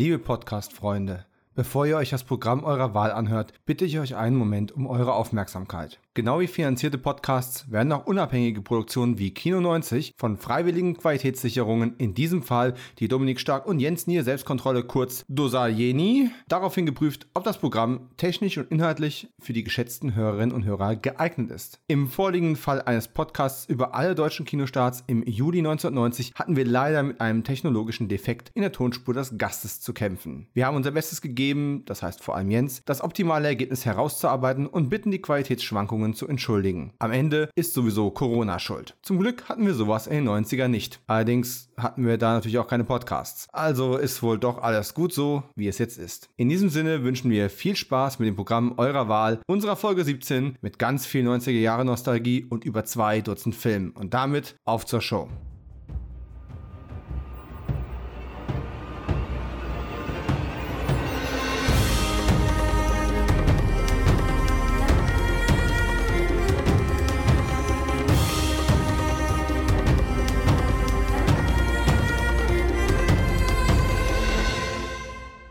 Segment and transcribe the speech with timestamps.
[0.00, 1.26] Liebe Podcast-Freunde,
[1.60, 5.12] bevor ihr euch das Programm eurer Wahl anhört, bitte ich euch einen Moment um eure
[5.12, 6.00] Aufmerksamkeit.
[6.14, 12.14] Genau wie finanzierte Podcasts werden auch unabhängige Produktionen wie Kino 90 von freiwilligen Qualitätssicherungen, in
[12.14, 17.58] diesem Fall die Dominik Stark und Jens Nier Selbstkontrolle kurz Dosalieni, daraufhin geprüft, ob das
[17.58, 21.80] Programm technisch und inhaltlich für die geschätzten Hörerinnen und Hörer geeignet ist.
[21.88, 27.02] Im vorliegenden Fall eines Podcasts über alle deutschen Kinostarts im Juli 1990 hatten wir leider
[27.02, 30.48] mit einem technologischen Defekt in der Tonspur des Gastes zu kämpfen.
[30.54, 31.49] Wir haben unser Bestes gegeben,
[31.86, 36.92] das heißt vor allem Jens, das optimale Ergebnis herauszuarbeiten und bitten die Qualitätsschwankungen zu entschuldigen.
[36.98, 38.96] Am Ende ist sowieso Corona schuld.
[39.02, 41.00] Zum Glück hatten wir sowas in den 90er nicht.
[41.06, 43.48] Allerdings hatten wir da natürlich auch keine Podcasts.
[43.52, 46.28] Also ist wohl doch alles gut so, wie es jetzt ist.
[46.36, 50.56] In diesem Sinne wünschen wir viel Spaß mit dem Programm eurer Wahl, unserer Folge 17
[50.60, 53.90] mit ganz viel 90er Jahre Nostalgie und über zwei Dutzend Filmen.
[53.90, 55.28] Und damit auf zur Show.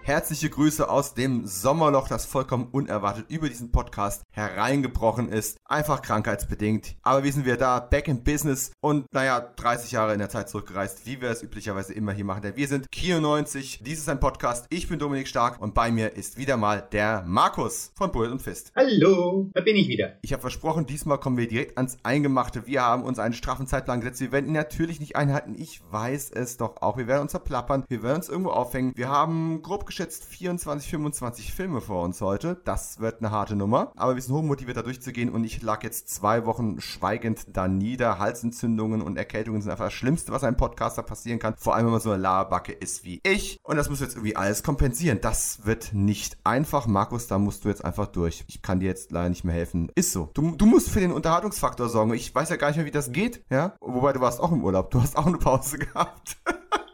[0.10, 5.60] Herzliche Grüße aus dem Sommerloch, das vollkommen unerwartet über diesen Podcast hereingebrochen ist.
[5.66, 6.96] Einfach krankheitsbedingt.
[7.04, 10.50] Aber wir sind wieder da, back in business und naja, 30 Jahre in der Zeit
[10.50, 12.42] zurückgereist, wie wir es üblicherweise immer hier machen.
[12.42, 14.66] Denn wir sind Kio 90, dies ist ein Podcast.
[14.72, 18.42] Ich bin Dominik Stark und bei mir ist wieder mal der Markus von Bullet und
[18.42, 18.72] Fist.
[18.76, 20.18] Hallo, da bin ich wieder.
[20.24, 22.66] Ich habe versprochen, diesmal kommen wir direkt ans Eingemachte.
[22.66, 24.22] Wir haben uns einen straffen Zeitplan gesetzt.
[24.22, 25.54] Wir werden ihn natürlich nicht einhalten.
[25.56, 26.98] Ich weiß es doch auch.
[26.98, 27.86] Wir werden uns verplappern.
[27.90, 28.94] Wir werden uns irgendwo aufhängen.
[28.96, 32.62] Wir haben grob geschätzt geschätzt 24, 25 Filme vor uns heute.
[32.64, 33.92] Das wird eine harte Nummer.
[33.98, 38.18] Aber wir sind hochmotiviert da durchzugehen und ich lag jetzt zwei Wochen schweigend da nieder.
[38.18, 41.56] Halsentzündungen und Erkältungen sind einfach das Schlimmste, was einem Podcaster passieren kann.
[41.58, 43.60] Vor allem, wenn man so eine Laberbacke ist wie ich.
[43.64, 45.20] Und das muss jetzt irgendwie alles kompensieren.
[45.20, 46.88] Das wird nicht einfach.
[46.88, 48.46] Markus, da musst du jetzt einfach durch.
[48.48, 49.92] Ich kann dir jetzt leider nicht mehr helfen.
[49.96, 50.30] Ist so.
[50.34, 52.14] Du, du musst für den Unterhaltungsfaktor sorgen.
[52.14, 53.44] Ich weiß ja gar nicht mehr, wie das geht.
[53.50, 53.76] Ja?
[53.82, 54.92] Wobei du warst auch im Urlaub.
[54.92, 56.38] Du hast auch eine Pause gehabt.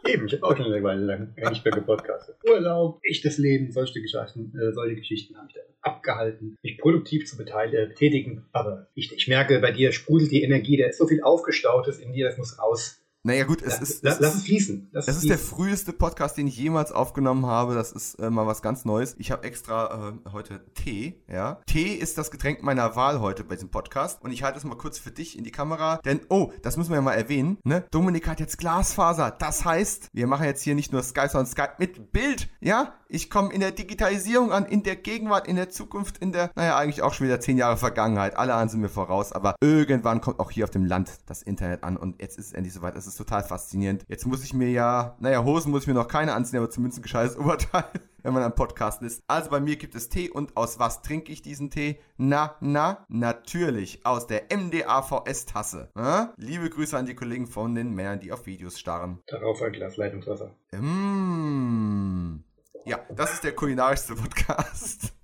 [0.08, 2.36] Eben, ich habe auch schon eine Weile lang nicht mehr gepodcastet.
[2.48, 7.36] Urlaub, echtes Leben, solche Geschichten, äh, solche Geschichten habe ich da abgehalten, mich produktiv zu
[7.36, 8.44] beteiligen.
[8.52, 12.12] Aber ich, ich merke, bei dir sprudelt die Energie, da ist so viel Aufgestautes in
[12.12, 13.02] dir, das muss raus.
[13.26, 14.04] Naja, gut, es ist.
[14.04, 14.88] Lass, lass es fließen.
[14.92, 17.74] Lass es ist der früheste Podcast, den ich jemals aufgenommen habe.
[17.74, 19.16] Das ist äh, mal was ganz Neues.
[19.18, 21.60] Ich habe extra äh, heute Tee, ja.
[21.66, 24.22] Tee ist das Getränk meiner Wahl heute bei diesem Podcast.
[24.22, 25.96] Und ich halte es mal kurz für dich in die Kamera.
[26.04, 27.84] Denn, oh, das müssen wir ja mal erwähnen, ne?
[27.90, 29.32] Dominik hat jetzt Glasfaser.
[29.32, 32.94] Das heißt, wir machen jetzt hier nicht nur Skype, sondern Skype mit Bild, ja?
[33.08, 36.76] Ich komme in der Digitalisierung an, in der Gegenwart, in der Zukunft, in der, naja,
[36.76, 38.36] eigentlich auch schon wieder zehn Jahre Vergangenheit.
[38.36, 39.32] Alle anderen sind mir voraus.
[39.32, 41.96] Aber irgendwann kommt auch hier auf dem Land das Internet an.
[41.96, 42.96] Und jetzt ist es endlich soweit.
[42.96, 44.04] Es ist total faszinierend.
[44.08, 47.00] Jetzt muss ich mir ja, naja, Hosen muss ich mir noch keine anziehen, aber zumindest
[47.00, 47.84] ein gescheites Oberteil,
[48.22, 49.22] wenn man am Podcasten ist.
[49.26, 51.98] Also bei mir gibt es Tee und aus was trinke ich diesen Tee?
[52.16, 55.90] Na, na, natürlich aus der MDAVS-Tasse.
[55.96, 56.26] Äh?
[56.36, 59.22] Liebe Grüße an die Kollegen von den Männern, die auf Videos starren.
[59.26, 60.54] Darauf ein Glas Leitungswasser.
[60.72, 62.40] Mmh.
[62.84, 65.15] Ja, das ist der kulinarischste Podcast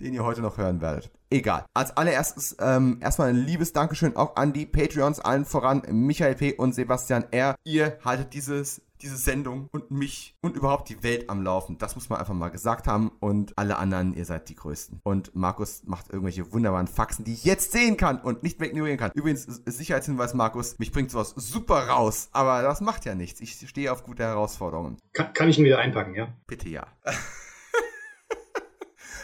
[0.00, 1.10] den ihr heute noch hören werdet.
[1.30, 1.64] Egal.
[1.74, 6.54] Als allererstes ähm, erstmal ein liebes Dankeschön auch an die Patreons, allen voran Michael P.
[6.54, 7.54] und Sebastian R.
[7.64, 11.78] Ihr haltet dieses diese Sendung und mich und überhaupt die Welt am Laufen.
[11.78, 13.10] Das muss man einfach mal gesagt haben.
[13.20, 15.00] Und alle anderen, ihr seid die Größten.
[15.02, 18.98] Und Markus macht irgendwelche wunderbaren Faxen, die ich jetzt sehen kann und nicht mehr ignorieren
[18.98, 19.10] kann.
[19.14, 22.28] Übrigens, Sicherheitshinweis, Markus, mich bringt sowas super raus.
[22.32, 23.40] Aber das macht ja nichts.
[23.40, 24.98] Ich stehe auf gute Herausforderungen.
[25.12, 26.28] Kann, kann ich ihn wieder einpacken, ja?
[26.46, 26.86] Bitte ja.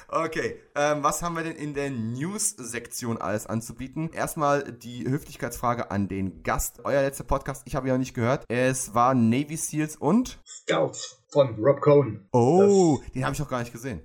[0.08, 4.10] Okay, ähm, was haben wir denn in der News-Sektion alles anzubieten?
[4.12, 6.80] Erstmal die Höflichkeitsfrage an den Gast.
[6.84, 8.44] Euer letzter Podcast, ich habe ihn noch nicht gehört.
[8.46, 12.28] Es war Navy Seals und Scouts von Rob Cohen.
[12.30, 14.00] Oh, das den habe ich noch gar nicht gesehen.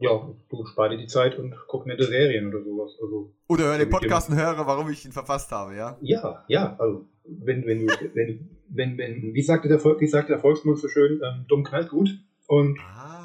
[0.00, 2.90] Ja, du spar dir die Zeit und guck nette Serien oder sowas.
[3.02, 5.96] Also, oder hör den Podcast und höre, warum ich ihn verfasst habe, ja?
[6.02, 10.78] Ja, ja, also wenn, wenn, wenn, wenn, wenn, wie sagte der, wie sagte der Volksmund
[10.78, 12.10] so schön, ähm, dumm knallt gut.
[12.46, 13.17] Und ah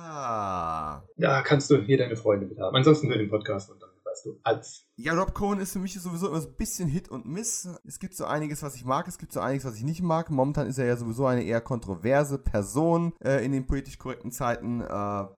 [1.17, 2.75] da kannst du hier deine Freunde mit haben.
[2.75, 4.87] Ansonsten hör den Podcast und dann weißt du alles.
[4.95, 7.67] Ja, Rob Cohen ist für mich sowieso immer so ein bisschen Hit und Miss.
[7.85, 10.29] Es gibt so einiges, was ich mag, es gibt so einiges, was ich nicht mag.
[10.29, 14.81] Momentan ist er ja sowieso eine eher kontroverse Person äh, in den politisch korrekten Zeiten.
[14.81, 14.85] Äh,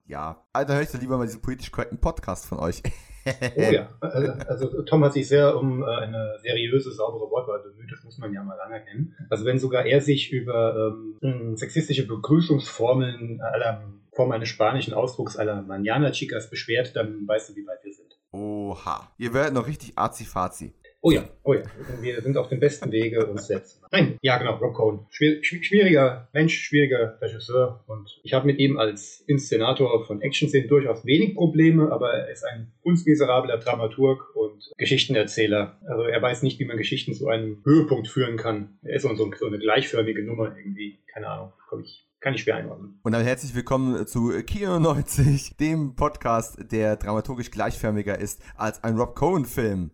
[0.07, 2.83] ja, Alter, höre ich da lieber mal diesen politisch korrekten Podcast von euch.
[3.25, 7.91] oh ja, also, also, Tom hat sich sehr um äh, eine seriöse, saubere Wortwahl bemüht,
[7.91, 9.15] das muss man ja mal anerkennen.
[9.29, 10.93] Also wenn sogar er sich über
[11.23, 13.83] ähm, sexistische Begrüßungsformeln aller
[14.15, 18.17] Form eines spanischen Ausdrucks aller Manana Chicas beschwert, dann weißt du, wie weit wir sind.
[18.31, 19.11] Oha.
[19.17, 20.73] Ihr werdet noch richtig azi-fazi.
[21.07, 21.61] Oh ja, oh ja.
[22.01, 23.79] Wir sind auf dem besten Wege, uns selbst.
[23.91, 25.05] Nein, ja genau, Rob Cohen.
[25.11, 27.83] Schwier schwieriger Mensch, schwieriger Regisseur.
[27.85, 32.43] Und ich habe mit ihm als Inszenator von Action-Szenen durchaus wenig Probleme, aber er ist
[32.43, 35.79] ein kunstmiserabler Dramaturg und Geschichtenerzähler.
[35.87, 38.79] Also er weiß nicht, wie man Geschichten zu einem Höhepunkt führen kann.
[38.81, 40.97] Er ist so, so eine gleichförmige Nummer irgendwie.
[41.13, 42.99] Keine Ahnung, komme ich kann ich schwer einordnen.
[43.03, 48.97] Und dann herzlich willkommen zu Kino 90, dem Podcast, der dramaturgisch gleichförmiger ist als ein
[48.97, 49.91] Rob Cohen-Film.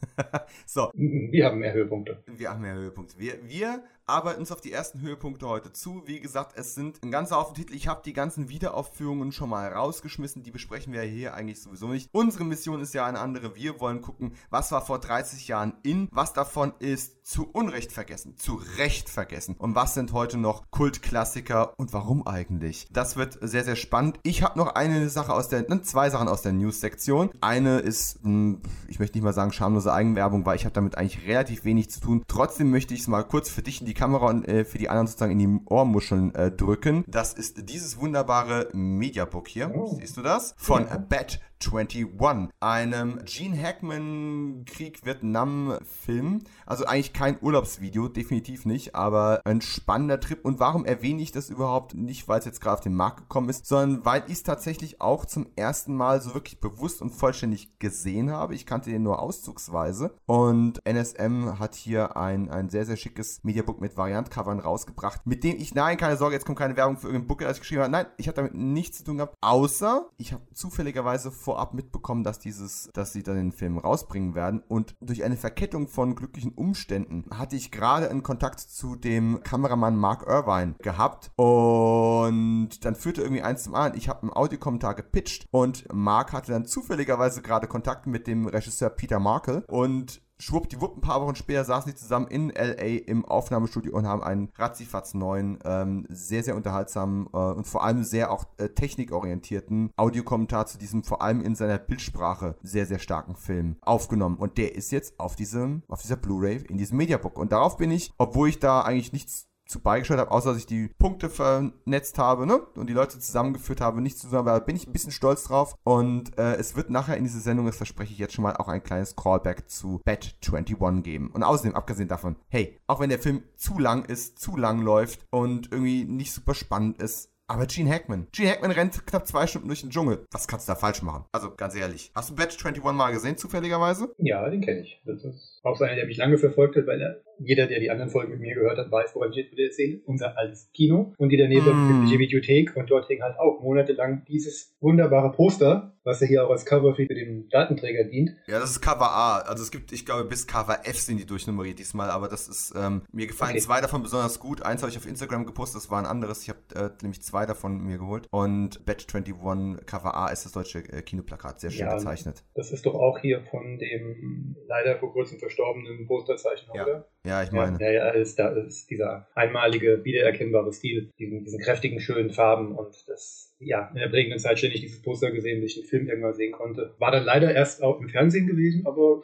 [0.66, 0.92] so.
[0.94, 2.22] Wir haben mehr Höhepunkte.
[2.28, 3.18] Wir haben mehr Höhepunkte.
[3.18, 6.02] Wir, wir arbeiten uns auf die ersten Höhepunkte heute zu.
[6.06, 7.74] Wie gesagt, es sind ein ganzer Haufen Titel.
[7.74, 10.42] Ich habe die ganzen Wiederaufführungen schon mal rausgeschmissen.
[10.42, 12.10] Die besprechen wir hier eigentlich sowieso nicht.
[12.12, 13.56] Unsere Mission ist ja eine andere.
[13.56, 18.36] Wir wollen gucken, was war vor 30 Jahren in, was davon ist zu Unrecht vergessen,
[18.36, 22.86] zu Recht vergessen und was sind heute noch Kultklassiker und warum eigentlich.
[22.92, 24.18] Das wird sehr, sehr spannend.
[24.22, 27.30] Ich habe noch eine Sache aus der, ne, zwei Sachen aus der News-Sektion.
[27.40, 31.26] Eine ist, hm, ich möchte nicht mal sagen schamlose Eigenwerbung, weil ich habe damit eigentlich
[31.26, 32.22] relativ wenig zu tun.
[32.28, 34.78] Trotzdem möchte ich es mal kurz für dich in die die Kamera und äh, für
[34.78, 37.04] die anderen sozusagen in die Ohrmuscheln äh, drücken.
[37.06, 39.72] Das ist dieses wunderbare Mediabook hier.
[39.74, 39.96] Oh.
[39.98, 40.54] Siehst du das?
[40.56, 40.98] Von ja.
[40.98, 46.42] Bat 21, einem Gene Hackman Krieg Vietnam Film.
[46.66, 50.44] Also eigentlich kein Urlaubsvideo, definitiv nicht, aber ein spannender Trip.
[50.44, 51.94] Und warum erwähne ich das überhaupt?
[51.94, 55.00] Nicht, weil es jetzt gerade auf den Markt gekommen ist, sondern weil ich es tatsächlich
[55.00, 58.54] auch zum ersten Mal so wirklich bewusst und vollständig gesehen habe.
[58.54, 60.14] Ich kannte den nur auszugsweise.
[60.26, 65.56] Und NSM hat hier ein, ein sehr, sehr schickes Mediabook mit Variantcovern rausgebracht, mit dem
[65.58, 67.92] ich, nein, keine Sorge, jetzt kommt keine Werbung für irgendein Book, das ich geschrieben habe.
[67.92, 72.40] Nein, ich habe damit nichts zu tun gehabt, außer ich habe zufälligerweise vorab mitbekommen, dass
[72.40, 74.60] dieses, dass sie dann den Film rausbringen werden.
[74.66, 79.96] Und durch eine Verkettung von glücklichen Umständen hatte ich gerade einen Kontakt zu dem Kameramann
[79.96, 81.30] Mark Irvine gehabt.
[81.36, 83.96] Und dann führte irgendwie eins zum anderen.
[83.96, 88.90] Ich habe einen Audiokommentar gepitcht und Mark hatte dann zufälligerweise gerade Kontakt mit dem Regisseur
[88.90, 89.64] Peter Markle.
[89.68, 93.04] Und schwuppdiwupp, ein paar Wochen später saßen die zusammen in L.A.
[93.06, 98.04] im Aufnahmestudio und haben einen ratzifatz neuen, ähm, sehr, sehr unterhaltsamen äh, und vor allem
[98.04, 103.36] sehr auch äh, technikorientierten Audiokommentar zu diesem vor allem in seiner Bildsprache sehr, sehr starken
[103.36, 104.36] Film aufgenommen.
[104.36, 107.38] Und der ist jetzt auf diesem, auf dieser Blu-ray in diesem Mediabook.
[107.38, 110.66] Und darauf bin ich, obwohl ich da eigentlich nichts zu beigesteuert habe, außer dass ich
[110.66, 112.58] die Punkte vernetzt habe ne?
[112.76, 115.76] und die Leute zusammengeführt habe, nicht zusammen, aber bin ich ein bisschen stolz drauf.
[115.84, 118.68] Und äh, es wird nachher in dieser Sendung, das verspreche ich jetzt schon mal, auch
[118.68, 121.30] ein kleines Callback zu Bat 21 geben.
[121.32, 125.26] Und außerdem, abgesehen davon, hey, auch wenn der Film zu lang ist, zu lang läuft
[125.30, 128.26] und irgendwie nicht super spannend ist, aber Gene Hackman.
[128.32, 130.26] Gene Hackman rennt knapp zwei Stunden durch den Dschungel.
[130.32, 131.24] Was kannst du da falsch machen?
[131.32, 132.10] Also ganz ehrlich.
[132.14, 134.14] Hast du Batch 21 mal gesehen, zufälligerweise?
[134.18, 135.00] Ja, den kenne ich.
[135.04, 137.90] Das ist auch so einer, der mich lange verfolgt hat, weil er, jeder, der die
[137.90, 140.00] anderen Folgen mit mir gehört hat, weiß, woran ich jetzt wieder erzähle.
[140.06, 141.12] Unser altes Kino.
[141.18, 142.06] Und die daneben mm.
[142.06, 142.76] die Videothek.
[142.76, 146.94] Und dort hing halt auch monatelang dieses wunderbare Poster was ja hier auch als Cover
[146.94, 148.30] für den Datenträger dient.
[148.46, 149.38] Ja, das ist Cover A.
[149.38, 152.74] Also es gibt, ich glaube, bis Cover F sind die durchnummeriert diesmal, aber das ist,
[152.76, 153.60] ähm, mir gefallen okay.
[153.60, 154.62] zwei davon besonders gut.
[154.62, 156.42] Eins habe ich auf Instagram gepostet, das war ein anderes.
[156.42, 158.26] Ich habe äh, nämlich zwei davon mir geholt.
[158.30, 162.44] Und Batch 21 Cover A ist das deutsche äh, Kinoplakat, sehr schön ja, gezeichnet.
[162.54, 166.84] Das ist doch auch hier von dem leider vor kurzem verstorbenen Posterzeichner, ja.
[166.84, 167.08] oder?
[167.26, 167.78] Ja, ich meine.
[167.80, 172.94] Ja, ja, ist, da ist dieser einmalige, wiedererkennbare Stil, diesen, diesen kräftigen, schönen Farben und
[173.08, 176.34] das ja, in der prägenden Zeit ständig dieses Poster gesehen, bis ich den Film irgendwann
[176.34, 176.94] sehen konnte.
[176.98, 179.22] War dann leider erst auch im Fernsehen gewesen, aber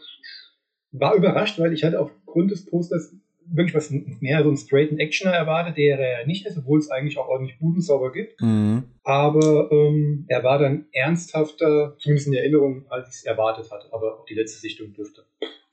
[0.93, 3.15] war überrascht, weil ich hatte aufgrund des Posters
[3.53, 7.19] wirklich was mehr so einen straighten Actioner erwartet, der er nicht ist, obwohl es eigentlich
[7.19, 8.41] auch ordentlich Budensauber gibt.
[8.41, 8.85] Mhm.
[9.03, 13.93] Aber ähm, er war dann ernsthafter, zumindest in Erinnerung, als ich es erwartet hatte.
[13.93, 15.25] Aber auch die letzte Sichtung dürfte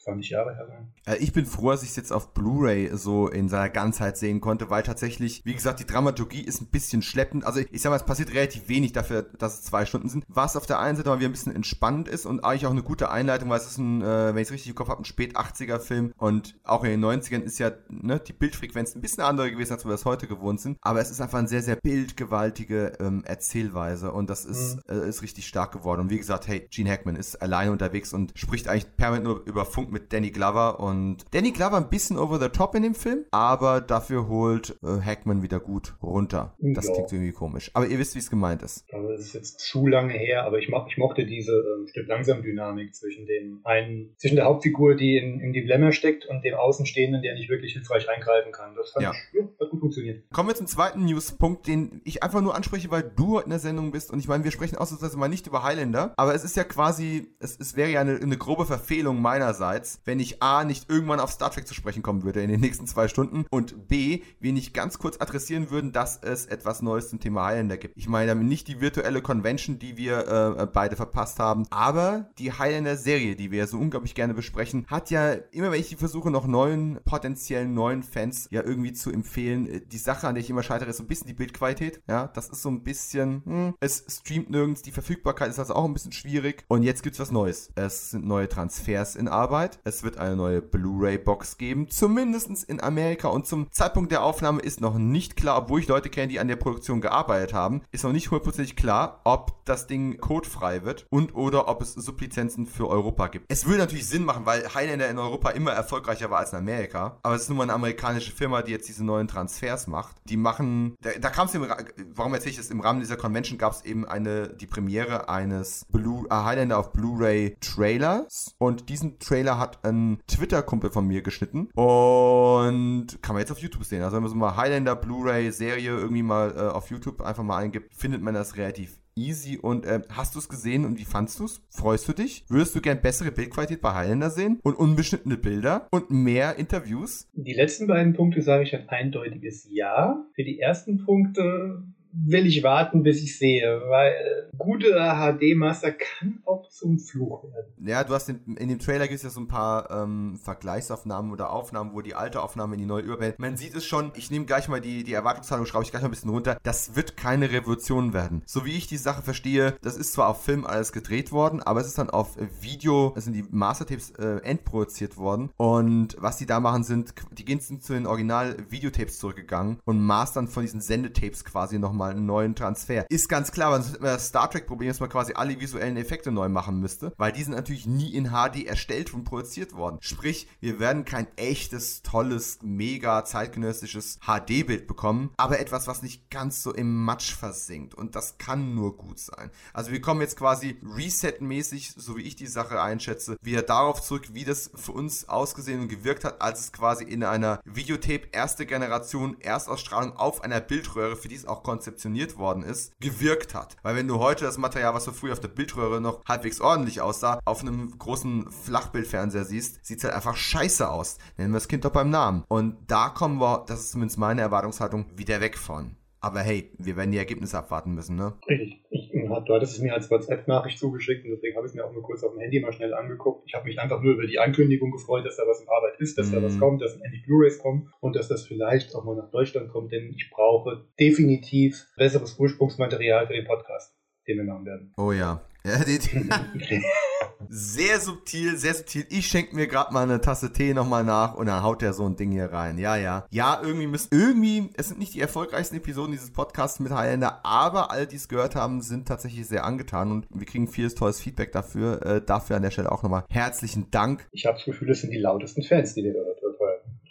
[0.07, 0.87] 20 Jahre her sein.
[1.05, 4.41] Äh, ich bin froh, dass ich es jetzt auf Blu-ray so in seiner Ganzheit sehen
[4.41, 7.45] konnte, weil tatsächlich, wie gesagt, die Dramaturgie ist ein bisschen schleppend.
[7.45, 10.23] Also ich sag mal, es passiert relativ wenig dafür, dass es zwei Stunden sind.
[10.27, 12.83] Was auf der einen Seite mal wieder ein bisschen entspannend ist und eigentlich auch eine
[12.83, 15.05] gute Einleitung, weil es ist ein, äh, wenn ich es richtig im Kopf habe, ein
[15.05, 19.23] spät 80er Film und auch in den 90ern ist ja ne, die Bildfrequenz ein bisschen
[19.23, 20.77] andere gewesen, als wir das heute gewohnt sind.
[20.81, 25.01] Aber es ist einfach eine sehr, sehr bildgewaltige ähm, Erzählweise und das ist, mhm.
[25.01, 26.01] äh, ist richtig stark geworden.
[26.01, 29.65] Und wie gesagt, hey, Gene Hackman ist alleine unterwegs und spricht eigentlich permanent nur über
[29.65, 32.93] Funk mit mit Danny Glover und Danny Glover ein bisschen over the top in dem
[32.93, 36.55] Film, aber dafür holt äh, Hackman wieder gut runter.
[36.59, 36.93] Das ja.
[36.93, 37.71] klingt irgendwie komisch.
[37.73, 38.85] Aber ihr wisst, wie es gemeint ist.
[38.93, 42.07] Also es ist jetzt zu lange her, aber ich, mo ich mochte diese ähm, Stück
[42.07, 46.53] langsam Dynamik zwischen dem einen, zwischen der Hauptfigur, die in, in Dilemma steckt und dem
[46.53, 48.75] Außenstehenden, der nicht wirklich hilfreich eingreifen kann.
[48.75, 49.11] Das ja.
[49.11, 50.29] Ich, ja, hat gut funktioniert.
[50.31, 53.59] Kommen wir zum zweiten Newspunkt, den ich einfach nur anspreche, weil du heute in der
[53.59, 56.55] Sendung bist und ich meine, wir sprechen ausnahmsweise mal nicht über Highlander, aber es ist
[56.55, 60.63] ja quasi, es, es wäre ja eine, eine grobe Verfehlung meinerseits, als wenn ich A
[60.63, 63.87] nicht irgendwann auf Star Trek zu sprechen kommen würde in den nächsten zwei Stunden und
[63.87, 67.95] B, wir nicht ganz kurz adressieren würden, dass es etwas Neues zum Thema Highlander gibt.
[67.95, 72.51] Ich meine damit nicht die virtuelle Convention, die wir äh, beide verpasst haben, aber die
[72.51, 76.99] Highlander-Serie, die wir so unglaublich gerne besprechen, hat ja immer, wenn ich versuche, noch neuen,
[77.05, 80.89] potenziellen neuen Fans ja irgendwie zu empfehlen, äh, die Sache, an der ich immer scheitere,
[80.89, 82.01] ist so ein bisschen die Bildqualität.
[82.07, 85.85] Ja, das ist so ein bisschen, hm, es streamt nirgends, die Verfügbarkeit ist also auch
[85.85, 86.65] ein bisschen schwierig.
[86.67, 87.69] Und jetzt gibt's was Neues.
[87.75, 89.66] Es sind neue Transfers in Arbeit.
[89.83, 93.27] Es wird eine neue Blu-ray-Box geben, zumindest in Amerika.
[93.27, 96.47] Und zum Zeitpunkt der Aufnahme ist noch nicht klar, obwohl ich Leute kenne, die an
[96.47, 101.35] der Produktion gearbeitet haben, ist noch nicht hundertprozentig klar, ob das Ding codefrei wird und
[101.35, 103.45] oder ob es Sublizenzen für Europa gibt.
[103.49, 107.19] Es würde natürlich Sinn machen, weil Highlander in Europa immer erfolgreicher war als in Amerika.
[107.23, 110.15] Aber es ist nun mal eine amerikanische Firma, die jetzt diese neuen Transfers macht.
[110.25, 111.67] Die machen, da, da kam es im,
[112.15, 112.69] warum erzähle ich das?
[112.69, 116.93] Im Rahmen dieser Convention gab es eben eine, die Premiere eines Blue, äh, Highlander auf
[116.93, 118.55] Blu-ray Trailers.
[118.57, 121.69] Und diesen Trailer hat ein Twitter-Kumpel von mir geschnitten.
[121.75, 124.03] Und kann man jetzt auf YouTube sehen.
[124.03, 127.57] Also wenn man so mal Highlander Blu-ray Serie irgendwie mal äh, auf YouTube einfach mal
[127.57, 129.57] eingibt, findet man das relativ easy.
[129.57, 131.61] Und äh, hast du es gesehen und wie fandst du es?
[131.69, 132.45] Freust du dich?
[132.47, 137.27] Würdest du gern bessere Bildqualität bei Highlander sehen und unbeschnittene Bilder und mehr Interviews?
[137.33, 140.25] Die letzten beiden Punkte sage ich ein eindeutiges Ja.
[140.35, 141.83] Für die ersten Punkte
[142.25, 147.73] will ich warten, bis ich sehe, weil gute HD-Master kann auch zum Fluch werden.
[147.85, 151.31] Ja, du hast in, in dem Trailer gibt es ja so ein paar ähm, Vergleichsaufnahmen
[151.31, 153.39] oder Aufnahmen, wo die alte Aufnahme in die neue überwählt.
[153.39, 156.09] Man sieht es schon, ich nehme gleich mal die, die Erwartungshaltung, schraube ich gleich mal
[156.09, 156.57] ein bisschen runter.
[156.63, 158.41] Das wird keine Revolution werden.
[158.45, 161.81] So wie ich die Sache verstehe, das ist zwar auf Film alles gedreht worden, aber
[161.81, 165.49] es ist dann auf Video, es sind die Mastertapes äh, endproduziert worden.
[165.57, 170.63] Und was die da machen, sind, die gehen zu den Original-Videotapes zurückgegangen und mastern von
[170.63, 173.05] diesen Sendetapes quasi nochmal nochmal einen neuen Transfer.
[173.09, 176.79] Ist ganz klar, weil das Star Trek-Problem, dass man quasi alle visuellen Effekte neu machen
[176.79, 179.97] müsste, weil die sind natürlich nie in HD erstellt und produziert worden.
[180.01, 186.63] Sprich, wir werden kein echtes, tolles, mega zeitgenössisches HD-Bild bekommen, aber etwas, was nicht ganz
[186.63, 187.95] so im Matsch versinkt.
[187.95, 189.51] Und das kann nur gut sein.
[189.73, 194.33] Also wir kommen jetzt quasi reset-mäßig, so wie ich die Sache einschätze, wieder darauf zurück,
[194.33, 198.65] wie das für uns ausgesehen und gewirkt hat, als es quasi in einer Videotape erste
[198.65, 203.75] Generation Erstausstrahlung auf einer Bildröhre, für die es auch konzipiert konzeptioniert worden ist, gewirkt hat.
[203.81, 207.01] Weil wenn du heute das Material, was du früher auf der Bildröhre noch halbwegs ordentlich
[207.01, 211.17] aussah, auf einem großen Flachbildfernseher siehst, sieht es halt einfach scheiße aus.
[211.37, 212.43] Nennen wir das Kind doch beim Namen.
[212.47, 215.95] Und da kommen wir, das ist zumindest meine Erwartungshaltung, wieder weg von.
[216.19, 218.33] Aber hey, wir werden die Ergebnisse abwarten müssen, ne?
[218.47, 218.83] Richtig.
[218.89, 221.93] Ich, du hattest es mir als WhatsApp-Nachricht zugeschickt und deswegen habe ich es mir auch
[221.93, 223.43] nur kurz auf dem Handy mal schnell angeguckt.
[223.47, 226.17] Ich habe mich einfach nur über die Ankündigung gefreut, dass da was in Arbeit ist,
[226.17, 226.35] dass mhm.
[226.35, 226.59] da was mhm.
[226.59, 230.13] kommt, dass endlich Blu-rays kommen und dass das vielleicht auch mal nach Deutschland kommt, denn
[230.15, 233.95] ich brauche definitiv besseres Ursprungsmaterial für den Podcast,
[234.27, 234.93] den wir machen werden.
[234.97, 235.41] Oh ja.
[235.63, 235.79] ja
[237.49, 239.05] sehr subtil, sehr subtil.
[239.09, 242.05] Ich schenke mir gerade mal eine Tasse Tee nochmal nach und dann haut der so
[242.05, 242.77] ein Ding hier rein.
[242.77, 243.25] Ja, ja.
[243.29, 247.91] Ja, irgendwie müssen, irgendwie, es sind nicht die erfolgreichsten Episoden dieses Podcasts mit Highlander, aber
[247.91, 251.51] alle, die es gehört haben, sind tatsächlich sehr angetan und wir kriegen vieles tolles Feedback
[251.51, 252.05] dafür.
[252.05, 254.27] Äh, dafür an der Stelle auch nochmal herzlichen Dank.
[254.31, 256.47] Ich habe das Gefühl, es sind die lautesten Fans, die wir gehört haben.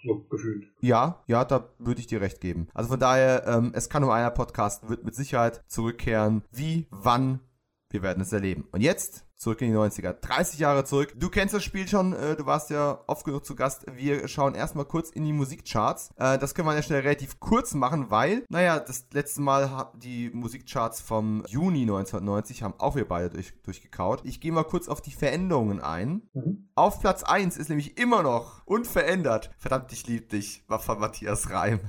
[0.06, 0.68] So gefühlt.
[0.80, 2.68] Ja, ja, da würde ich dir recht geben.
[2.74, 6.42] Also von daher, ähm, es kann nur einer Podcast, wird mit Sicherheit zurückkehren.
[6.52, 7.40] Wie, wann,
[7.90, 8.68] wir werden es erleben.
[8.70, 10.12] Und jetzt zurück in die 90er.
[10.12, 11.14] 30 Jahre zurück.
[11.16, 13.86] Du kennst das Spiel schon, äh, du warst ja oft genug zu Gast.
[13.94, 16.10] Wir schauen erstmal kurz in die Musikcharts.
[16.16, 19.90] Äh, das können wir an der Stelle relativ kurz machen, weil, naja, das letzte Mal
[19.94, 24.22] die Musikcharts vom Juni 1990 haben auch wir beide durch, durchgekaut.
[24.24, 26.22] Ich gehe mal kurz auf die Veränderungen ein.
[26.32, 26.68] Mhm.
[26.74, 29.50] Auf Platz 1 ist nämlich immer noch unverändert.
[29.58, 31.80] Verdammt, ich lieb dich, war von Matthias Reim.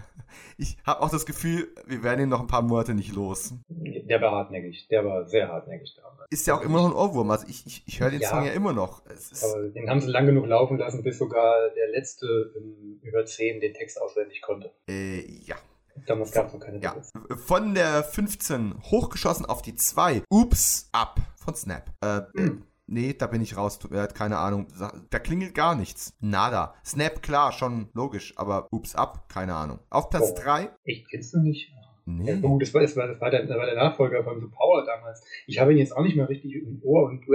[0.57, 3.53] Ich habe auch das Gefühl, wir werden ihn noch ein paar Monate nicht los.
[3.69, 6.27] Der war hartnäckig, der war sehr hartnäckig damals.
[6.29, 7.31] Ist ja auch immer noch ein Ohrwurm.
[7.37, 9.03] Also ich, ich, ich höre den ja, Song ja immer noch.
[9.05, 12.51] aber den haben sie lang genug laufen lassen, bis sogar der letzte
[13.01, 14.71] über 10 den Text auswendig konnte.
[14.89, 15.55] Äh, ja.
[16.05, 16.95] Damals gab es noch keine ja.
[17.45, 20.23] Von der 15 hochgeschossen auf die 2.
[20.29, 21.91] Ups, ab von Snap.
[22.03, 22.63] Äh, mhm.
[22.89, 23.79] Nee, da bin ich raus.
[23.91, 24.67] Er hat keine Ahnung.
[25.09, 26.13] Da klingelt gar nichts.
[26.21, 26.73] Nada.
[26.85, 28.33] Snap, klar, schon logisch.
[28.37, 29.79] Aber ups, ab, keine Ahnung.
[29.89, 30.67] Auf Platz 3.
[30.67, 31.69] Oh, echt, kennst du nicht?
[32.09, 32.39] Nee.
[32.39, 35.21] Gut, das war, das, war, das war der Nachfolger von The Power damals.
[35.45, 37.33] Ich habe ihn jetzt auch nicht mehr richtig im Ohr und du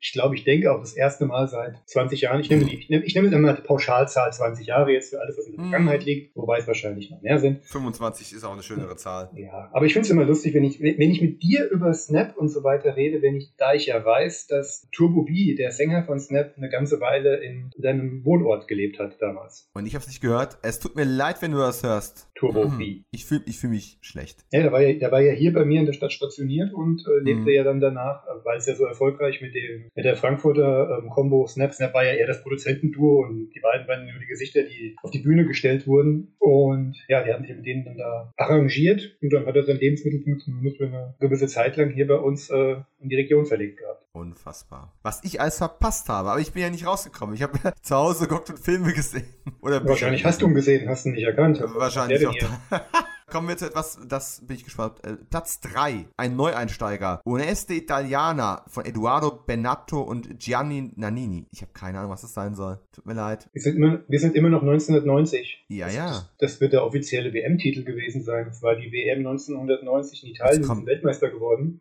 [0.00, 2.40] ich glaube, ich denke auch das erste Mal seit 20 Jahren.
[2.40, 5.36] Ich nehme, die, ich nehme, ich nehme immer die Pauschalzahl 20 Jahre jetzt für alles,
[5.38, 5.70] was in der mhm.
[5.70, 7.64] Vergangenheit liegt, wobei es wahrscheinlich noch mehr sind.
[7.64, 9.30] 25 ist auch eine schönere Zahl.
[9.34, 12.36] Ja, aber ich finde es immer lustig, wenn ich, wenn ich mit dir über Snap
[12.36, 16.04] und so weiter rede, wenn ich, da ich ja weiß, dass Turbo B, der Sänger
[16.04, 19.68] von Snap, eine ganze Weile in seinem Wohnort gelebt hat damals.
[19.74, 20.58] Und ich habe es nicht gehört.
[20.62, 22.28] Es tut mir leid, wenn du das hörst.
[22.34, 22.78] Turbo mhm.
[22.78, 23.02] B.
[23.10, 24.44] Ich fühle ich fühl mich schlecht.
[24.52, 27.02] Ja, der war ja, der war ja hier bei mir in der Stadt stationiert und
[27.06, 27.48] äh, lebte mhm.
[27.48, 31.10] ja dann danach, weil es ja so erfolgreich mit dem dem, mit der Frankfurter ähm,
[31.10, 31.72] Combo Snap.
[31.72, 35.10] Snap war ja eher das Produzentenduo und die beiden waren nur die Gesichter, die auf
[35.10, 36.34] die Bühne gestellt wurden.
[36.38, 39.78] Und ja, die haben sich mit denen dann da arrangiert und dann hat er sein
[39.78, 43.78] Lebensmittel zumindest für eine gewisse Zeit lang hier bei uns äh, in die Region verlegt
[43.78, 44.04] gehabt.
[44.12, 44.94] Unfassbar.
[45.02, 47.34] Was ich alles verpasst habe, aber ich bin ja nicht rausgekommen.
[47.34, 49.26] Ich habe zu Hause geguckt und Filme gesehen.
[49.60, 51.62] Oder Wahrscheinlich hast du ihn gesehen, hast du ihn nicht erkannt.
[51.62, 52.34] Wahrscheinlich auch.
[53.28, 55.04] Kommen wir zu etwas, das bin ich gespannt.
[55.04, 57.20] Äh, Platz 3, ein Neueinsteiger.
[57.24, 61.48] Oneste Italiana von Eduardo Benato und Gianni Nannini.
[61.50, 62.78] Ich habe keine Ahnung, was das sein soll.
[62.92, 63.48] Tut mir leid.
[63.52, 65.64] Wir sind immer, wir sind immer noch 1990.
[65.66, 66.28] Ja, das, ja.
[66.38, 68.44] Das wird der offizielle WM-Titel gewesen sein.
[68.46, 70.62] Das war die WM 1990 in Italien.
[70.62, 71.80] Sind Weltmeister geworden.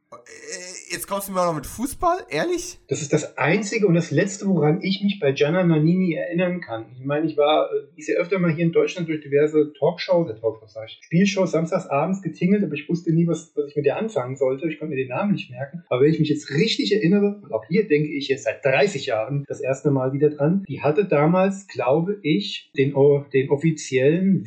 [0.85, 2.25] Äh, jetzt kommst du mir auch noch mit Fußball?
[2.29, 2.79] Ehrlich?
[2.87, 6.85] Das ist das einzige und das letzte, woran ich mich bei Gianna Nannini erinnern kann.
[6.97, 10.29] Ich meine, ich war, äh, ich sehe öfter mal hier in Deutschland durch diverse Talkshows,
[10.29, 13.69] äh, Talkshows sag ich, Spielshows Show samstags abends getingelt, aber ich wusste nie, was, was
[13.69, 14.67] ich mit ihr anfangen sollte.
[14.67, 15.83] Ich konnte mir den Namen nicht merken.
[15.89, 19.05] Aber wenn ich mich jetzt richtig erinnere, und auch hier denke ich jetzt seit 30
[19.05, 22.93] Jahren das erste Mal wieder dran, die hatte damals, glaube ich, den,
[23.33, 24.45] den offiziellen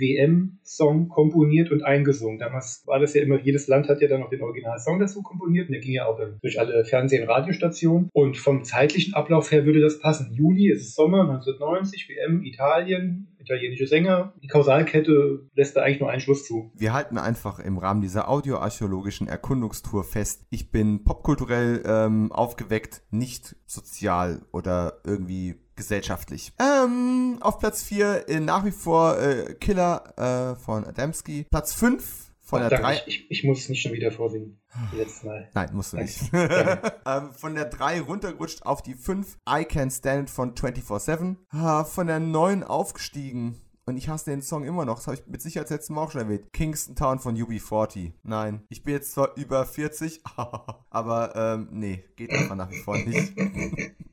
[0.68, 2.38] WM-Song komponiert und eingesungen.
[2.38, 5.68] Damals war das ja immer, jedes Land hat ja dann noch den Originalsong dazu komponiert
[5.68, 8.10] und der ging ja auch durch alle Fernseh- und Radiostationen.
[8.12, 10.32] Und vom zeitlichen Ablauf her würde das passen.
[10.32, 14.34] Juli, es ist Sommer 1990, WM, Italien, italienische Sänger.
[14.42, 16.70] Die Kausalkette lässt da eigentlich nur einen Schluss zu.
[16.74, 23.56] Wir halten einfach im Rahmen dieser audioarchäologischen Erkundungstour fest, ich bin popkulturell ähm, aufgeweckt, nicht
[23.66, 26.52] sozial oder irgendwie gesellschaftlich.
[26.60, 31.46] Ähm, auf Platz 4 äh, nach wie vor äh, Killer äh, von Adamski.
[31.50, 33.02] Platz 5 von der 3.
[33.06, 34.60] Ich, ich, muss es nicht schon wieder vorsingen.
[34.94, 35.48] Letztes Mal.
[35.54, 36.18] Nein, musst du nicht.
[36.32, 39.38] ähm, von der 3 runtergerutscht auf die 5.
[39.48, 41.36] I Can Stand von 24-7.
[41.50, 43.60] Ah, von der 9 aufgestiegen.
[43.84, 44.96] Und ich hasse den Song immer noch.
[44.96, 46.52] Das habe ich mit Sicherheit letzten Mal auch schon erwähnt.
[46.52, 48.12] Kingston Town von UB40.
[48.22, 50.22] Nein, ich bin jetzt zwar über 40,
[50.90, 53.32] aber ähm, nee, geht einfach nach wie vor nicht.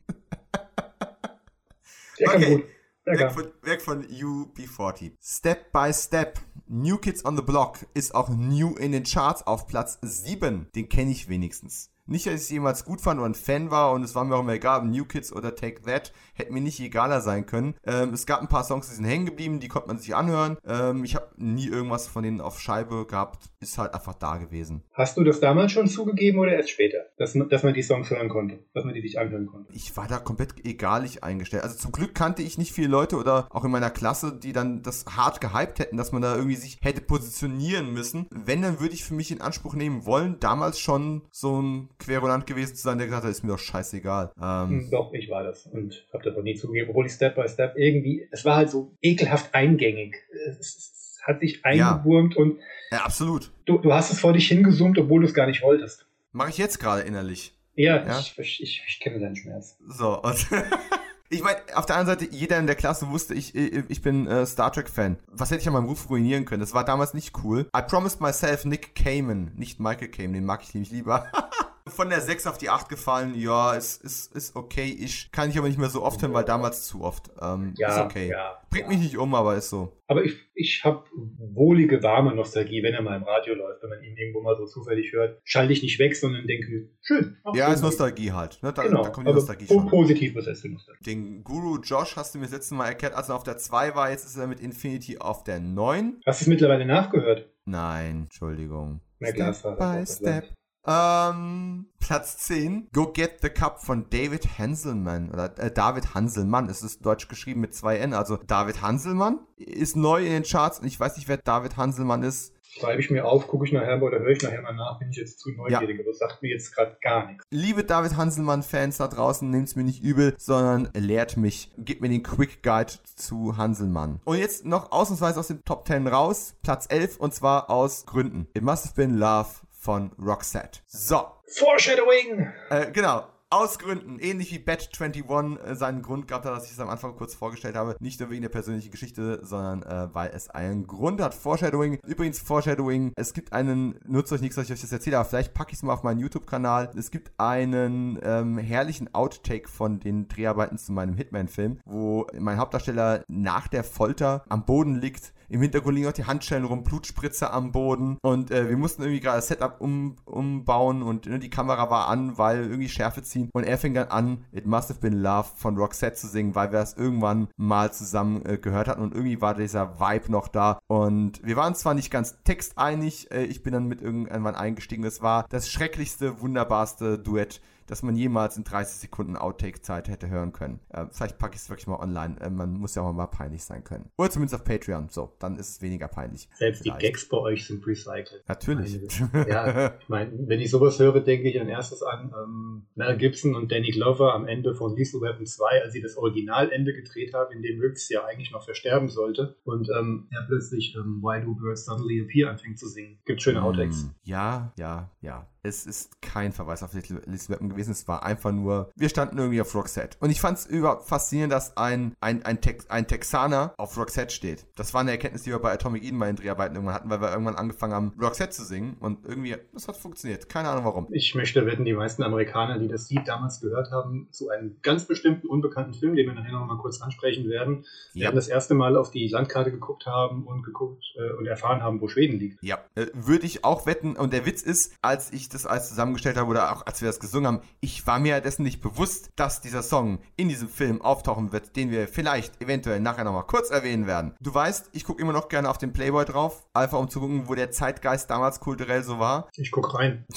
[2.24, 2.66] okay.
[3.06, 5.12] Weg von, weg von UB40.
[5.22, 6.40] Step by Step.
[6.68, 10.72] New Kids on the Block ist auch new in den Charts auf Platz 7.
[10.74, 11.92] Den kenne ich wenigstens.
[12.08, 14.36] Nicht, dass ich es jemals gut fand oder ein Fan war und es war mir
[14.36, 17.74] auch immer egal, ob New Kids oder Take That, hätte mir nicht egaler sein können.
[17.84, 20.58] Ähm, es gab ein paar Songs, die sind hängen geblieben, die konnte man sich anhören.
[20.68, 24.84] Ähm, ich habe nie irgendwas von denen auf Scheibe gehabt, ist halt einfach da gewesen.
[24.94, 28.30] Hast du das damals schon zugegeben oder erst später, dass, dass man die Songs hören
[28.30, 29.74] konnte, dass man die sich anhören konnte?
[29.74, 31.64] Ich war da komplett egalig eingestellt.
[31.64, 34.84] Also zum Glück kannte ich nicht viele Leute oder auch in meiner Klasse, die dann
[34.84, 38.28] das hart gehypt hätten, dass man da irgendwie sich hätte positionieren müssen.
[38.30, 42.46] Wenn, dann würde ich für mich in Anspruch nehmen wollen, damals schon so ein Querulant
[42.46, 44.32] gewesen zu sein, der gesagt hat, ist mir doch scheißegal.
[44.42, 47.36] Ähm, hm, doch, ich war das und habe das noch nie zugegeben, obwohl ich Step
[47.36, 50.16] by Step irgendwie, es war halt so ekelhaft eingängig.
[50.48, 50.92] Es,
[51.24, 52.42] hat sich eingewurmt ja.
[52.42, 52.60] und
[52.92, 53.52] ja, absolut.
[53.66, 56.06] Du, du hast es vor dich hingesummt, obwohl du es gar nicht wolltest.
[56.34, 57.58] Mache ich jetzt gerade innerlich.
[57.74, 58.20] Ja, ja?
[58.20, 59.76] Ich, ich, ich, ich kenne deinen Schmerz.
[59.88, 60.48] So, und
[61.30, 64.46] Ich meine, auf der anderen Seite, jeder in der Klasse wusste, ich, ich bin äh,
[64.46, 65.18] Star Trek-Fan.
[65.28, 66.60] Was hätte ich an meinem Ruf ruinieren können?
[66.60, 67.68] Das war damals nicht cool.
[67.76, 71.26] I promised myself Nick Kamen, nicht Michael Kamen, den mag ich nämlich lieber.
[71.88, 74.86] Von der 6 auf die 8 gefallen, ja, ist, ist, ist okay.
[75.00, 77.30] Ich kann ich aber nicht mehr so oft hören, weil damals zu oft.
[77.40, 78.30] Ähm, ja, ist okay.
[78.30, 78.90] Ja, Bringt ja.
[78.90, 79.96] mich nicht um, aber ist so.
[80.08, 81.06] Aber ich, ich habe
[81.38, 84.66] wohlige, warme Nostalgie, wenn er mal im Radio läuft, wenn man ihn irgendwo mal so
[84.66, 85.40] zufällig hört.
[85.44, 87.38] Schalte ich nicht weg, sondern denke, schön.
[87.54, 88.62] Ja, ist Nostalgie halt.
[88.64, 88.74] Ne?
[88.74, 89.88] Da, genau, da kommt die Nostalgie schon.
[89.88, 91.04] Positiv die Nostalgie.
[91.04, 93.94] Den Guru Josh hast du mir das letzte Mal erklärt, als er auf der 2
[93.94, 94.10] war.
[94.10, 96.22] Jetzt ist er mit Infinity auf der 9.
[96.26, 97.48] Hast du es mittlerweile nachgehört?
[97.66, 99.02] Nein, Entschuldigung.
[99.20, 100.56] Na klar, Step by Step.
[100.88, 106.70] Ähm, Platz 10, Go Get the Cup von David Hanselmann oder äh, David Hanselmann.
[106.70, 108.14] Es ist deutsch geschrieben mit zwei N.
[108.14, 112.22] Also David Hanselmann ist neu in den Charts und ich weiß nicht, wer David Hanselmann
[112.22, 112.54] ist.
[112.78, 115.16] Schreibe ich mir auf, gucke ich nachher oder höre ich nachher mal nach, bin ich
[115.16, 115.96] jetzt zu neugierig, ja.
[115.96, 117.46] aber das sagt mir jetzt gerade gar nichts.
[117.50, 122.10] Liebe David Hanselmann-Fans da draußen, nehmt es mir nicht übel, sondern lehrt mich, gebt mir
[122.10, 124.20] den Quick Guide zu Hanselmann.
[124.26, 128.48] Und jetzt noch ausnahmsweise aus dem Top 10 raus, Platz 11 und zwar aus Gründen.
[128.54, 129.48] It Must Have Been Love
[129.86, 130.82] von Roxette.
[130.88, 131.28] So.
[131.48, 132.52] Foreshadowing!
[132.72, 133.28] Äh, genau.
[133.52, 137.36] Aus Gründen, ähnlich wie Bet21 äh, seinen Grund hat, dass ich es am Anfang kurz
[137.36, 137.96] vorgestellt habe.
[138.00, 141.36] Nicht nur wegen der persönlichen Geschichte, sondern äh, weil es einen Grund hat.
[141.36, 142.00] Foreshadowing.
[142.08, 145.54] Übrigens, Foreshadowing, es gibt einen, nutzt euch nichts, dass ich euch das erzähle, aber vielleicht
[145.54, 146.90] packe ich es mal auf meinen YouTube-Kanal.
[146.98, 153.24] Es gibt einen ähm, herrlichen Outtake von den Dreharbeiten zu meinem Hitman-Film, wo mein Hauptdarsteller
[153.28, 157.72] nach der Folter am Boden liegt im Hintergrund liegen auch die Handschellen rum, Blutspritzer am
[157.72, 158.18] Boden.
[158.22, 162.08] Und äh, wir mussten irgendwie gerade das Setup um, umbauen und ne, die Kamera war
[162.08, 163.50] an, weil irgendwie Schärfe ziehen.
[163.54, 166.72] Und er fing dann an, It Must Have Been Love von Roxette zu singen, weil
[166.72, 169.02] wir das irgendwann mal zusammen äh, gehört hatten.
[169.02, 170.80] Und irgendwie war dieser Vibe noch da.
[170.88, 175.04] Und wir waren zwar nicht ganz texteinig, äh, ich bin dann mit irgendwann eingestiegen.
[175.04, 180.54] Das war das schrecklichste, wunderbarste Duett dass man jemals in 30 Sekunden Outtake-Zeit hätte hören
[180.54, 180.80] können.
[180.90, 182.40] Äh, vielleicht packe ich es wirklich mal online.
[182.42, 184.10] Äh, man muss ja auch mal peinlich sein können.
[184.18, 185.10] Oder zumindest auf Patreon.
[185.10, 186.50] So, dann ist es weniger peinlich.
[186.56, 187.02] Selbst vielleicht.
[187.02, 188.44] die Gags bei euch sind recycelt.
[188.48, 189.00] Natürlich.
[189.48, 193.56] ja, ich meine, wenn ich sowas höre, denke ich an erstes an ähm, Mel Gibson
[193.56, 197.54] und Danny Glover am Ende von Lethal Weapon 2, als sie das Originalende gedreht haben,
[197.54, 201.56] in dem Wilkes ja eigentlich noch versterben sollte und ähm, er plötzlich ähm, Why Do
[201.56, 203.20] Birds Suddenly Appear anfängt zu singen.
[203.26, 204.10] Gibt schöne Outtakes.
[204.24, 205.48] Ja, ja, ja.
[205.66, 207.90] Es ist kein Verweis auf Little Weapon gewesen.
[207.90, 210.16] Es war einfach nur, wir standen irgendwie auf Roxette.
[210.20, 214.32] Und ich fand es überhaupt faszinierend, dass ein, ein, ein, Tex, ein Texaner auf Roxette
[214.32, 214.68] steht.
[214.76, 217.20] Das war eine Erkenntnis, die wir bei Atomic Eden bei den Dreharbeiten irgendwann hatten, weil
[217.20, 218.96] wir irgendwann angefangen haben, Roxette zu singen.
[219.00, 220.50] Und irgendwie, das hat funktioniert.
[220.50, 221.08] Keine Ahnung warum.
[221.10, 225.06] Ich möchte wetten, die meisten Amerikaner, die das Lied damals gehört haben, zu einem ganz
[225.06, 228.26] bestimmten unbekannten Film, den wir nachher noch mal kurz ansprechen werden, ja.
[228.26, 232.02] werden das erste Mal auf die Landkarte geguckt haben und geguckt äh, und erfahren haben,
[232.02, 232.62] wo Schweden liegt.
[232.62, 234.16] Ja, äh, würde ich auch wetten.
[234.16, 237.20] Und der Witz ist, als ich das alles zusammengestellt habe oder auch als wir das
[237.20, 241.52] gesungen haben, ich war mir dessen nicht bewusst, dass dieser Song in diesem Film auftauchen
[241.52, 244.36] wird, den wir vielleicht eventuell nachher nochmal kurz erwähnen werden.
[244.40, 247.48] Du weißt, ich gucke immer noch gerne auf den Playboy drauf, einfach um zu gucken,
[247.48, 249.50] wo der Zeitgeist damals kulturell so war.
[249.56, 250.26] Ich gucke rein.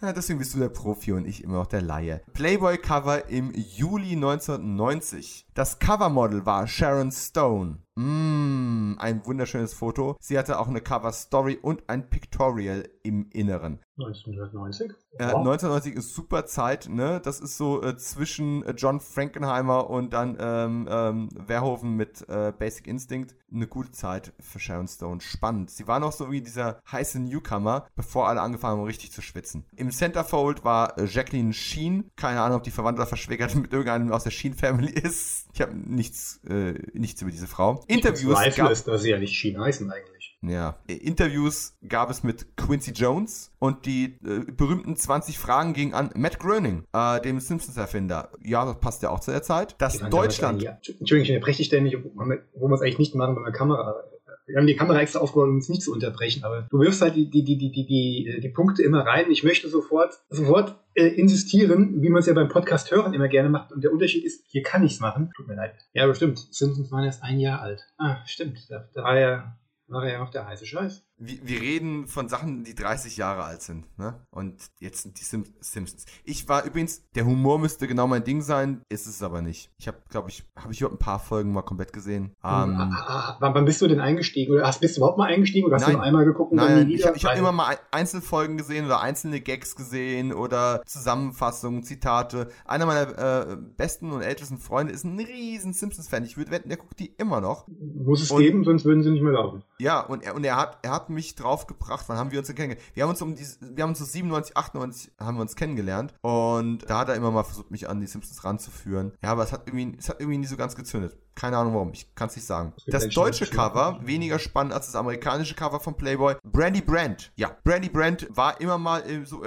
[0.00, 2.22] Ja, deswegen bist du der Profi und ich immer noch der Laie.
[2.32, 5.48] Playboy-Cover im Juli 1990.
[5.54, 7.78] Das Covermodel war Sharon Stone.
[7.96, 10.16] Mmh, ein wunderschönes Foto.
[10.20, 13.80] Sie hatte auch eine Cover-Story und ein Pictorial im Inneren.
[13.98, 14.92] 1990?
[15.18, 17.20] Äh, 1990 ist super Zeit, ne?
[17.22, 22.52] Das ist so äh, zwischen äh, John Frankenheimer und dann ähm, ähm, Verhoeven mit äh,
[22.56, 23.34] Basic Instinct.
[23.52, 25.20] Eine gute Zeit für Sharon Stone.
[25.20, 25.70] Spannend.
[25.70, 29.64] Sie war noch so wie dieser heiße Newcomer, bevor alle angefangen haben, richtig zu schwitzen.
[29.74, 32.10] Im Centerfold war äh, Jacqueline Sheen.
[32.16, 35.48] Keine Ahnung, ob die Verwandte verschwägert mit irgendeinem aus der Sheen Family ist.
[35.52, 37.82] Ich habe nichts, äh, nichts über diese Frau.
[37.88, 38.38] Interviews.
[38.46, 40.37] Ich gab, ist, dass sie ja nicht Sheen heißen eigentlich.
[40.42, 40.78] Ja.
[40.86, 46.38] Interviews gab es mit Quincy Jones und die äh, berühmten 20 Fragen gingen an Matt
[46.38, 48.30] Groening, äh, dem Simpsons-Erfinder.
[48.42, 49.74] Ja, das passt ja auch zu der Zeit.
[49.78, 50.62] Dass Deutschland.
[50.62, 50.72] Ja.
[50.72, 54.04] Entschuldigung, ich unterbreche dich ständig, wo wir es eigentlich nicht machen bei der Kamera
[54.48, 57.14] wir haben die Kamera extra aufgebaut, um uns nicht zu unterbrechen, aber du wirfst halt
[57.14, 59.30] die, die, die, die, die, die Punkte immer rein.
[59.30, 63.50] Ich möchte sofort, sofort äh, insistieren, wie man es ja beim Podcast hören immer gerne
[63.50, 63.72] macht.
[63.72, 65.30] Und der Unterschied ist, hier kann ich es machen.
[65.36, 65.74] Tut mir leid.
[65.92, 66.38] Ja, aber stimmt.
[66.50, 67.86] Simpsons waren erst ein Jahr alt.
[67.98, 68.58] Ah, stimmt.
[68.70, 72.74] Da, da war ja, ja noch der heiße Scheiß wir, wir reden von Sachen, die
[72.74, 74.14] 30 Jahre alt sind, ne?
[74.30, 76.06] Und jetzt sind die Sim Simpsons.
[76.24, 79.70] Ich war übrigens, der Humor müsste genau mein Ding sein, ist es aber nicht.
[79.78, 82.36] Ich habe, glaube ich, habe ich überhaupt ein paar Folgen mal komplett gesehen.
[82.44, 84.54] Ähm, ah, ah, wann bist du denn eingestiegen?
[84.54, 86.58] Oder hast, bist du überhaupt mal eingestiegen oder hast nein, du nur einmal geguckt und
[86.58, 87.10] nein, dann nie wieder?
[87.10, 92.48] Ich, ich habe immer mal Einzelfolgen gesehen oder einzelne Gags gesehen oder Zusammenfassungen, Zitate.
[92.64, 96.24] Einer meiner äh, besten und ältesten Freunde ist ein riesen Simpsons-Fan.
[96.24, 97.66] Ich würde wetten, der guckt die immer noch.
[97.68, 99.64] Muss es und, geben, sonst würden sie nicht mehr laufen.
[99.78, 102.56] Ja, und er, und er hat, er hat mich draufgebracht, wann haben wir uns denn
[102.56, 102.90] kennengelernt?
[102.94, 106.14] Wir haben uns um die, wir haben uns so 97, 98 haben wir uns kennengelernt
[106.22, 109.12] und da hat er immer mal versucht, mich an die Simpsons ranzuführen.
[109.22, 111.16] Ja, aber es hat irgendwie, es hat irgendwie nie so ganz gezündet.
[111.38, 112.72] Keine Ahnung warum, ich kann es nicht sagen.
[112.88, 116.34] Das deutsche Cover, weniger spannend als das amerikanische Cover von Playboy.
[116.42, 117.30] Brandy Brand.
[117.36, 119.44] Ja, Brandy Brand war immer mal so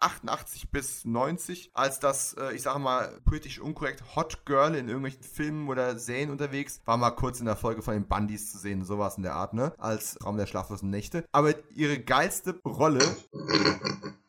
[0.00, 4.88] 88 ähm, bis 90 als das, äh, ich sage mal, politisch unkorrekt Hot Girl in
[4.88, 6.80] irgendwelchen Filmen oder Serien unterwegs.
[6.86, 9.54] War mal kurz in der Folge von den Bundys zu sehen, sowas in der Art,
[9.54, 9.72] ne?
[9.78, 11.24] Als Raum der schlaflosen Nächte.
[11.30, 12.98] Aber ihre geilste Rolle,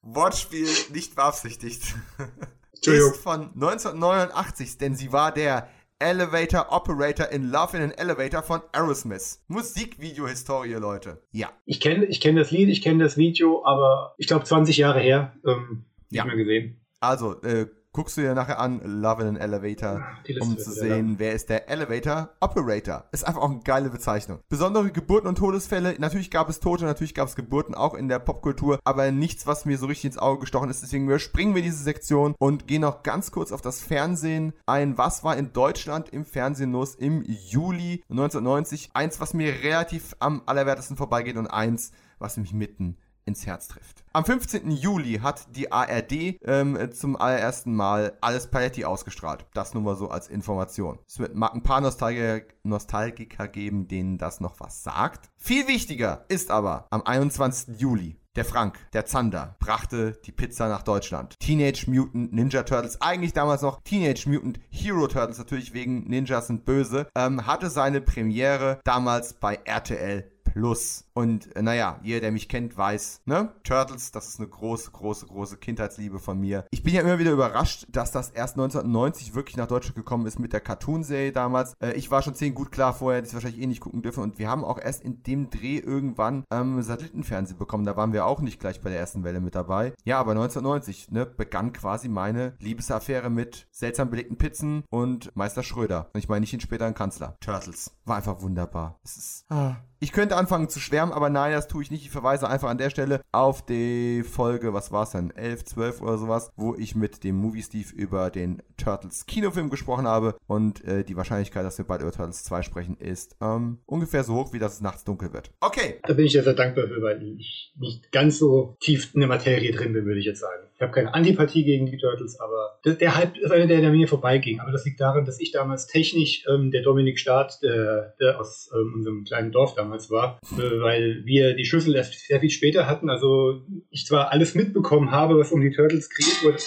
[0.03, 1.95] Wortspiel nicht beabsichtigt,
[2.85, 5.67] ist von 1989, denn sie war der
[6.01, 9.43] Elevator Operator in Love in an Elevator von Aerosmith.
[9.49, 11.21] Musikvideo-Historie, Leute.
[11.31, 11.49] Ja.
[11.65, 15.01] Ich kenne ich kenn das Lied, ich kenne das Video, aber ich glaube 20 Jahre
[15.01, 15.33] her.
[15.45, 16.23] Ähm, ja.
[16.23, 16.79] Nicht mehr gesehen.
[17.01, 20.03] Also, äh, guckst du dir nachher an, Love in an Elevator,
[20.41, 23.05] um zu sehen, wer ist der Elevator Operator.
[23.11, 24.39] Ist einfach auch eine geile Bezeichnung.
[24.47, 25.95] Besondere Geburten und Todesfälle.
[25.97, 29.65] Natürlich gab es Tote, natürlich gab es Geburten auch in der Popkultur, aber nichts, was
[29.65, 30.83] mir so richtig ins Auge gestochen ist.
[30.83, 34.97] Deswegen überspringen wir diese Sektion und gehen noch ganz kurz auf das Fernsehen ein.
[34.97, 38.91] Was war in Deutschland im Fernsehen los im Juli 1990?
[38.93, 42.97] Eins, was mir relativ am allerwertesten vorbeigeht und eins, was mich mitten
[43.29, 44.03] ins Herz trifft.
[44.11, 44.71] Am 15.
[44.71, 49.45] Juli hat die ARD ähm, zum allerersten Mal alles Paletti ausgestrahlt.
[49.53, 50.97] Das nur mal so als Information.
[51.07, 55.29] Es wird ein paar Nostalgiker, Nostalgiker geben, denen das noch was sagt.
[55.37, 57.79] Viel wichtiger ist aber am 21.
[57.79, 61.35] Juli der Frank, der Zander, brachte die Pizza nach Deutschland.
[61.39, 66.63] Teenage Mutant Ninja Turtles, eigentlich damals noch Teenage Mutant Hero Turtles, natürlich wegen Ninjas sind
[66.63, 71.05] böse, ähm, hatte seine Premiere damals bei RTL Plus.
[71.13, 73.53] Und äh, naja, jeder, der mich kennt, weiß, ne?
[73.63, 76.65] Turtles, das ist eine große, große, große Kindheitsliebe von mir.
[76.71, 80.39] Ich bin ja immer wieder überrascht, dass das erst 1990 wirklich nach Deutschland gekommen ist
[80.39, 81.73] mit der Cartoon-Serie damals.
[81.81, 84.23] Äh, ich war schon zehn gut klar vorher, die wahrscheinlich eh nicht gucken dürfen.
[84.23, 87.85] Und wir haben auch erst in dem Dreh irgendwann ähm, Satellitenfernsehen bekommen.
[87.85, 89.93] Da waren wir auch nicht gleich bei der ersten Welle mit dabei.
[90.03, 96.09] Ja, aber 1990 ne, begann quasi meine Liebesaffäre mit seltsam belegten Pizzen und Meister Schröder.
[96.13, 97.35] Und ich meine nicht den späteren Kanzler.
[97.41, 97.91] Turtles.
[98.05, 98.99] War einfach wunderbar.
[99.03, 99.45] Es ist.
[99.49, 102.03] Ah, ich könnte anfangen zu schwärmen, aber nein, das tue ich nicht.
[102.03, 106.01] Ich verweise einfach an der Stelle auf die Folge, was war es denn, 11, 12
[106.01, 110.35] oder sowas, wo ich mit dem Movie Steve über den Turtles Kinofilm gesprochen habe.
[110.47, 114.35] Und äh, die Wahrscheinlichkeit, dass wir bald über Turtles 2 sprechen, ist ähm, ungefähr so
[114.35, 115.51] hoch, wie dass es nachts dunkel wird.
[115.59, 115.99] Okay.
[116.03, 119.29] Da bin ich ja sehr dankbar für, weil ich nicht ganz so tief in der
[119.29, 120.68] Materie drin bin, würde ich jetzt sagen.
[120.79, 124.07] Ich habe keine Antipathie gegen die Turtles, aber der Hype ist einer, der, der mir
[124.07, 124.61] vorbeiging.
[124.61, 128.71] Aber das liegt daran, dass ich damals technisch ähm, der Dominik Staat, der, der aus
[128.73, 132.87] ähm, unserem kleinen Dorf damals war, äh, weil wir die Schlüssel erst sehr viel später
[132.87, 133.09] hatten.
[133.09, 136.59] Also ich zwar alles mitbekommen habe, was um die Turtles kreiert wurde,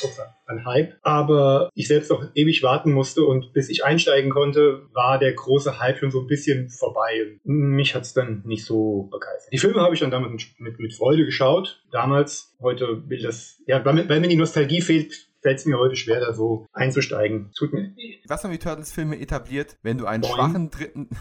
[0.53, 5.19] an Hype, aber ich selbst auch ewig warten musste und bis ich einsteigen konnte, war
[5.19, 7.39] der große Hype schon so ein bisschen vorbei.
[7.45, 9.53] Mich hat es dann nicht so begeistert.
[9.53, 11.83] Die Filme habe ich dann damals mit, mit Freude geschaut.
[11.91, 15.97] Damals, heute will das, ja, weil, weil mir die Nostalgie fehlt, fällt es mir heute
[15.97, 17.51] schwer, da so einzusteigen.
[17.57, 17.95] Tut mir.
[18.27, 19.77] Was haben die Turtles-Filme etabliert?
[19.83, 20.35] Wenn du einen Boing.
[20.35, 21.09] schwachen dritten.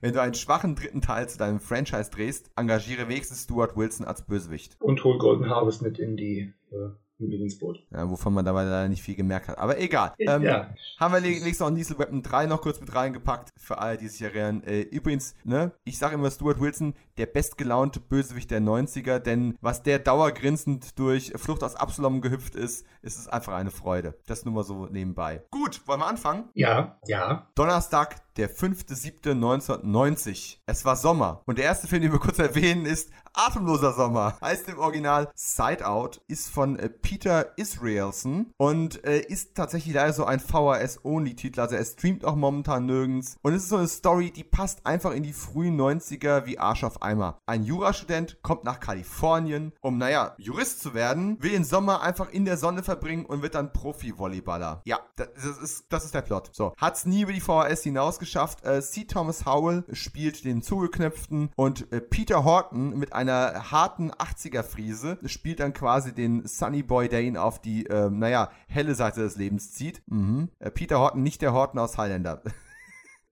[0.00, 4.24] Wenn du einen schwachen dritten Teil zu deinem Franchise drehst, engagiere wenigstens Stuart Wilson als
[4.24, 4.76] Bösewicht.
[4.78, 7.82] Und hol Golden Harvest mit in die äh, ins Boot.
[7.90, 9.58] Ja, wovon man dabei leider nicht viel gemerkt hat.
[9.58, 10.14] Aber egal.
[10.18, 10.74] Ähm, ja.
[10.98, 14.22] Haben wir nächstes noch Diesel Weapon 3 noch kurz mit reingepackt, für alle, die sich
[14.22, 14.62] erinnern.
[14.64, 19.82] Äh, übrigens, ne, ich sage immer Stuart Wilson, der bestgelaunte Bösewicht der 90er, denn was
[19.82, 24.18] der dauergrinsend durch Flucht aus Absalom gehüpft ist, ist es einfach eine Freude.
[24.26, 25.42] Das nur mal so nebenbei.
[25.50, 26.48] Gut, wollen wir anfangen?
[26.54, 27.46] Ja, ja.
[27.54, 30.58] Donnerstag, der 5.7.1990.
[30.66, 31.42] Es war Sommer.
[31.44, 34.38] Und der erste Film, den wir kurz erwähnen, ist Atemloser Sommer.
[34.40, 40.12] Heißt im Original Side Out, ist von äh, Peter Israelson und äh, ist tatsächlich leider
[40.12, 41.60] so ein VHS-Only-Titel.
[41.60, 43.36] Also er streamt auch momentan nirgends.
[43.42, 46.84] Und es ist so eine Story, die passt einfach in die frühen 90er wie Arsch
[46.84, 47.40] auf Eimer.
[47.46, 52.44] Ein Jurastudent kommt nach Kalifornien, um, naja, Jurist zu werden, will den Sommer einfach in
[52.44, 54.82] der Sonne verbringen und wird dann Profi-Volleyballer.
[54.84, 55.28] Ja, das
[55.62, 56.50] ist, das ist der Plot.
[56.52, 58.64] So, hat's nie über die VHS hinaus geschafft.
[58.64, 59.04] Äh, C.
[59.04, 65.72] Thomas Howell spielt den Zugeknöpften und äh, Peter Horton mit einer harten 80er-Friese spielt dann
[65.72, 70.02] quasi den Sunny Boy, der ihn auf die, äh, naja, helle Seite des Lebens zieht.
[70.06, 70.50] Mhm.
[70.58, 72.42] Äh, Peter Horton, nicht der Horton aus Highlander.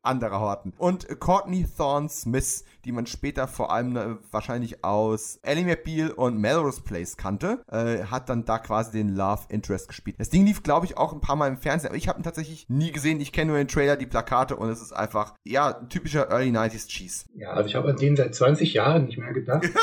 [0.06, 0.72] anderer Horten.
[0.78, 6.38] Und Courtney Thorne Smith, die man später vor allem äh, wahrscheinlich aus Ellie McBeal und
[6.38, 10.16] Melrose Place kannte, äh, hat dann da quasi den Love Interest gespielt.
[10.18, 12.22] Das Ding lief, glaube ich, auch ein paar Mal im Fernsehen, aber ich habe ihn
[12.22, 13.20] tatsächlich nie gesehen.
[13.20, 16.88] Ich kenne nur den Trailer, die Plakate und es ist einfach, ja, typischer Early 90s
[16.88, 17.26] Cheese.
[17.34, 19.68] Ja, also ich habe an den seit 20 Jahren nicht mehr gedacht.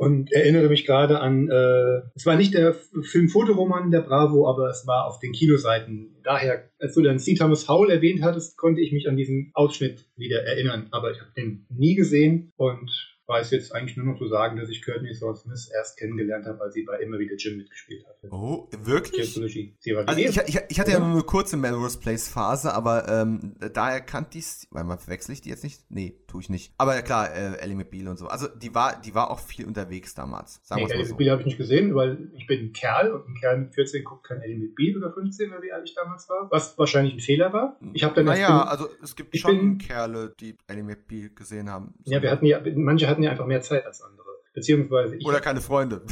[0.00, 4.86] und erinnere mich gerade an, äh, es war nicht der Film-Fotoroman der Bravo, aber es
[4.86, 6.16] war auf den Kinoseiten.
[6.24, 7.34] Daher, als du dann C.
[7.34, 10.86] Thomas Howell erwähnt hattest, konnte ich mich an diesen Ausschnitt wieder erinnern.
[10.90, 12.90] Aber ich habe den nie gesehen und
[13.30, 16.60] weiß jetzt eigentlich nur noch zu sagen, dass ich Courtney Thorne Smith erst kennengelernt habe,
[16.60, 18.16] als sie bei Immer wieder Jim mitgespielt hat.
[18.30, 19.36] Oh, wirklich?
[19.36, 24.00] Also ich, ich, ich, hatte ja nur eine kurze Melrose Place Phase, aber ähm, daher
[24.00, 25.80] kannte ich es, weil man verwechsel ich die jetzt nicht?
[25.88, 26.74] Nee, tue ich nicht.
[26.76, 28.26] Aber ja klar, äh, Ellie McBeal und so.
[28.26, 30.60] Also die war, die war auch viel unterwegs damals.
[30.64, 31.12] Sagen nee, Ellie so.
[31.12, 34.04] McBeal habe ich nicht gesehen, weil ich bin ein Kerl und ein Kerl mit 14
[34.04, 36.48] guckt kein Ellie McBeal oder 15, wie alt ich damals war.
[36.50, 37.78] Was wahrscheinlich ein Fehler war.
[37.92, 41.94] Ich habe dann Naja, also es gibt schon bin, Kerle, die Ellie McBeal gesehen haben.
[42.04, 44.30] So ja, wir hatten ja, manche hatten ja einfach mehr Zeit als andere.
[44.52, 45.24] Beziehungsweise ich.
[45.24, 46.02] Oder keine Freunde.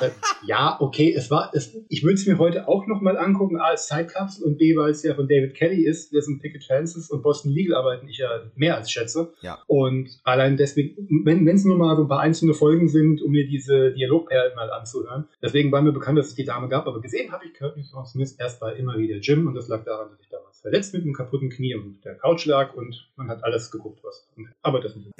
[0.00, 0.10] Äh,
[0.46, 3.88] ja, okay, es war, es, ich würde es mir heute auch nochmal angucken, A als
[3.88, 7.50] Zeitkapsel und B, weil es ja von David Kelly ist, dessen Picket Fences und Boston
[7.50, 9.32] Legal arbeiten ich ja mehr als schätze.
[9.40, 9.58] Ja.
[9.66, 13.48] Und allein deswegen, wenn es nur mal so ein paar einzelne Folgen sind, um mir
[13.48, 15.26] diese Dialogperlen mal anzuhören.
[15.42, 18.36] Deswegen war mir bekannt, dass es die Dame gab, aber gesehen habe ich Courtney Smith
[18.38, 21.14] erst bei immer wieder Jim und das lag daran, dass ich damals verletzt mit einem
[21.14, 24.26] kaputten Knie und der Couch lag und man hat alles geguckt, was.
[24.62, 25.10] Aber das nicht.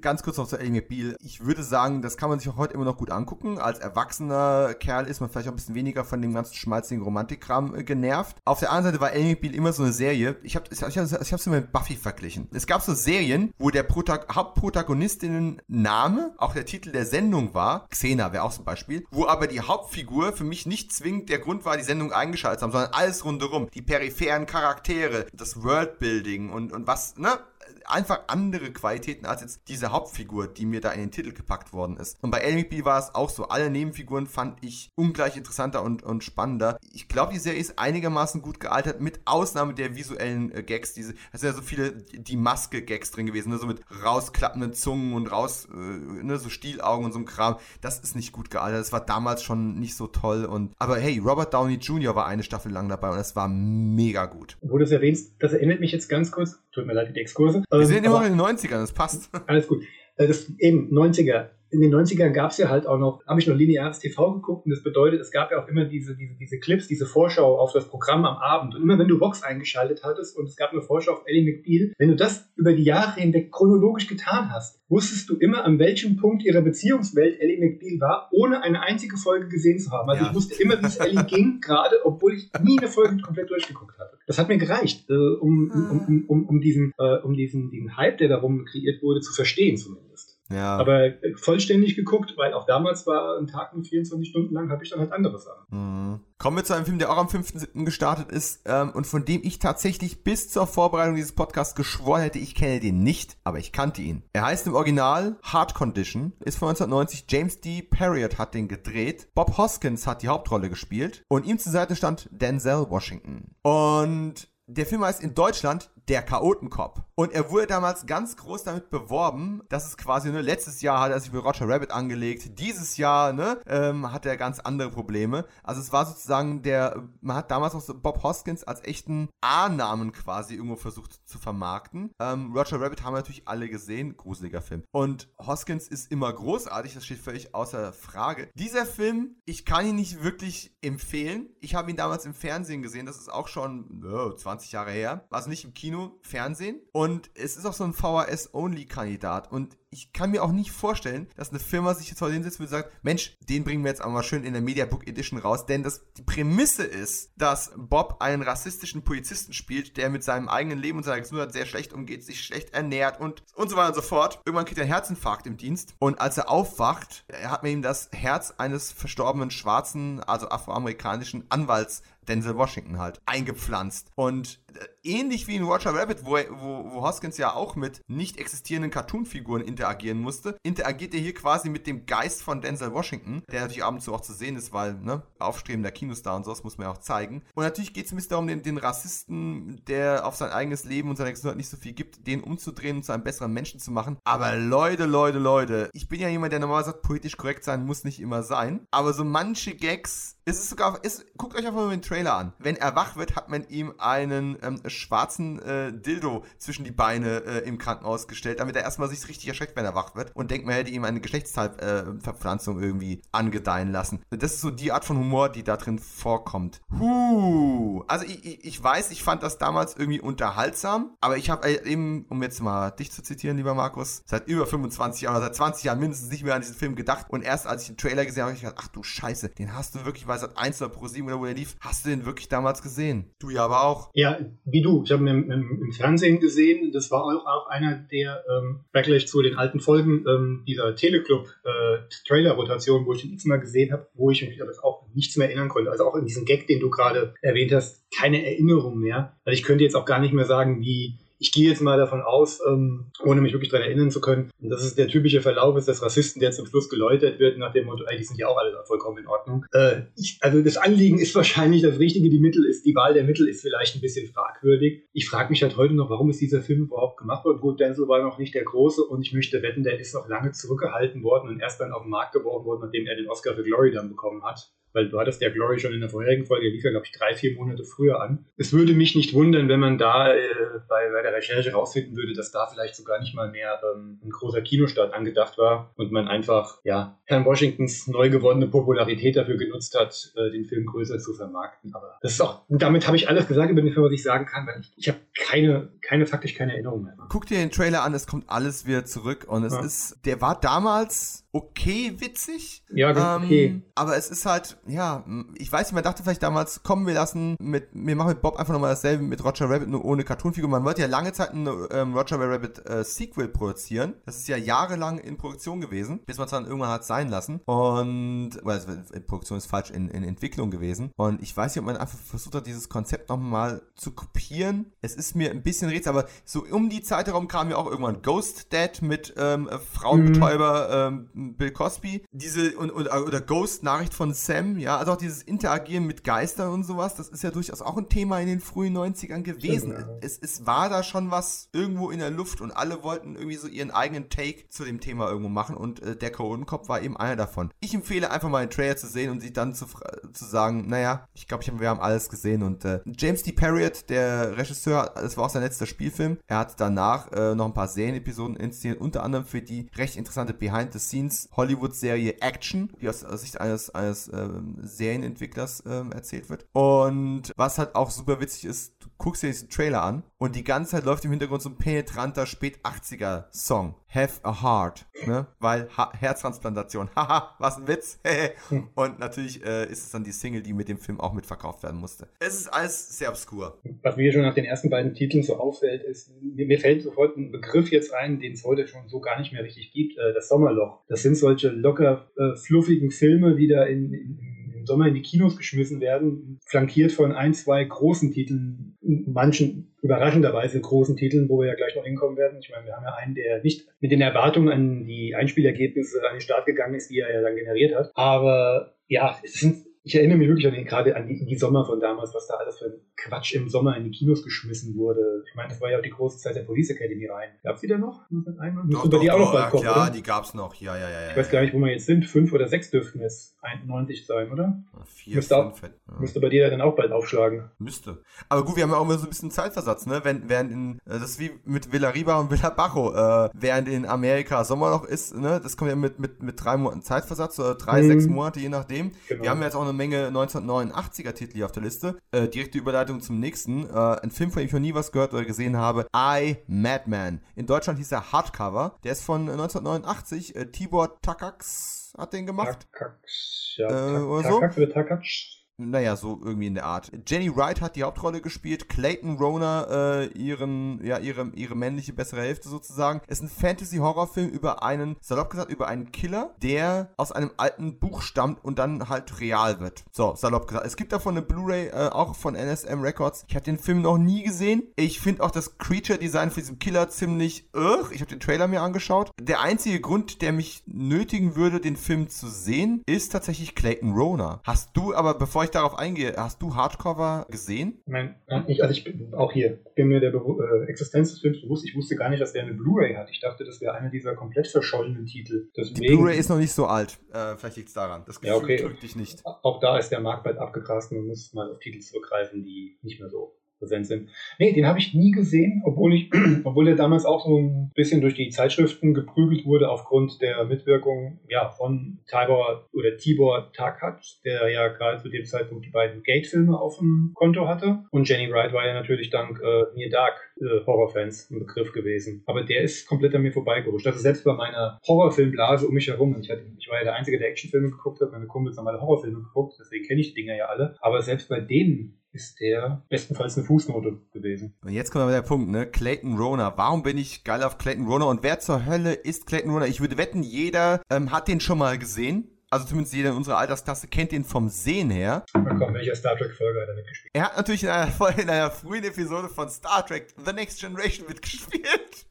[0.00, 1.16] Ganz kurz noch zu Ellie McBeal.
[1.20, 3.58] Ich würde sagen, das kann man sich auch heute immer noch gut angucken.
[3.58, 7.74] Als erwachsener Kerl ist man vielleicht auch ein bisschen weniger von dem ganzen schmalzigen Romantikkram
[7.74, 8.36] äh, genervt.
[8.44, 10.36] Auf der anderen Seite war Ellie McBeal immer so eine Serie.
[10.42, 12.48] Ich habe ich hab, ich hab's immer mit Buffy verglichen.
[12.52, 17.88] Es gab so Serien, wo der Protag Hauptprotagonistinnen Name auch der Titel der Sendung war.
[17.88, 19.04] Xena wäre auch zum Beispiel.
[19.10, 22.64] Wo aber die Hauptfigur für mich nicht zwingend der Grund war, die Sendung eingeschaltet zu
[22.64, 23.68] haben, sondern alles rundherum.
[23.74, 27.38] Die peripheren Charaktere Charaktere, das Worldbuilding und, und was, ne?
[27.86, 31.96] Einfach andere Qualitäten als jetzt diese Hauptfigur, die mir da in den Titel gepackt worden
[31.96, 32.22] ist.
[32.22, 33.48] Und bei Ellie war es auch so.
[33.48, 36.78] Alle Nebenfiguren fand ich ungleich interessanter und, und spannender.
[36.92, 40.94] Ich glaube, die Serie ist einigermaßen gut gealtert, mit Ausnahme der visuellen äh, Gags.
[40.94, 43.58] Diese, es sind ja so viele die Maske-Gags drin gewesen, ne?
[43.58, 46.38] so mit rausklappenden Zungen und raus, äh, ne?
[46.38, 47.56] so Stielaugen und so ein Kram.
[47.80, 48.80] Das ist nicht gut gealtert.
[48.80, 50.44] Das war damals schon nicht so toll.
[50.44, 52.14] Und, aber hey, Robert Downey Jr.
[52.14, 54.56] war eine Staffel lang dabei und das war mega gut.
[54.60, 57.64] Wo du es erwähnst, das erinnert mich jetzt ganz kurz, tut mir leid die Exkurse.
[57.78, 59.30] Wir sind immer noch in den 90ern, das passt.
[59.46, 59.82] Alles gut.
[60.16, 63.46] Äh, das eben 90er in den 90ern gab es ja halt auch noch, habe ich
[63.46, 66.58] noch lineares TV geguckt und das bedeutet, es gab ja auch immer diese, diese, diese
[66.58, 68.74] Clips, diese Vorschau auf das Programm am Abend.
[68.74, 71.92] Und immer wenn du Vox eingeschaltet hattest und es gab eine Vorschau auf Ellie McBeal,
[71.98, 76.16] wenn du das über die Jahre hinweg chronologisch getan hast, wusstest du immer, an welchem
[76.16, 80.08] Punkt ihrer Beziehungswelt Ellie McBeal war, ohne eine einzige Folge gesehen zu haben.
[80.08, 80.30] Also ja.
[80.30, 83.98] ich wusste immer, wie es Ellie ging, gerade obwohl ich nie eine Folge komplett durchgeguckt
[83.98, 84.16] hatte.
[84.26, 88.18] Das hat mir gereicht, äh, um, um, um, um, diesen, äh, um diesen, diesen Hype,
[88.18, 90.07] der darum kreiert wurde, zu verstehen zumindest.
[90.50, 90.76] Ja.
[90.76, 94.90] Aber vollständig geguckt, weil auch damals war ein Tag mit 24 Stunden lang, habe ich
[94.90, 95.66] dann halt andere Sachen.
[95.70, 96.20] Mhm.
[96.38, 97.84] Kommen wir zu einem Film, der auch am 5.7.
[97.84, 102.38] gestartet ist ähm, und von dem ich tatsächlich bis zur Vorbereitung dieses Podcasts geschworen hätte,
[102.38, 104.22] ich kenne den nicht, aber ich kannte ihn.
[104.32, 107.82] Er heißt im Original Heart Condition, ist von 1990, James D.
[107.82, 112.28] Perriott hat den gedreht, Bob Hoskins hat die Hauptrolle gespielt und ihm zur Seite stand
[112.30, 113.56] Denzel Washington.
[113.62, 117.00] Und der Film heißt in Deutschland Der Chaotenkopf.
[117.18, 121.10] Und er wurde damals ganz groß damit beworben, dass es quasi, ne, letztes Jahr hat
[121.10, 125.44] er sich für Roger Rabbit angelegt, dieses Jahr, ne, ähm, hat er ganz andere Probleme.
[125.64, 130.12] Also es war sozusagen der, man hat damals auch so Bob Hoskins als echten A-Namen
[130.12, 132.12] quasi irgendwo versucht zu vermarkten.
[132.20, 134.84] Ähm, Roger Rabbit haben wir natürlich alle gesehen, gruseliger Film.
[134.92, 138.48] Und Hoskins ist immer großartig, das steht völlig außer Frage.
[138.54, 141.48] Dieser Film, ich kann ihn nicht wirklich empfehlen.
[141.60, 145.26] Ich habe ihn damals im Fernsehen gesehen, das ist auch schon oh, 20 Jahre her.
[145.30, 146.80] Also nicht im Kino, Fernsehen.
[146.92, 149.50] Und und es ist auch so ein VHS-Only-Kandidat.
[149.50, 152.68] Und ich kann mir auch nicht vorstellen, dass eine Firma sich jetzt den sitzt und
[152.68, 155.82] sagt, Mensch, den bringen wir jetzt auch mal schön in der Mediabook Edition raus, denn
[155.82, 160.98] das, die Prämisse ist, dass Bob einen rassistischen Polizisten spielt, der mit seinem eigenen Leben
[160.98, 164.02] und seiner Gesundheit sehr schlecht umgeht, sich schlecht ernährt und, und so weiter und so
[164.02, 164.40] fort.
[164.44, 168.10] Irgendwann kriegt er einen Herzinfarkt im Dienst und als er aufwacht, hat man ihm das
[168.12, 174.10] Herz eines verstorbenen schwarzen, also afroamerikanischen Anwalts Denzel Washington halt eingepflanzt.
[174.14, 178.38] Und äh, ähnlich wie in Roger Rabbit, wo, wo, wo Hoskins ja auch mit nicht
[178.38, 183.60] existierenden Cartoon-Figuren interagieren musste, interagiert er hier quasi mit dem Geist von Denzel Washington, der
[183.60, 186.78] natürlich ab und zu auch zu sehen ist, weil, ne, aufstrebender Kinostar und sowas muss
[186.78, 187.42] man ja auch zeigen.
[187.54, 191.08] Und natürlich geht es ein bisschen darum, den, den Rassisten, der auf sein eigenes Leben
[191.10, 193.92] und seine Gesundheit nicht so viel gibt, den umzudrehen und zu einem besseren Menschen zu
[193.92, 194.18] machen.
[194.24, 198.04] Aber Leute, Leute, Leute, ich bin ja jemand, der normalerweise sagt, politisch korrekt sein muss
[198.04, 198.80] nicht immer sein.
[198.90, 202.52] Aber so manche Gags, es ist sogar, ist, guckt euch einfach mal den Trailer an.
[202.58, 207.44] Wenn er wach wird, hat man ihm einen ähm, schwarzen äh, Dildo zwischen die Beine
[207.44, 210.34] äh, im Krankenhaus gestellt, damit er erstmal sich richtig erschreckt erschreckt, wenn er wach wird
[210.34, 214.20] und denkt, man hätte ihm eine Geschlechtsverpflanzung äh, irgendwie angedeihen lassen.
[214.30, 216.80] Das ist so die Art von Humor, die da drin vorkommt.
[216.98, 218.02] Huh.
[218.08, 222.26] Also ich, ich, weiß, ich fand das damals irgendwie unterhaltsam, aber ich habe äh, eben,
[222.28, 226.00] um jetzt mal dich zu zitieren, lieber Markus, seit über 25 Jahren, seit 20 Jahren
[226.00, 228.50] mindestens nicht mehr an diesen Film gedacht und erst als ich den Trailer gesehen habe,
[228.50, 231.06] habe ich gedacht, ach du Scheiße, den hast du wirklich, weil seit 1 oder Pro
[231.06, 233.30] 7 oder wo der lief, hast du den wirklich damals gesehen?
[233.38, 234.10] Du ja aber auch.
[234.14, 235.02] Ja, wie du.
[235.04, 236.92] Ich habe ihn im, im, im, Fernsehen gesehen.
[236.92, 243.02] Das war auch, auch einer der ähm, Backlash zu den alten Folgen ähm, dieser Teleclub-Trailer-Rotation,
[243.02, 245.68] äh, wo ich den x-mal gesehen habe, wo ich mich aber auch nichts mehr erinnern
[245.68, 245.90] konnte.
[245.90, 249.36] Also auch in diesem Gag, den du gerade erwähnt hast, keine Erinnerung mehr.
[249.44, 252.22] Also ich könnte jetzt auch gar nicht mehr sagen, wie ich gehe jetzt mal davon
[252.22, 255.88] aus, ähm, ohne mich wirklich daran erinnern zu können, dass es der typische Verlauf ist
[255.88, 258.58] des Rassisten, der zum Schluss geläutert wird, nach dem Motto, ey, die sind ja auch
[258.58, 259.64] alle vollkommen in Ordnung.
[259.72, 263.24] Äh, ich, also das Anliegen ist wahrscheinlich das Richtige, die Mittel ist, die Wahl der
[263.24, 265.04] Mittel ist vielleicht ein bisschen fragwürdig.
[265.12, 267.60] Ich frage mich halt heute noch, warum ist dieser Film überhaupt gemacht worden?
[267.60, 270.52] Gut, Denzel war noch nicht der Große und ich möchte wetten, der ist noch lange
[270.52, 273.62] zurückgehalten worden und erst dann auf den Markt geworfen worden, nachdem er den Oscar für
[273.62, 276.82] Glory dann bekommen hat weil du hattest ja Glory schon in der vorherigen Folge, lief
[276.82, 278.46] ja, glaube ich, drei, vier Monate früher an.
[278.56, 280.40] Es würde mich nicht wundern, wenn man da äh,
[280.88, 284.30] bei, bei der Recherche rausfinden würde, dass da vielleicht sogar nicht mal mehr ähm, ein
[284.30, 289.96] großer Kinostart angedacht war und man einfach, ja, Herrn Washingtons neu gewonnene Popularität dafür genutzt
[289.96, 291.94] hat, äh, den Film größer zu vermarkten.
[291.94, 294.46] Aber das ist auch, damit habe ich alles gesagt über den Film, was ich sagen
[294.46, 297.14] kann, weil ich, ich habe keine, keine, faktisch keine Erinnerung mehr.
[297.28, 299.84] Guck dir den Trailer an, es kommt alles wieder zurück und es ja.
[299.84, 302.84] ist, der war damals okay witzig.
[302.90, 303.82] Ja, Ähm, okay.
[303.94, 305.24] Aber es ist halt, ja,
[305.56, 308.56] ich weiß nicht, man dachte vielleicht damals, kommen wir lassen mit, wir machen mit Bob
[308.58, 310.68] einfach nochmal dasselbe mit Roger Rabbit, nur ohne Cartoonfigur.
[310.68, 314.14] Man wollte ja lange Zeit ein ähm, Roger Rabbit äh, Sequel produzieren.
[314.26, 317.60] Das ist ja jahrelang in Produktion gewesen, bis man es dann irgendwann hat sein lassen.
[317.64, 321.10] Und, oder also, in Produktion ist falsch, in, in Entwicklung gewesen.
[321.16, 324.92] Und ich weiß nicht, ob man einfach versucht hat, dieses Konzept nochmal zu kopieren.
[325.00, 327.86] Es ist mir ein bisschen rätsel, aber so um die Zeit herum kam ja auch
[327.86, 332.24] irgendwann Ghost Dad mit ähm, Frauenbetäuber ähm, Bill Cosby.
[332.32, 336.84] Diese und, oder Ghost Nachricht von Sam, ja, also auch dieses Interagieren mit Geistern und
[336.84, 339.92] sowas, das ist ja durchaus auch ein Thema in den frühen 90ern gewesen.
[339.92, 340.18] Stimmt, ja.
[340.20, 343.68] es, es war da schon was irgendwo in der Luft und alle wollten irgendwie so
[343.68, 347.36] ihren eigenen Take zu dem Thema irgendwo machen und äh, der Codenkopf war eben einer
[347.36, 347.70] davon.
[347.80, 350.86] Ich empfehle einfach mal den Trailer zu sehen und sich dann zu, fra- zu sagen,
[350.88, 353.52] naja, ich glaube, hab, wir haben alles gesehen und äh, James D.
[353.52, 356.38] Parriott, der Regisseur, das war auch sein letzter Spielfilm.
[356.46, 360.52] Er hat danach äh, noch ein paar Serienepisoden inszeniert, unter anderem für die recht interessante
[360.54, 366.66] Behind-the-Scenes Hollywood-Serie Action, die aus, aus Sicht eines, eines ähm, Serienentwicklers ähm, erzählt wird.
[366.72, 370.64] Und was halt auch super witzig ist, du guckst dir diesen Trailer an und die
[370.64, 373.94] ganze Zeit läuft im Hintergrund so ein penetranter Spät-80er-Song.
[374.10, 375.46] Have a Heart, ne?
[375.58, 377.10] Weil ha Herztransplantation.
[377.16, 378.18] Haha, was ein Witz.
[378.94, 382.00] und natürlich äh, ist es dann die Single, die mit dem Film auch mitverkauft werden
[382.00, 382.26] musste.
[382.38, 383.78] Es ist alles sehr obskur.
[384.02, 387.36] Was mir schon nach den ersten beiden Titeln so auffällt, ist, mir, mir fällt sofort
[387.36, 390.32] ein Begriff jetzt ein, den es heute schon so gar nicht mehr richtig gibt, äh,
[390.32, 391.00] das Sommerloch.
[391.08, 394.38] Das sind solche locker äh, fluffigen Filme, die da in, in,
[394.78, 400.80] im Sommer in die Kinos geschmissen werden, flankiert von ein, zwei großen Titeln, manchen überraschenderweise
[400.80, 402.58] großen Titeln, wo wir ja gleich noch hinkommen werden.
[402.60, 406.36] Ich meine, wir haben ja einen, der nicht mit den Erwartungen an die Einspielergebnisse an
[406.36, 408.10] den Start gegangen ist, die er ja dann generiert hat.
[408.14, 411.84] Aber ja, es sind ich erinnere mich wirklich an den, gerade an die, die Sommer
[411.84, 415.44] von damals, was da alles für ein Quatsch im Sommer in die Kinos geschmissen wurde.
[415.48, 417.50] Ich meine, das war ja auch die große Zeit der Police Academy rein.
[417.62, 418.22] Gab's die da noch?
[418.30, 418.90] 1991?
[418.94, 420.10] Müsste bei dir auch noch bald ja, kommen, oder?
[420.10, 420.74] die gab's noch.
[420.76, 421.20] Ja, ja, ja.
[421.22, 422.24] ja Ich weiß gar nicht, wo wir jetzt sind.
[422.26, 424.82] Fünf oder sechs dürften es 91 sein, oder?
[425.06, 426.18] Vier, Müsste auch- fünf, ja.
[426.20, 427.70] Müsste bei dir dann auch bald aufschlagen.
[427.78, 428.22] Müsste.
[428.48, 430.20] Aber gut, wir haben ja auch immer so ein bisschen Zeitversatz, ne?
[430.22, 434.64] Wenn, während in, äh, das ist wie mit Villariba und Villabajo, äh, während in Amerika
[434.64, 435.60] Sommerloch ist, ne?
[435.62, 438.06] Das kommt ja mit, mit, mit drei Monaten Zeitversatz oder drei, Mhm.
[438.08, 439.12] sechs Monate, je nachdem.
[439.28, 439.42] Genau.
[439.42, 442.18] Wir haben jetzt auch eine Menge 1989er Titel hier auf der Liste.
[442.30, 443.90] Äh, direkte Überleitung zum nächsten.
[443.90, 446.06] Äh, ein Film, von dem ich noch nie was gehört oder gesehen habe.
[446.16, 447.42] I, Madman.
[447.56, 448.96] In Deutschland hieß er Hardcover.
[449.04, 450.56] Der ist von 1989.
[450.56, 452.88] Äh, Tibor Takacs hat den gemacht.
[452.92, 453.88] Takacs, ja.
[453.88, 454.60] Äh, oder so?
[454.60, 455.57] Takacs oder Takacs?
[455.80, 457.12] Naja, so irgendwie in der Art.
[457.24, 462.40] Jenny Wright hat die Hauptrolle gespielt, Clayton Rona äh, ihren, ja, ihre, ihre männliche bessere
[462.40, 463.20] Hälfte sozusagen.
[463.28, 468.22] Ist ein Fantasy-Horrorfilm über einen, salopp gesagt, über einen Killer, der aus einem alten Buch
[468.22, 470.04] stammt und dann halt real wird.
[470.10, 470.84] So, salopp gesagt.
[470.84, 473.44] Es gibt davon eine Blu-ray, äh, auch von NSM Records.
[473.46, 474.82] Ich habe den Film noch nie gesehen.
[474.96, 478.08] Ich finde auch das Creature-Design für diesen Killer ziemlich irr.
[478.10, 479.30] Ich habe den Trailer mir angeschaut.
[479.40, 484.60] Der einzige Grund, der mich nötigen würde, den Film zu sehen, ist tatsächlich Clayton Rona.
[484.64, 488.02] Hast du, aber bevor ich darauf eingehe, hast du Hardcover gesehen?
[488.06, 488.34] Ich meine,
[488.66, 491.84] ich, also ich bin auch hier, bin mir der Bewu äh, Existenz des Films bewusst.
[491.86, 493.30] Ich wusste gar nicht, dass der eine Blu-ray hat.
[493.30, 495.68] Ich dachte, das wäre einer dieser komplett verschollenen Titel.
[495.76, 497.18] Die Deswegen, Blu-ray ist noch nicht so alt.
[497.32, 498.22] Äh, vielleicht liegt es daran.
[498.26, 498.76] Das Gefühl Ja, okay.
[498.76, 499.40] drückt dich nicht.
[499.44, 502.98] auch da ist der Markt bald abgegrast und man muss mal auf Titel zurückgreifen, die
[503.02, 504.30] nicht mehr so präsent sind.
[504.58, 506.30] Nee, den habe ich nie gesehen, obwohl ich,
[506.64, 511.40] obwohl der damals auch so ein bisschen durch die Zeitschriften geprügelt wurde aufgrund der Mitwirkung
[511.48, 516.78] ja, von Tibor oder Tibor Takat, der ja gerade zu dem Zeitpunkt die beiden Gate-Filme
[516.78, 518.04] auf dem Konto hatte.
[518.10, 522.42] Und Jenny Wright war ja natürlich dank äh, Near Dark äh, Horrorfans ein Begriff gewesen.
[522.46, 524.06] Aber der ist komplett an mir vorbeigerutscht.
[524.06, 527.38] Also selbst bei meiner Horrorfilmblase um mich herum, ich, hatte, ich war ja der Einzige,
[527.38, 530.56] der Actionfilme geguckt hat, meine Kumpels haben alle Horrorfilme geguckt, deswegen kenne ich die Dinger
[530.56, 530.96] ja alle.
[531.00, 534.74] Aber selbst bei denen ist der bestenfalls eine Fußnote gewesen.
[534.84, 535.86] Und jetzt kommt aber der Punkt, ne?
[535.86, 536.72] Clayton Rona.
[536.76, 538.26] Warum bin ich geil auf Clayton Rona?
[538.26, 539.86] Und wer zur Hölle ist Clayton Rona?
[539.86, 542.57] Ich würde wetten, jeder ähm, hat den schon mal gesehen.
[542.70, 545.44] Also zumindest jeder in unserer Altersklasse kennt den vom Sehen her.
[545.54, 547.30] Na komm, welcher Star Trek-Folge hat er mitgespielt?
[547.32, 551.26] Er hat natürlich in einer, in einer frühen Episode von Star Trek The Next Generation
[551.26, 552.26] mitgespielt.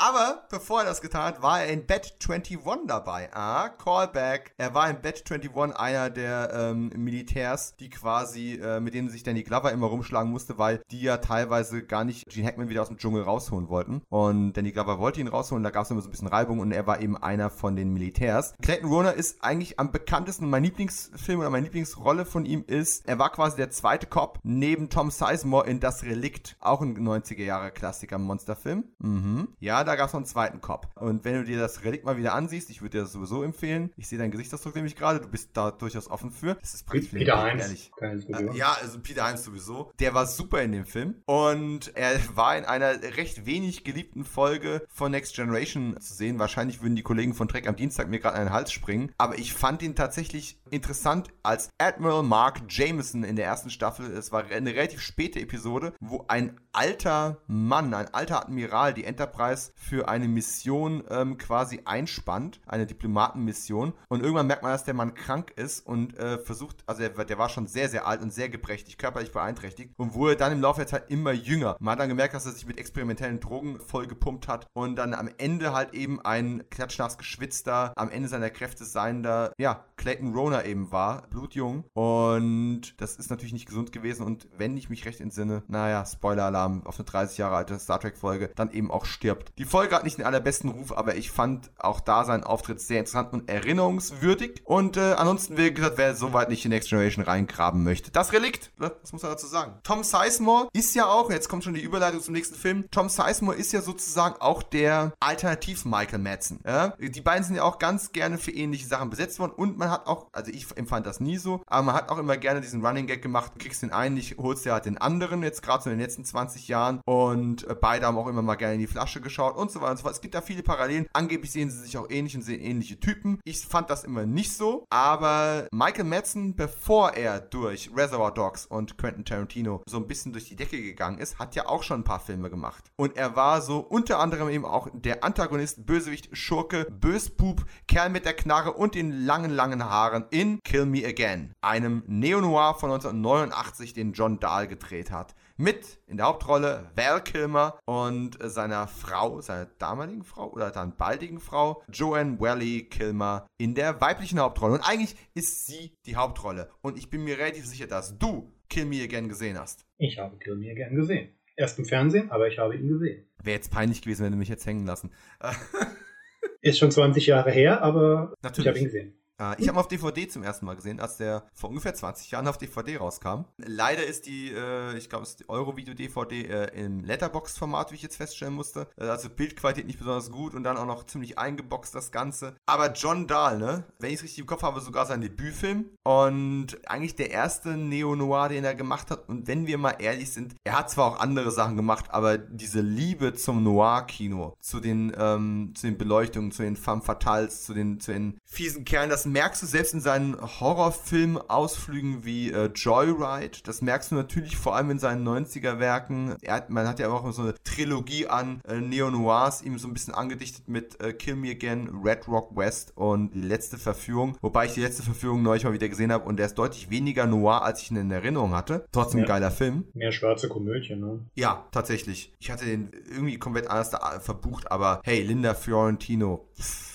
[0.00, 3.30] Aber bevor er das getan hat, war er in Bat 21 dabei.
[3.32, 4.54] Ah, Callback.
[4.56, 9.24] Er war in Bat 21 einer der ähm, Militärs, die quasi, äh, mit denen sich
[9.24, 12.88] Danny Glover immer rumschlagen musste, weil die ja teilweise gar nicht Gene Hackman wieder aus
[12.88, 14.02] dem Dschungel rausholen wollten.
[14.08, 16.70] Und Danny Glover wollte ihn rausholen, da gab es immer so ein bisschen Reibung und
[16.70, 18.54] er war eben einer von den Militärs.
[18.62, 23.18] Clayton Rona ist eigentlich am bekanntesten, mein Lieblingsfilm oder meine Lieblingsrolle von ihm ist, er
[23.18, 27.72] war quasi der zweite Cop neben Tom Sizemore in Das Relikt, auch ein 90er Jahre
[27.72, 28.84] Klassiker Monsterfilm.
[29.00, 29.48] Mhm.
[29.58, 30.88] Ja, da gab es noch einen zweiten Cop.
[30.96, 33.90] Und wenn du dir das Relikt mal wieder ansiehst, ich würde dir das sowieso empfehlen.
[33.96, 36.54] Ich sehe deinen Gesichtsausdruck nämlich gerade, du bist da durchaus offen für.
[36.56, 37.68] Das ist Peter Peter Heinz.
[37.68, 38.54] Diskussion.
[38.54, 39.90] Ja, also Peter Heinz sowieso.
[39.98, 41.22] Der war super in dem Film.
[41.24, 46.38] Und er war in einer recht wenig geliebten Folge von Next Generation zu sehen.
[46.38, 49.12] Wahrscheinlich würden die Kollegen von Trek am Dienstag mir gerade an den Hals springen.
[49.16, 54.10] Aber ich fand ihn tatsächlich interessant als Admiral Mark Jameson in der ersten Staffel.
[54.10, 59.72] Es war eine relativ späte Episode, wo ein alter Mann, ein alter Admiral die Enterprise
[59.78, 63.94] für eine Mission ähm, quasi einspannt, eine Diplomatenmission.
[64.08, 67.38] Und irgendwann merkt man, dass der Mann krank ist und äh, versucht, also er, der
[67.38, 70.80] war schon sehr, sehr alt und sehr geprächtig, körperlich beeinträchtigt und wurde dann im Laufe
[70.80, 71.76] der Zeit immer jünger.
[71.80, 75.30] Man hat dann gemerkt, dass er sich mit experimentellen Drogen vollgepumpt hat und dann am
[75.38, 80.90] Ende halt eben ein klatschnass geschwitzter, am Ende seiner Kräfte seiender, ja, Clayton Rona eben
[80.90, 81.84] war, blutjung.
[81.94, 86.84] Und das ist natürlich nicht gesund gewesen und wenn ich mich recht entsinne, naja, Spoiler-Alarm
[86.84, 89.52] auf eine 30 Jahre alte Star Trek-Folge, dann eben auch stirbt.
[89.58, 93.00] Die Folge hat nicht den allerbesten Ruf, aber ich fand auch da seinen Auftritt sehr
[93.00, 94.62] interessant und erinnerungswürdig.
[94.64, 98.72] Und äh, ansonsten, wie gesagt, wer soweit nicht in Next Generation reingraben möchte, das Relikt,
[98.78, 98.92] ne?
[99.02, 99.74] was muss man dazu sagen?
[99.82, 103.56] Tom Sizemore ist ja auch, jetzt kommt schon die Überleitung zum nächsten Film, Tom Sizemore
[103.56, 106.60] ist ja sozusagen auch der Alternativ-Michael Madsen.
[106.66, 106.94] Ja?
[106.98, 110.06] Die beiden sind ja auch ganz gerne für ähnliche Sachen besetzt worden und man hat
[110.06, 113.06] auch, also ich empfand das nie so, aber man hat auch immer gerne diesen Running
[113.06, 115.90] Gag gemacht, du kriegst den einen nicht, holst dir halt den anderen, jetzt gerade so
[115.90, 118.86] in den letzten 20 Jahren und äh, beide haben auch immer mal gerne in die
[118.86, 120.14] Flasche geschaut und so weiter und so fort.
[120.14, 121.06] Es gibt da viele Parallelen.
[121.12, 123.40] Angeblich sehen sie sich auch ähnlich und sehen ähnliche Typen.
[123.44, 128.96] Ich fand das immer nicht so, aber Michael Madsen, bevor er durch Reservoir Dogs und
[128.96, 132.04] Quentin Tarantino so ein bisschen durch die Decke gegangen ist, hat ja auch schon ein
[132.04, 132.84] paar Filme gemacht.
[132.96, 138.24] Und er war so unter anderem eben auch der Antagonist, Bösewicht, Schurke, Bösbub, Kerl mit
[138.24, 143.92] der Knarre und den langen, langen Haaren in Kill Me Again, einem Neo-Noir von 1989,
[143.92, 145.34] den John Dahl gedreht hat.
[145.60, 151.40] Mit in der Hauptrolle Val Kilmer und seiner Frau, seiner damaligen Frau oder dann baldigen
[151.40, 154.74] Frau, Joanne Wally Kilmer in der weiblichen Hauptrolle.
[154.74, 156.70] Und eigentlich ist sie die Hauptrolle.
[156.80, 159.84] Und ich bin mir relativ sicher, dass du Kill Me Again gesehen hast.
[159.96, 161.36] Ich habe Kill Me gern gesehen.
[161.56, 163.28] Erst im Fernsehen, aber ich habe ihn gesehen.
[163.42, 165.10] Wäre jetzt peinlich gewesen, wenn du mich jetzt hängen lassen.
[166.60, 168.58] Ist schon 20 Jahre her, aber Natürlich.
[168.64, 169.17] ich habe ihn gesehen.
[169.38, 172.30] Äh, ich habe ihn auf DVD zum ersten Mal gesehen, als der vor ungefähr 20
[172.30, 173.44] Jahren auf DVD rauskam.
[173.56, 178.02] Leider ist die, äh, ich glaube, es ist die Euro-Video-DVD äh, im Letterbox-Format, wie ich
[178.02, 178.88] jetzt feststellen musste.
[178.96, 182.56] Äh, also Bildqualität nicht besonders gut und dann auch noch ziemlich eingeboxt das Ganze.
[182.66, 183.84] Aber John Dahl, ne?
[183.98, 188.48] Wenn ich es richtig im Kopf habe, sogar sein Debütfilm und eigentlich der erste Neo-Noir,
[188.48, 189.28] den er gemacht hat.
[189.28, 192.80] Und wenn wir mal ehrlich sind, er hat zwar auch andere Sachen gemacht, aber diese
[192.80, 198.00] Liebe zum Noir-Kino, zu den, ähm, zu den Beleuchtungen, zu den Femme Fatales, zu den,
[198.00, 203.58] zu den fiesen Kerlen, das merkst du selbst in seinen Horrorfilm-Ausflügen wie äh, Joyride.
[203.64, 206.36] Das merkst du natürlich vor allem in seinen 90er-Werken.
[206.68, 210.68] Man hat ja auch so eine Trilogie an äh, Neo-Noirs, ihm so ein bisschen angedichtet
[210.68, 214.36] mit äh, Kill Me Again, Red Rock West und Die letzte Verführung.
[214.40, 217.26] Wobei ich die letzte Verführung neulich mal wieder gesehen habe und der ist deutlich weniger
[217.26, 218.86] noir, als ich ihn in Erinnerung hatte.
[218.92, 219.26] Trotzdem Ja.
[219.26, 219.84] geiler Film.
[219.94, 221.20] Mehr schwarze Komödie, ne?
[221.34, 222.34] Ja, tatsächlich.
[222.38, 226.48] Ich hatte den irgendwie komplett anders da verbucht, aber hey, Linda Fiorentino.
[226.58, 226.87] pff,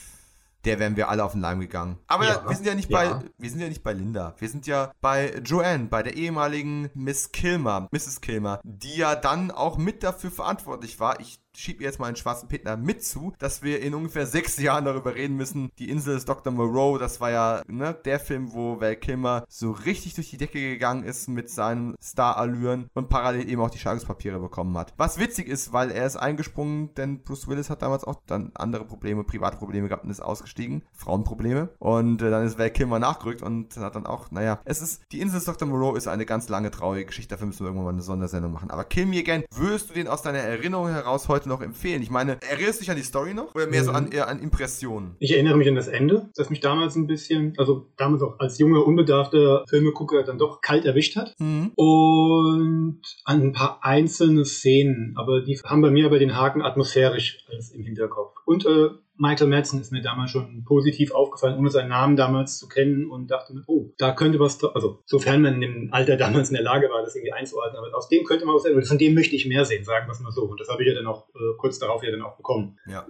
[0.66, 1.98] Der wären wir alle auf den Leim gegangen.
[2.08, 2.98] Aber Ja, wir sind ja nicht ja.
[2.98, 4.36] bei, wir sind ja nicht bei Linda.
[4.38, 8.22] Wir sind ja bei Joanne, bei der ehemaligen Miss Kilmer, Mrs.
[8.22, 11.20] Kilmer, die ja dann auch mit dafür verantwortlich war.
[11.20, 14.58] Ich schieb ihr jetzt mal einen schwarzen Peter mit zu, dass wir in ungefähr sechs
[14.58, 15.72] Jahren darüber reden müssen.
[15.80, 16.52] Die Insel des Dr.
[16.52, 20.60] Moreau, das war ja ne, der Film, wo Val Kilmer so richtig durch die Decke
[20.60, 24.94] gegangen ist mit seinen Star-Allüren und parallel eben auch die Scheidungspapiere bekommen hat.
[24.98, 28.86] Was witzig ist, weil er ist eingesprungen, denn Bruce Willis hat damals auch dann andere
[28.86, 30.84] Probleme, private Probleme gehabt und ist ausgestiegen.
[30.94, 31.70] Frauenprobleme.
[31.80, 35.22] Und äh, dann ist Val Kilmer nachgerückt und hat dann auch, naja, es ist, die
[35.22, 35.68] Insel des Dr.
[35.68, 38.72] Moreau ist eine ganz lange traurige Geschichte, dafür müssen wir irgendwann mal eine Sondersendung machen.
[38.72, 42.02] Aber Kill Me Again, würdest du den aus deiner Erinnerung heraus heute noch empfehlen?
[42.02, 43.54] Ich meine, erinnerst du dich an die Story noch?
[43.56, 43.98] Oder mehr so Mhm.
[43.98, 45.16] an, eher an Impressionen?
[45.20, 48.58] Ich erinnere mich an das Ende, das mich damals ein bisschen, also damals auch als
[48.60, 51.36] junger, unbedarfter Filmegucker dann doch kalt erwischt hat.
[51.40, 51.72] Mhm.
[51.76, 57.40] Und an ein paar einzelne Szenen, aber die haben bei mir aber den Haken atmosphärisch
[57.50, 58.36] alles im Hinterkopf.
[58.46, 62.68] Und äh, Michael Madsen ist mir damals schon positiv aufgefallen, ohne seinen Namen damals zu
[62.68, 66.50] kennen und dachte mir, oh, da könnte was, also sofern man in dem Alter damals
[66.50, 68.86] in der Lage war, das irgendwie einzuordnen, aber aus dem könnte man was sehen, oder
[68.86, 70.44] von dem möchte ich mehr sehen, sagen wir es mal so.
[70.44, 72.78] Und das habe ich ja dann auch äh, kurz darauf ja dann auch bekommen.
[72.88, 73.08] Ja.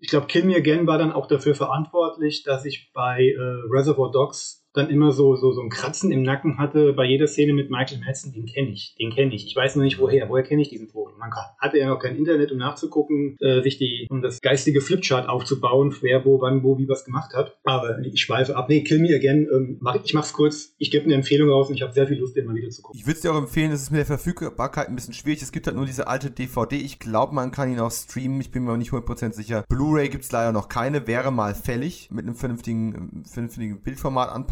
[0.00, 4.10] Ich glaube, Kill Me Again war dann auch dafür verantwortlich, dass ich bei äh, Reservoir
[4.10, 7.70] Dogs dann immer so, so, so ein Kratzen im Nacken hatte bei jeder Szene mit
[7.70, 9.46] Michael Madsen, den kenne ich, den kenne ich.
[9.46, 10.28] Ich weiß noch nicht woher.
[10.28, 11.14] Woher kenne ich diesen Vogel?
[11.18, 15.28] Man hatte ja noch kein Internet, um nachzugucken, äh, sich die, um das geistige Flipchart
[15.28, 17.58] aufzubauen, wer wo, wann, wo, wie was gemacht hat.
[17.64, 18.68] Aber ich schweife ab.
[18.68, 20.74] Nee, Kill Me Again, ähm, mach, ich mach's kurz.
[20.78, 22.82] Ich gebe eine Empfehlung raus und ich habe sehr viel Lust, den mal wieder zu
[22.82, 22.98] gucken.
[22.98, 25.42] Ich würde es dir auch empfehlen, es ist mit der Verfügbarkeit ein bisschen schwierig.
[25.42, 26.76] Es gibt halt nur diese alte DVD.
[26.76, 28.40] Ich glaube, man kann ihn auch streamen.
[28.40, 29.64] Ich bin mir auch nicht 100% sicher.
[29.68, 31.06] Blu-ray gibt es leider noch keine.
[31.06, 33.80] Wäre mal fällig mit einem vernünftigen, vernünftigen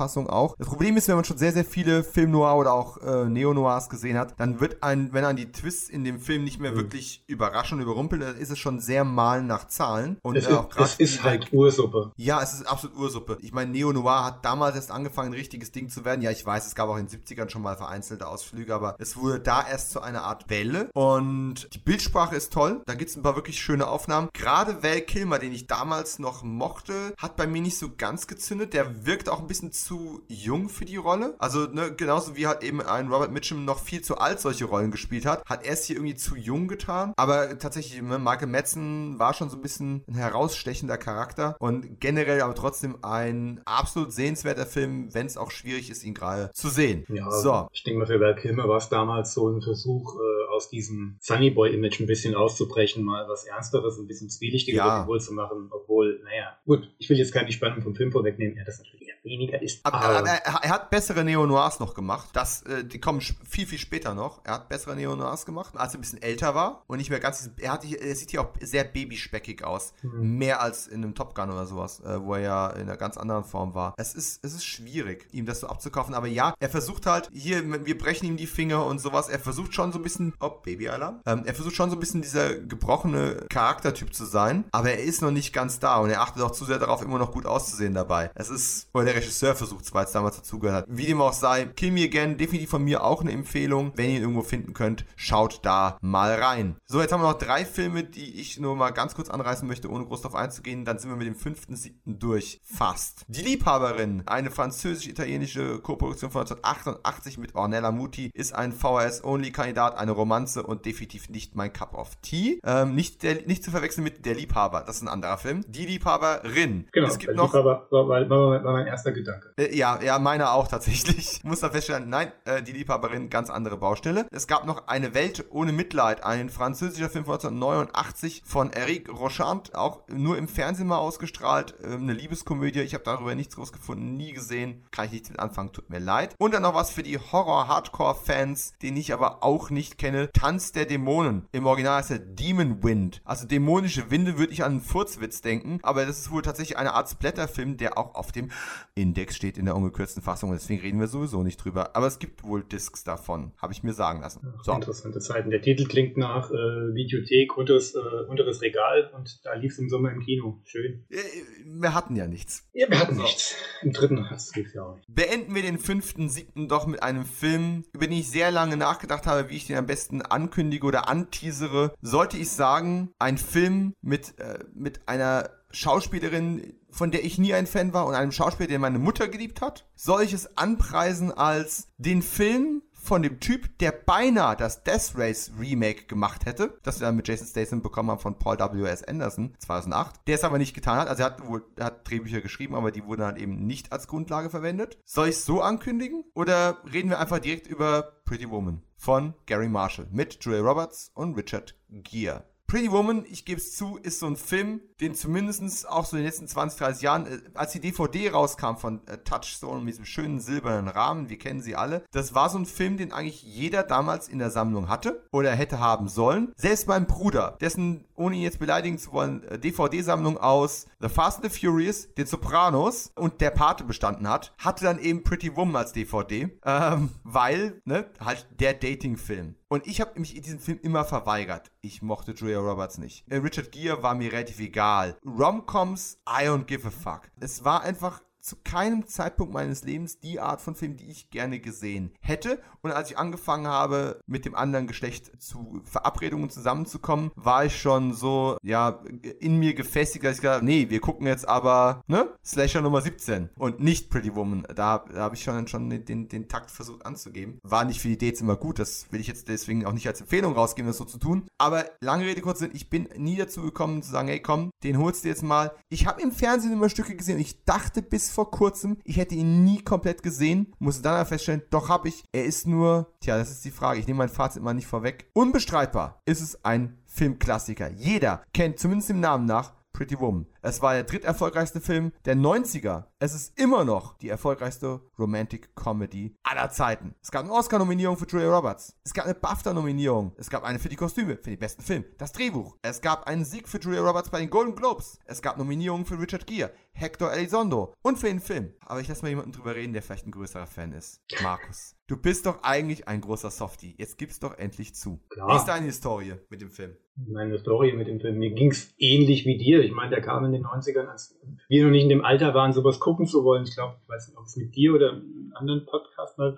[0.09, 0.56] Bildformatanpassung auch.
[0.56, 3.88] Das Problem ist, wenn man schon sehr, sehr viele Film Noir oder auch äh, Neo-Noirs
[3.88, 6.76] gesehen hat, dann wird ein, wenn ein die Twists in dem Film nicht mehr mhm.
[6.76, 10.18] wirklich überraschen, überrumpeln, dann ist es schon sehr malen nach Zahlen.
[10.22, 12.12] Und es, äh, auch ist, es ist halt Ursuppe.
[12.16, 13.38] Ja, es ist absolut Ursuppe.
[13.40, 16.22] Ich meine, Neo-Noir hat damals erst angefangen, ein richtiges Ding zu werden.
[16.22, 19.16] Ja, ich weiß, es gab auch in den 70ern schon mal vereinzelte Ausflüge, aber es
[19.16, 20.90] wurde da erst zu einer Art Welle.
[20.94, 22.82] Und die Bildsprache ist toll.
[22.86, 24.28] Da gibt es ein paar wirklich schöne Aufnahmen.
[24.32, 28.72] Gerade Val Kilmer, den ich damals noch mochte, hat bei mir nicht so ganz gezündet.
[28.72, 29.97] Der wirkt auch ein bisschen zu
[30.28, 31.34] jung für die Rolle.
[31.38, 34.90] Also, ne, genauso wie halt eben ein Robert Mitchum noch viel zu alt solche Rollen
[34.90, 37.12] gespielt hat, hat er es hier irgendwie zu jung getan.
[37.16, 42.40] Aber tatsächlich, ne, Michael Madsen war schon so ein bisschen ein herausstechender Charakter und generell
[42.42, 47.05] aber trotzdem ein absolut sehenswerter Film, wenn es auch schwierig ist, ihn gerade zu sehen.
[47.09, 47.68] Ja, so.
[47.72, 51.16] ich denke mal, für Val Kilmer war es damals so ein Versuch, äh, aus diesem
[51.20, 55.07] Sunny Boy-Image ein bisschen auszubrechen, mal was Ernsteres, ein bisschen zwielichtiger ja.
[55.07, 58.64] wohl zu machen, obwohl, naja, gut, ich will jetzt keine Spannung vom Film vorwegnehmen, er
[58.64, 59.84] das natürlich eher weniger ist.
[59.95, 63.78] Aber, aber er, er, hat bessere Neo-Noirs noch gemacht, das, äh, die kommen viel, viel
[63.78, 64.41] später noch.
[64.45, 67.51] Er hat bessere Neo-Noirs gemacht, als er ein bisschen älter war und nicht mehr ganz,
[67.59, 70.39] er, hat, er sieht hier auch sehr babyspeckig aus, mhm.
[70.39, 73.16] mehr als in einem Top Gun oder sowas, äh, wo er ja in einer ganz
[73.16, 73.95] anderen Form war.
[73.97, 77.86] Es ist, es ist schwierig, ihm das so abzukaufen, aber ja, er versucht halt, hier,
[77.86, 81.20] wir brechen ihm die Finger und sowas, er versucht schon so ein bisschen, oh, Babyalarm,
[81.26, 85.22] ähm, er versucht schon so ein bisschen dieser gebrochene Charaktertyp zu sein, aber er ist
[85.22, 87.95] noch nicht ganz da und er achtet auch zu sehr darauf, immer noch gut auszusehen
[87.95, 88.30] dabei.
[88.34, 90.84] Es ist, oder der Regisseur versucht weil es damals dazugehört hat.
[90.88, 93.92] Wie dem auch sei, Kill Me Again, definitiv von mir auch eine Empfehlung.
[93.96, 96.76] Wenn ihr ihn irgendwo finden könnt, schaut da mal rein.
[96.86, 99.90] So, jetzt haben wir noch drei Filme, die ich nur mal ganz kurz anreißen möchte,
[99.90, 100.84] ohne groß darauf einzugehen.
[100.84, 102.60] Dann sind wir mit dem fünften, siebten durch.
[102.64, 103.24] Fast.
[103.28, 110.62] Die Liebhaberin, eine französisch-italienische Koproduktion von 1988 mit Ornella Muti, ist ein VHS-Only-Kandidat, eine Romanze
[110.62, 112.60] und definitiv nicht mein Cup of Tea.
[112.64, 115.64] Ähm, nicht, der, nicht zu verwechseln mit Der Liebhaber, das ist ein anderer Film.
[115.68, 116.88] Die Liebhaberin.
[116.92, 119.52] Genau, es gibt noch, Liebhaber war, war, war, war mein erster Gedanke.
[119.72, 121.38] Ja, ja, meiner auch tatsächlich.
[121.38, 124.26] Ich muss da feststellen, nein, äh, die Liebhaberin, ganz andere Baustelle.
[124.30, 129.74] Es gab noch Eine Welt ohne Mitleid, ein französischer Film von 1989 von Eric Rochant,
[129.74, 131.74] auch nur im Fernsehen mal ausgestrahlt.
[131.82, 134.84] Äh, eine Liebeskomödie, ich habe darüber nichts rausgefunden, nie gesehen.
[134.90, 136.34] Kann ich nicht mit anfangen, tut mir leid.
[136.38, 140.30] Und dann noch was für die Horror-Hardcore-Fans, den ich aber auch nicht kenne.
[140.32, 141.46] Tanz der Dämonen.
[141.52, 143.20] Im Original heißt er Demon Wind.
[143.24, 146.94] Also dämonische Winde würde ich an einen Furzwitz denken, aber das ist wohl tatsächlich eine
[146.94, 148.50] Art Splatterfilm, der auch auf dem
[148.94, 151.96] Index steht in der ungekürzten Fassung und deswegen reden wir sowieso nicht drüber.
[151.96, 154.54] Aber es gibt wohl Discs davon, habe ich mir sagen lassen.
[154.62, 154.72] So.
[154.72, 155.50] Interessante Zeiten.
[155.50, 157.98] Der Titel klingt nach äh, Videothek, unteres, äh,
[158.28, 160.61] unteres Regal und da lief es im Sommer im Kino.
[160.64, 161.04] Schön.
[161.11, 161.16] Äh,
[161.64, 162.68] wir hatten ja nichts.
[162.72, 163.22] Ja, wir hatten so.
[163.22, 163.56] nichts.
[163.82, 165.14] Im dritten lief ja auch nicht.
[165.14, 169.26] Beenden wir den fünften, siebten doch mit einem Film, über den ich sehr lange nachgedacht
[169.26, 171.94] habe, wie ich den am besten ankündige oder anteasere.
[172.00, 177.66] Sollte ich sagen, ein Film mit, äh, mit einer Schauspielerin, von der ich nie ein
[177.66, 179.86] Fan war und einem Schauspieler, den meine Mutter geliebt hat?
[179.94, 185.52] Soll ich es anpreisen als den Film von dem Typ, der beinahe das Death Race
[185.58, 189.04] Remake gemacht hätte, das wir dann mit Jason Statham bekommen haben von Paul W.S.
[189.04, 191.08] Anderson 2008, der es aber nicht getan hat.
[191.08, 191.42] Also er hat
[191.76, 194.98] er hat Drehbücher geschrieben, aber die wurden dann eben nicht als Grundlage verwendet.
[195.04, 199.68] Soll ich es so ankündigen oder reden wir einfach direkt über Pretty Woman von Gary
[199.68, 202.44] Marshall mit Julia Roberts und Richard Gere?
[202.68, 206.22] Pretty Woman, ich gebe es zu, ist so ein Film, den zumindest auch so in
[206.22, 210.04] den letzten 20, 30 Jahren, äh, als die DVD rauskam von äh, Touchstone mit diesem
[210.04, 213.84] schönen silbernen Rahmen, wir kennen sie alle, das war so ein Film, den eigentlich jeder
[213.84, 216.52] damals in der Sammlung hatte oder hätte haben sollen.
[216.56, 221.42] Selbst mein Bruder, dessen, ohne ihn jetzt beleidigen zu wollen, äh, DVD-Sammlung aus The Fast
[221.42, 225.76] and the Furious, den Sopranos und der Pate bestanden hat, hatte dann eben Pretty Woman
[225.76, 229.54] als DVD, ähm, weil, ne, halt der Dating-Film.
[229.70, 231.70] Und ich habe mich in diesem Film immer verweigert.
[231.82, 233.30] Ich mochte Julia Roberts nicht.
[233.30, 235.18] Äh, Richard Gere war mir relativ egal.
[235.26, 237.30] Romcoms, I don't give a fuck.
[237.38, 241.61] Es war einfach zu keinem Zeitpunkt meines Lebens die Art von Film, die ich gerne
[241.61, 242.61] gesehen hätte.
[242.82, 248.14] Und als ich angefangen habe, mit dem anderen Geschlecht zu Verabredungen zusammenzukommen, war ich schon
[248.14, 249.03] so, ja,
[249.41, 253.01] in mir gefestigt, dass ich gesagt habe, nee, wir gucken jetzt aber, ne, Slasher Nummer
[253.01, 254.66] 17 und nicht Pretty Woman.
[254.74, 257.59] Da, da habe ich schon, schon den, den, den Takt versucht anzugeben.
[257.62, 260.20] War nicht für die Dates immer gut, das will ich jetzt deswegen auch nicht als
[260.20, 261.47] Empfehlung rausgeben, das so zu tun.
[261.59, 264.99] Aber lange Rede, kurz Sinn, ich bin nie dazu gekommen zu sagen, hey komm, den
[264.99, 265.72] holst du jetzt mal.
[265.89, 269.34] Ich habe im Fernsehen immer Stücke gesehen und ich dachte bis vor kurzem, ich hätte
[269.34, 273.50] ihn nie komplett gesehen, musste dann feststellen, doch habe ich, er ist nur, tja, das
[273.50, 275.30] ist die Frage, ich nehme mein Fazit mal nicht vorweg.
[275.32, 277.90] Unbestreitbar ist es ein Filmklassiker.
[277.90, 280.46] Jeder kennt zumindest dem Namen nach Pretty Woman.
[280.61, 283.04] Es war der dritterfolgreichste Film der 90er.
[283.20, 287.14] Es ist immer noch die erfolgreichste Romantic Comedy aller Zeiten.
[287.22, 288.96] Es gab eine Oscar-Nominierung für Julia Roberts.
[289.04, 290.32] Es gab eine BAFTA-Nominierung.
[290.36, 292.76] Es gab eine für die Kostüme, für den besten Film, das Drehbuch.
[292.82, 295.18] Es gab einen Sieg für Julia Roberts bei den Golden Globes.
[295.26, 298.72] Es gab Nominierungen für Richard Gere, Hector Elizondo und für den Film.
[298.80, 301.22] Aber ich lasse mal jemanden drüber reden, der vielleicht ein größerer Fan ist.
[301.42, 301.94] Markus.
[302.09, 303.94] Du bist doch eigentlich ein großer Softie.
[303.98, 305.20] Jetzt gib's doch endlich zu.
[305.28, 305.48] Klar.
[305.48, 306.96] Wie ist deine Historie mit dem Film?
[307.16, 308.38] Meine Story mit dem Film.
[308.38, 309.84] Mir ging's ähnlich wie dir.
[309.84, 311.38] Ich meine, der kam in den 90ern, als
[311.68, 313.64] wir noch nicht in dem Alter waren, sowas gucken zu wollen.
[313.64, 316.57] Ich glaube, ich weiß nicht, ob es mit dir oder einem anderen Podcast mal.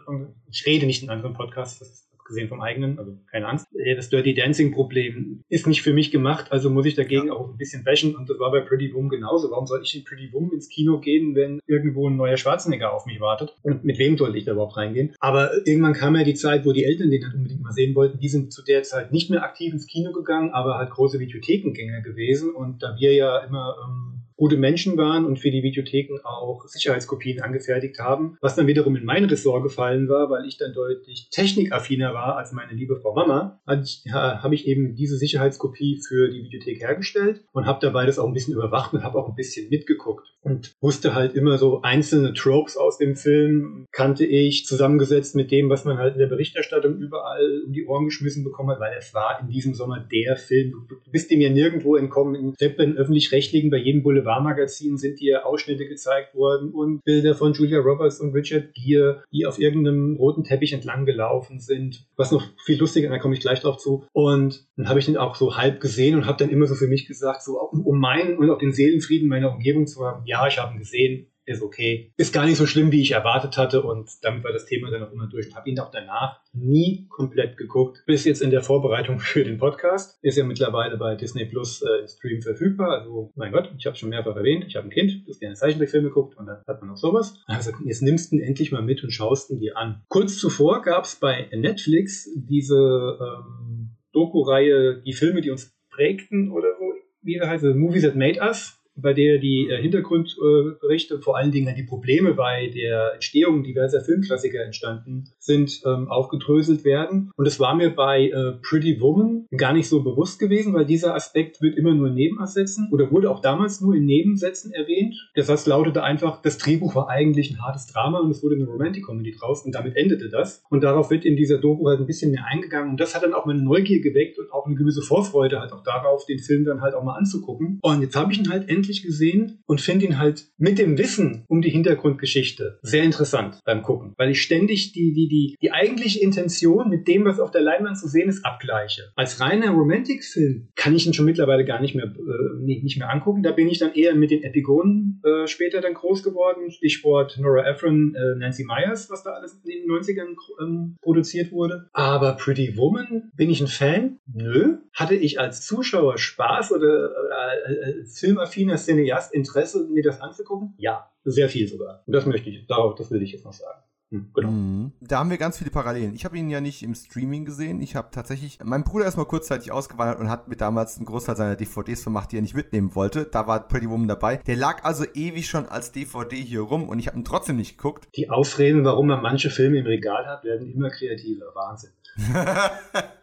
[0.50, 3.66] Ich rede nicht in anderen Podcasts, das ist abgesehen vom eigenen, also keine Angst.
[3.72, 7.32] Ja, Das Dirty Dancing Problem ist nicht für mich gemacht, also muss ich dagegen Ja.
[7.32, 9.50] auch ein bisschen bashen und das war bei Pretty Woman genauso.
[9.50, 13.06] Warum soll ich in Pretty Woman ins Kino gehen, wenn irgendwo ein neuer Schwarzenegger auf
[13.06, 13.54] mich wartet?
[13.62, 15.14] Und mit wem sollte ich da überhaupt reingehen?
[15.18, 18.18] Aber irgendwann kam ja die Zeit, wo die Eltern den dann unbedingt mal sehen wollten.
[18.20, 22.02] Die sind zu der Zeit nicht mehr aktiv ins Kino gegangen, aber halt große Videothekengänger
[22.02, 26.64] gewesen und da wir ja immer ähm, gute Menschen waren und für die Videotheken auch
[26.66, 31.28] Sicherheitskopien angefertigt haben, was dann wiederum in mein Ressort gefallen war, weil ich dann deutlich
[31.30, 36.80] technikaffiner war als meine liebe Frau Mama, habe ich eben diese Sicherheitskopie für die Videothek
[36.80, 40.26] hergestellt und habe dabei das auch ein bisschen überwacht und habe auch ein bisschen mitgeguckt
[40.42, 45.68] und wusste halt immer so einzelne Tropes aus dem Film, kannte ich zusammengesetzt mit dem,
[45.68, 49.12] was man halt in der Berichterstattung überall um die Ohren geschmissen bekommen hat, weil es
[49.12, 50.86] war in diesem Sommer der Film.
[50.88, 52.54] Du, bist dem ja nirgendwo entkommen.
[52.58, 57.80] Selbst bei öffentlich-rechtlichen, bei jedem Boulevardmagazin sind dir Ausschnitte gezeigt worden und Bilder von Julia
[57.80, 62.06] Roberts und Richard Gere, die auf irgendeinem roten Teppich entlang gelaufen sind.
[62.16, 64.06] Was noch viel lustiger, da komme ich gleich drauf zu.
[64.12, 66.86] Und dann habe ich den auch so halb gesehen und habe dann immer so für
[66.86, 70.58] mich gesagt, so um meinen und auch den Seelenfrieden meiner Umgebung zu haben, ja, ich
[70.58, 72.12] habe ihn gesehen, ist okay.
[72.16, 75.02] Ist gar nicht so schlimm, wie ich erwartet hatte und damit war das Thema dann
[75.02, 75.48] auch immer durch.
[75.48, 78.02] Ich habe ihn auch danach nie komplett geguckt.
[78.06, 80.18] Bis jetzt in der Vorbereitung für den Podcast.
[80.22, 83.00] Ist ja mittlerweile bei Disney Plus äh, im Stream verfügbar.
[83.00, 86.10] Also, mein Gott, ich habe schon mehrfach erwähnt, ich habe ein Kind, das gerne Zeichentrickfilme
[86.10, 87.34] guckt und dann hat man noch sowas.
[87.46, 90.02] Also, jetzt nimmst du ihn endlich mal mit und schaust ihn dir an.
[90.08, 96.68] Kurz zuvor gab es bei Netflix diese ähm, Doku-Reihe, die Filme, die uns prägten oder
[96.78, 96.92] so,
[97.22, 101.74] wie heißt es, Movies That Made Us bei der die äh, Hintergrundberichte, vor allen Dingen
[101.74, 107.32] die Probleme bei der Entstehung diverser Filmklassiker entstanden sind, ähm, aufgedröselt werden.
[107.36, 111.14] Und es war mir bei äh, Pretty Woman gar nicht so bewusst gewesen, weil dieser
[111.14, 115.14] Aspekt wird immer nur in Nebensätzen oder wurde auch damals nur in Nebensätzen erwähnt.
[115.34, 118.66] Der Satz lautete einfach, das Drehbuch war eigentlich ein hartes Drama und es wurde eine
[118.66, 120.62] Romantic Comedy draus und damit endete das.
[120.70, 123.34] Und darauf wird in dieser Doku halt ein bisschen mehr eingegangen und das hat dann
[123.34, 126.80] auch meine Neugier geweckt und auch eine gewisse Vorfreude halt auch darauf, den Film dann
[126.80, 127.80] halt auch mal anzugucken.
[127.82, 131.44] Und jetzt habe ich ihn halt endlich gesehen und finde ihn halt mit dem Wissen
[131.48, 136.20] um die Hintergrundgeschichte sehr interessant beim Gucken, weil ich ständig die, die, die, die eigentliche
[136.20, 139.10] Intention mit dem, was auf der Leinwand zu sehen ist, abgleiche.
[139.16, 143.42] Als reiner Romantic-Film kann ich ihn schon mittlerweile gar nicht mehr, äh, nicht, mehr angucken.
[143.42, 146.70] Da bin ich dann eher mit den Epigonen äh, später dann groß geworden.
[146.70, 151.88] Stichwort Nora Ephron, äh, Nancy Myers, was da alles in den 90ern ähm, produziert wurde.
[151.92, 154.18] Aber Pretty Woman, bin ich ein Fan?
[154.26, 154.78] Nö.
[154.92, 160.74] Hatte ich als Zuschauer Spaß oder äh, als filmaffiner Cineast Interesse, mir das anzugucken?
[160.78, 162.02] Ja, sehr viel sogar.
[162.06, 163.80] Und das möchte ich, darauf, das will ich jetzt noch sagen.
[164.10, 164.50] Hm, genau.
[164.50, 164.92] Mhm.
[165.00, 166.14] Da haben wir ganz viele Parallelen.
[166.14, 167.80] Ich habe ihn ja nicht im Streaming gesehen.
[167.80, 171.36] Ich habe tatsächlich, mein Bruder ist mal kurzzeitig ausgewandert und hat mir damals einen Großteil
[171.36, 173.24] seiner DVDs vermacht, die er nicht mitnehmen wollte.
[173.24, 174.38] Da war Pretty Woman dabei.
[174.38, 177.78] Der lag also ewig schon als DVD hier rum und ich habe ihn trotzdem nicht
[177.78, 178.08] geguckt.
[178.16, 181.46] Die Ausreden, warum man manche Filme im Regal hat, werden immer kreativer.
[181.54, 181.90] Wahnsinn.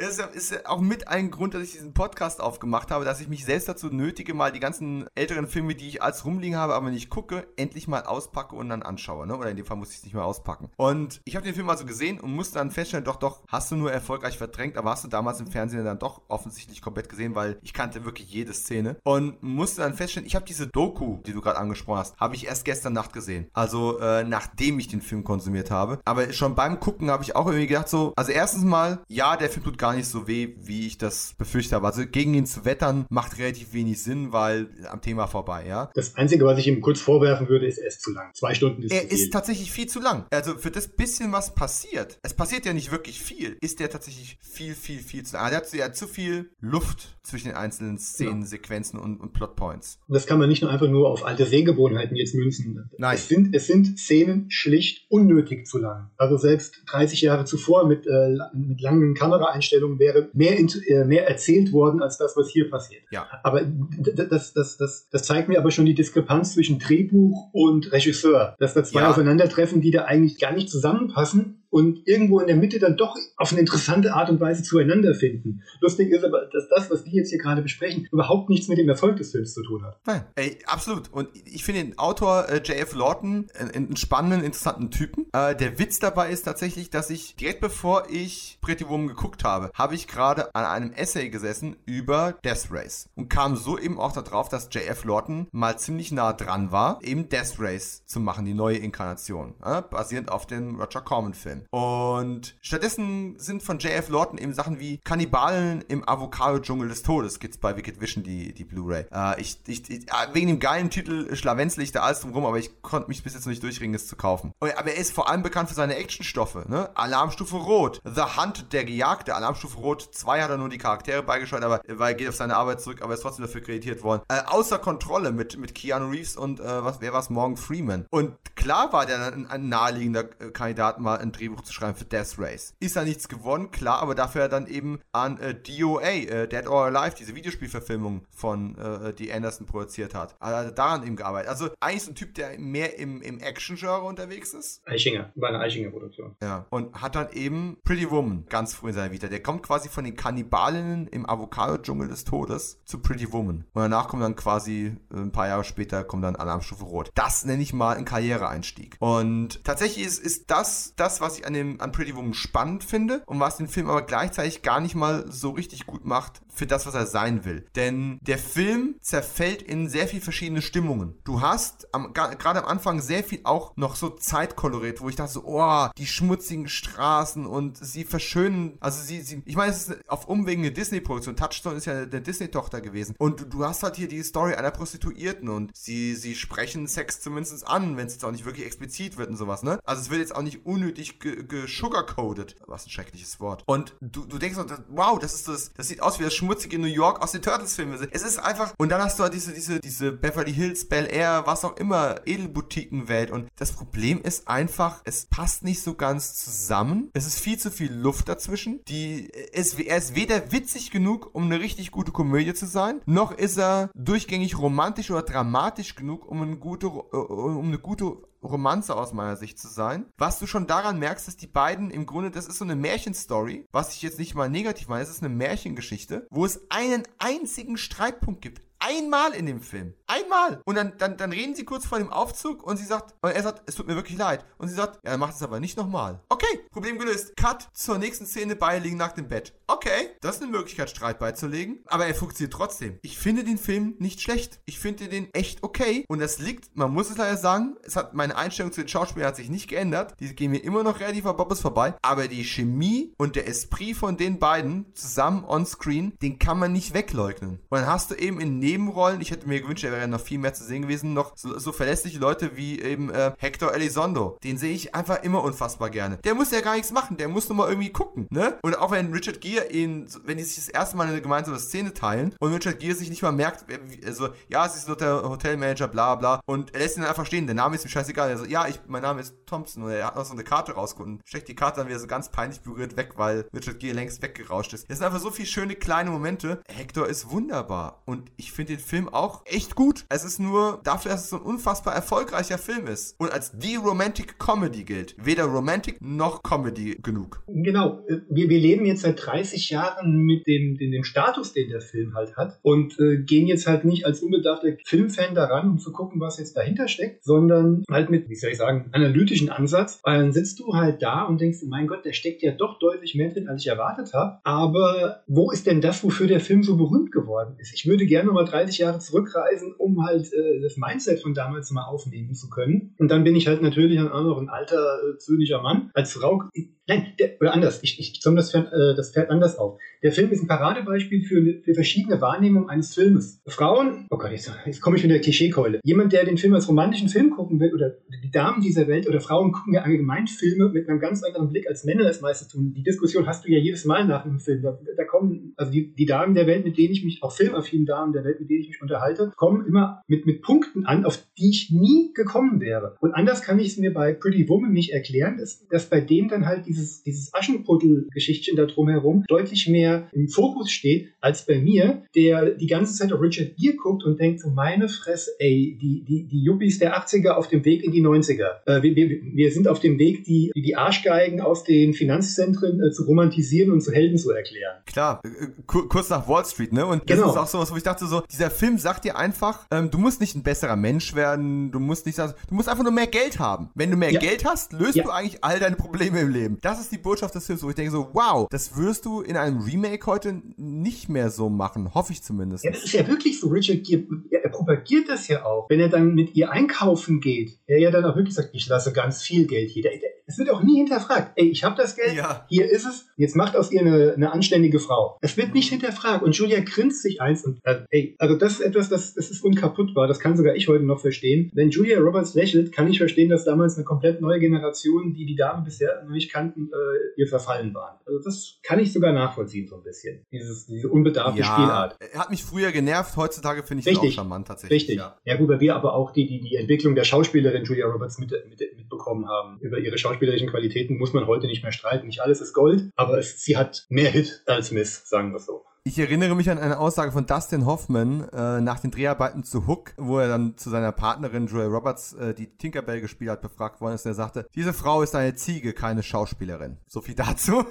[0.00, 3.26] Ja, ist ja auch mit ein Grund, dass ich diesen Podcast aufgemacht habe, dass ich
[3.26, 6.90] mich selbst dazu nötige, mal die ganzen älteren Filme, die ich als rumliegen habe, aber
[6.90, 9.26] nicht gucke, endlich mal auspacke und dann anschaue.
[9.26, 9.36] Ne?
[9.36, 10.70] Oder in dem Fall muss ich es nicht mehr auspacken.
[10.76, 13.76] Und ich habe den Film also gesehen und musste dann feststellen, doch, doch, hast du
[13.76, 17.58] nur erfolgreich verdrängt, aber hast du damals im Fernsehen dann doch offensichtlich komplett gesehen, weil
[17.62, 18.98] ich kannte wirklich jede Szene.
[19.02, 22.46] Und musste dann feststellen, ich habe diese Doku, die du gerade angesprochen hast, habe ich
[22.46, 23.50] erst gestern Nacht gesehen.
[23.52, 25.98] Also äh, nachdem ich den Film konsumiert habe.
[26.04, 29.48] Aber schon beim Gucken habe ich auch irgendwie gedacht, so, also erstens mal, ja, der
[29.48, 31.86] Film tut gar nicht so weh, wie ich das befürchtet habe.
[31.86, 35.90] Also gegen ihn zu wettern macht relativ wenig Sinn, weil am Thema vorbei, ja.
[35.94, 38.30] Das Einzige, was ich ihm kurz vorwerfen würde, ist, er ist zu lang.
[38.34, 40.26] Zwei Stunden ist Er zu ist tatsächlich viel zu lang.
[40.30, 44.38] Also für das bisschen, was passiert, es passiert ja nicht wirklich viel, ist der tatsächlich
[44.42, 45.44] viel, viel, viel zu lang.
[45.44, 49.32] Also er hat, er hat zu viel Luft zwischen den einzelnen Szenen, Sequenzen und, und
[49.32, 50.00] Plotpoints.
[50.06, 52.90] Und das kann man nicht nur einfach nur auf alte Sehgewohnheiten jetzt münzen.
[52.98, 53.14] Nein.
[53.14, 56.10] Es sind, es sind Szenen schlicht unnötig zu lang.
[56.16, 61.28] Also selbst 30 Jahre zuvor mit, äh, mit langen Kameraeinstellungen Einstellung wäre mehr, äh, mehr
[61.28, 63.02] erzählt worden als das, was hier passiert.
[63.10, 63.26] Ja.
[63.42, 68.56] Aber das, das, das, das zeigt mir aber schon die Diskrepanz zwischen Drehbuch und Regisseur,
[68.58, 69.10] dass da zwei Ja.
[69.10, 73.52] aufeinandertreffen, die da eigentlich gar nicht zusammenpassen und irgendwo in der Mitte dann doch auf
[73.52, 75.62] eine interessante Art und Weise zueinander finden.
[75.80, 78.88] Lustig ist aber, dass das, was wir jetzt hier gerade besprechen, überhaupt nichts mit dem
[78.88, 80.00] Erfolg des Films zu tun hat.
[80.06, 81.12] Nein, ey, absolut.
[81.12, 82.94] Und ich finde den Autor äh, J.F.
[82.94, 85.26] Lawton einen, einen spannenden, interessanten Typen.
[85.32, 89.70] Äh, der Witz dabei ist tatsächlich, dass ich direkt bevor ich Pretty Woman geguckt habe,
[89.74, 94.12] habe ich gerade an einem Essay gesessen über Death Race und kam so eben auch
[94.12, 95.04] darauf, dass J.F.
[95.04, 99.82] Lawton mal ziemlich nah dran war, eben Death Race zu machen, die neue Inkarnation, äh,
[99.82, 101.57] basierend auf dem Roger Corman-Film.
[101.70, 104.08] Und stattdessen sind von J.F.
[104.08, 108.64] Lawton eben Sachen wie Kannibalen im Avocado-Dschungel des Todes, gibt's bei Wicked Vision die, die
[108.64, 109.06] Blu-ray.
[109.12, 112.46] Äh, ich, ich, ich, äh, wegen dem geilen Titel schlawenzle ich da alles drum rum,
[112.46, 114.52] aber ich konnte mich bis jetzt noch nicht durchringen, es zu kaufen.
[114.60, 116.90] Aber er ist vor allem bekannt für seine Actionstoffe, ne?
[116.96, 121.64] Alarmstufe Rot, The Hunt, der Gejagte, Alarmstufe Rot 2 hat er nur die Charaktere beigesteuert,
[121.64, 124.22] aber weil er geht auf seine Arbeit zurück, aber ist trotzdem dafür kreditiert worden.
[124.28, 128.06] Äh, außer Kontrolle mit, mit Keanu Reeves und äh, was, wer war's, Morgan Freeman.
[128.10, 132.04] Und klar war der ein, ein naheliegender äh, Kandidat, mal ein Drehbuch zu schreiben für
[132.04, 132.74] Death Race.
[132.80, 136.86] Ist da nichts geworden, klar, aber dafür dann eben an äh, DOA, äh, Dead or
[136.86, 140.36] Alive, diese Videospielverfilmung von äh, die Anderson produziert hat.
[140.40, 141.50] Also daran eben gearbeitet.
[141.50, 144.82] Also eigentlich so ein Typ, der mehr im, im Action-Genre unterwegs ist.
[144.86, 146.36] Eichinger, war eine Eichinger-Produktion.
[146.42, 146.66] Ja.
[146.70, 149.28] Und hat dann eben Pretty Woman ganz früh in seiner Vita.
[149.28, 153.64] Der kommt quasi von den Kannibalinnen im Avocado-Dschungel des Todes zu Pretty Woman.
[153.72, 157.10] Und danach kommt dann quasi äh, ein paar Jahre später kommt dann Alarmstufe Rot.
[157.14, 158.96] Das nenne ich mal einen Karriereeinstieg.
[158.98, 163.22] Und tatsächlich ist, ist das das, was ich an dem an Pretty Woman spannend finde
[163.26, 166.86] und was den Film aber gleichzeitig gar nicht mal so richtig gut macht für das,
[166.86, 167.64] was er sein will.
[167.76, 171.14] Denn der Film zerfällt in sehr viel verschiedene Stimmungen.
[171.24, 175.44] Du hast gerade am Anfang sehr viel auch noch so Zeitkolorit, wo ich dachte so,
[175.44, 180.26] oh, die schmutzigen Straßen und sie verschönen, also sie, sie ich meine, es ist auf
[180.28, 181.36] Umwegen eine Disney-Produktion.
[181.36, 183.14] Touchstone ist ja eine Disney-Tochter gewesen.
[183.18, 187.20] Und du, du hast halt hier die Story einer Prostituierten und sie, sie sprechen Sex
[187.20, 189.78] zumindest an, wenn es jetzt auch nicht wirklich explizit wird und sowas, ne?
[189.84, 192.56] Also es wird jetzt auch nicht unnötig ge- gesugarcoated.
[192.66, 193.62] Was ein schreckliches Wort.
[193.66, 196.86] Und du, du denkst, wow, das ist das, das sieht aus wie das schmutzige New
[196.86, 198.08] York aus den Turtles-Filmen.
[198.10, 201.42] Es ist einfach, und dann hast du halt diese, diese, diese Beverly Hills, Bel Air,
[201.44, 203.30] was auch immer, Edelboutiquenwelt.
[203.30, 207.10] Und das Problem ist einfach, es passt nicht so ganz zusammen.
[207.12, 208.82] Es ist viel zu viel Luft dazwischen.
[208.88, 213.32] Die, es, er ist weder witzig genug, um eine richtig gute Komödie zu sein, noch
[213.32, 218.96] ist er durchgängig romantisch oder dramatisch genug, um eine gute, äh, um eine gute Romanze
[218.96, 220.06] aus meiner Sicht zu sein.
[220.16, 223.66] Was du schon daran merkst, dass die beiden im Grunde, das ist so eine Märchenstory,
[223.72, 227.76] was ich jetzt nicht mal negativ meine, es ist eine Märchengeschichte, wo es einen einzigen
[227.76, 228.67] Streitpunkt gibt.
[228.78, 229.94] Einmal in dem Film.
[230.06, 230.60] Einmal.
[230.64, 233.42] Und dann, dann, dann reden sie kurz vor dem Aufzug und sie sagt, und er
[233.42, 234.44] sagt, es tut mir wirklich leid.
[234.56, 236.20] Und sie sagt, ja, macht es aber nicht nochmal.
[236.28, 237.36] Okay, Problem gelöst.
[237.36, 239.52] Cut zur nächsten Szene, beide liegen nach dem Bett.
[239.66, 241.80] Okay, das ist eine Möglichkeit, Streit beizulegen.
[241.86, 242.98] Aber er funktioniert trotzdem.
[243.02, 244.60] Ich finde den Film nicht schlecht.
[244.64, 246.04] Ich finde den echt okay.
[246.08, 249.28] Und das liegt, man muss es leider sagen, es hat meine Einstellung zu den Schauspielern
[249.28, 250.14] hat sich nicht geändert.
[250.20, 251.94] Die gehen mir immer noch relativ Bobbes vorbei.
[252.02, 256.72] Aber die Chemie und der Esprit von den beiden zusammen on screen, den kann man
[256.72, 257.60] nicht wegleugnen.
[257.68, 260.38] Und dann hast du eben in Nebenrollen, ich hätte mir gewünscht, er wäre noch viel
[260.38, 264.36] mehr zu sehen gewesen, noch so, so verlässliche Leute wie eben äh, Hector Elizondo.
[264.44, 266.18] Den sehe ich einfach immer unfassbar gerne.
[266.18, 268.58] Der muss ja gar nichts machen, der muss nur mal irgendwie gucken, ne?
[268.62, 271.94] Und auch wenn Richard Gere ihn, wenn die sich das erste Mal eine gemeinsame Szene
[271.94, 273.64] teilen und Richard Gere sich nicht mal merkt,
[274.04, 277.46] also, ja, es ist nur der Hotelmanager, bla bla, und er lässt ihn einfach stehen,
[277.46, 278.28] der Name ist ihm scheißegal.
[278.28, 280.72] Er so, ja, ich, mein Name ist Thompson und er hat noch so eine Karte
[280.72, 283.94] rausgeholt und steckt die Karte dann wieder so ganz peinlich berührt weg, weil Richard Gere
[283.94, 284.84] längst weggerauscht ist.
[284.88, 286.60] Es sind einfach so viele schöne kleine Momente.
[286.68, 290.04] Hector ist wunderbar und ich finde den Film auch echt gut.
[290.08, 293.76] Es ist nur dafür, dass es so ein unfassbar erfolgreicher Film ist und als die
[293.76, 295.14] Romantic Comedy gilt.
[295.16, 297.40] Weder Romantic noch Comedy genug.
[297.46, 301.80] Genau, wir, wir leben jetzt seit 30 Jahren mit dem, dem, dem Status, den der
[301.80, 305.92] Film halt hat und äh, gehen jetzt halt nicht als unbedarfter Filmfan daran, um zu
[305.92, 310.00] gucken, was jetzt dahinter steckt, sondern halt mit, wie soll ich sagen, analytischen Ansatz.
[310.02, 313.14] Weil dann sitzt du halt da und denkst, mein Gott, da steckt ja doch deutlich
[313.14, 314.40] mehr drin, als ich erwartet habe.
[314.42, 317.72] Aber wo ist denn das, wofür der Film so berühmt geworden ist?
[317.72, 321.84] Ich würde gerne mal 30 Jahre zurückreisen, um halt äh, das Mindset von damals mal
[321.84, 322.94] aufnehmen zu können.
[322.98, 325.90] Und dann bin ich halt natürlich auch noch ein alter, äh, zynischer Mann.
[325.94, 326.44] Als Frau,
[326.88, 329.78] nein, der, oder anders, ich, ich zoome das, Pferd, äh, das Pferd anders auf.
[330.02, 333.40] Der Film ist ein Paradebeispiel für, für verschiedene Wahrnehmungen eines Filmes.
[333.46, 335.80] Frauen, oh Gott, jetzt, jetzt komme ich mit der Klischeekeule.
[335.84, 339.20] Jemand, der den Film als romantischen Film gucken will, oder die Damen dieser Welt oder
[339.20, 342.72] Frauen gucken ja allgemein Filme mit einem ganz anderen Blick, als Männer das meistens tun.
[342.74, 344.62] Die Diskussion hast du ja jedes Mal nach einem Film.
[344.62, 347.86] Da, da kommen, also die, die Damen der Welt, mit denen ich mich, auch filmaffinen
[347.86, 351.22] Damen der Welt, mit denen ich mich unterhalte, kommen immer mit, mit Punkten an, auf
[351.36, 352.96] die ich nie gekommen wäre.
[353.00, 356.28] Und anders kann ich es mir bei Pretty Woman nicht erklären, dass, dass bei denen
[356.28, 361.58] dann halt diese dieses, dieses Aschenputtel-Geschichtchen da drumherum deutlich mehr im Fokus steht, als bei
[361.58, 365.78] mir, der die ganze Zeit auf Richard Gere guckt und denkt, so meine Fresse, ey,
[365.80, 368.66] die, die, die Yuppies der 80er auf dem Weg in die 90er.
[368.66, 372.90] Äh, wir, wir, wir sind auf dem Weg, die, die Arschgeigen aus den Finanzzentren äh,
[372.90, 374.76] zu romantisieren und zu Helden zu erklären.
[374.86, 375.28] Klar, äh,
[375.66, 376.86] kurz nach Wall Street, ne?
[376.86, 377.30] Und das genau.
[377.30, 380.20] ist auch sowas, wo ich dachte so, dieser Film sagt dir einfach, ähm, du musst
[380.20, 383.70] nicht ein besserer Mensch werden, du musst nicht, du musst einfach nur mehr Geld haben.
[383.74, 384.20] Wenn du mehr ja.
[384.20, 385.04] Geld hast, löst ja.
[385.04, 386.58] du eigentlich all deine Probleme im Leben.
[386.68, 389.38] Das ist die Botschaft des Films, wo ich denke so, wow, das wirst du in
[389.38, 392.62] einem Remake heute nicht mehr so machen, hoffe ich zumindest.
[392.62, 395.70] Ja, das ist ja wirklich so, Richard Gere, er propagiert das ja auch.
[395.70, 398.92] Wenn er dann mit ihr einkaufen geht, er ja dann auch wirklich sagt, ich lasse
[398.92, 399.90] ganz viel Geld hier.
[400.26, 401.32] Es wird auch nie hinterfragt.
[401.36, 402.44] Ey, ich habe das Geld, ja.
[402.50, 405.16] hier ist es, jetzt macht aus ihr eine, eine anständige Frau.
[405.22, 406.22] Es wird nicht hinterfragt.
[406.22, 409.42] Und Julia grinst sich eins und, äh, ey, also das ist etwas, das, das ist
[409.42, 410.06] unkaputtbar.
[410.06, 411.50] Das kann sogar ich heute noch verstehen.
[411.54, 415.36] Wenn Julia Roberts lächelt, kann ich verstehen, dass damals eine komplett neue Generation, die die
[415.36, 417.98] Damen bisher noch nicht kannten, äh, ihr verfallen waren.
[418.06, 420.26] Also das kann ich sogar nachvollziehen so ein bisschen.
[420.32, 421.98] Dieses, diese unbedarfte ja, Spielart.
[422.14, 423.16] Hat mich früher genervt.
[423.16, 424.82] Heutzutage finde ich es auch charmant tatsächlich.
[424.82, 424.96] Richtig.
[424.96, 425.16] Ja.
[425.24, 428.32] ja gut, weil wir aber auch die, die, die Entwicklung der Schauspielerin Julia Roberts mit,
[428.48, 429.58] mit, mitbekommen haben.
[429.60, 432.06] Über ihre schauspielerischen Qualitäten muss man heute nicht mehr streiten.
[432.06, 435.64] Nicht alles ist Gold, aber es, sie hat mehr Hit als Miss, sagen wir so.
[435.84, 439.94] Ich erinnere mich an eine Aussage von Dustin Hoffman äh, nach den Dreharbeiten zu Hook,
[439.96, 443.94] wo er dann zu seiner Partnerin Joel Roberts, äh, die Tinkerbell gespielt hat, befragt worden
[443.94, 444.04] ist.
[444.04, 446.78] Er sagte, diese Frau ist eine Ziege, keine Schauspielerin.
[446.86, 447.64] So viel dazu.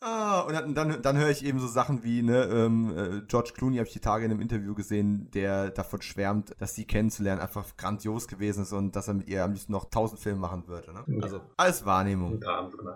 [0.00, 3.50] Ah, und dann, dann, dann höre ich eben so Sachen wie, ne, ähm, äh, George
[3.54, 7.40] Clooney habe ich die Tage in einem Interview gesehen, der davon schwärmt, dass sie kennenzulernen
[7.40, 10.68] einfach grandios gewesen ist und dass er mit ihr am liebsten noch tausend Filme machen
[10.68, 10.92] würde.
[10.92, 11.04] Ne?
[11.06, 11.22] Ja.
[11.22, 12.34] Also alles Wahrnehmung.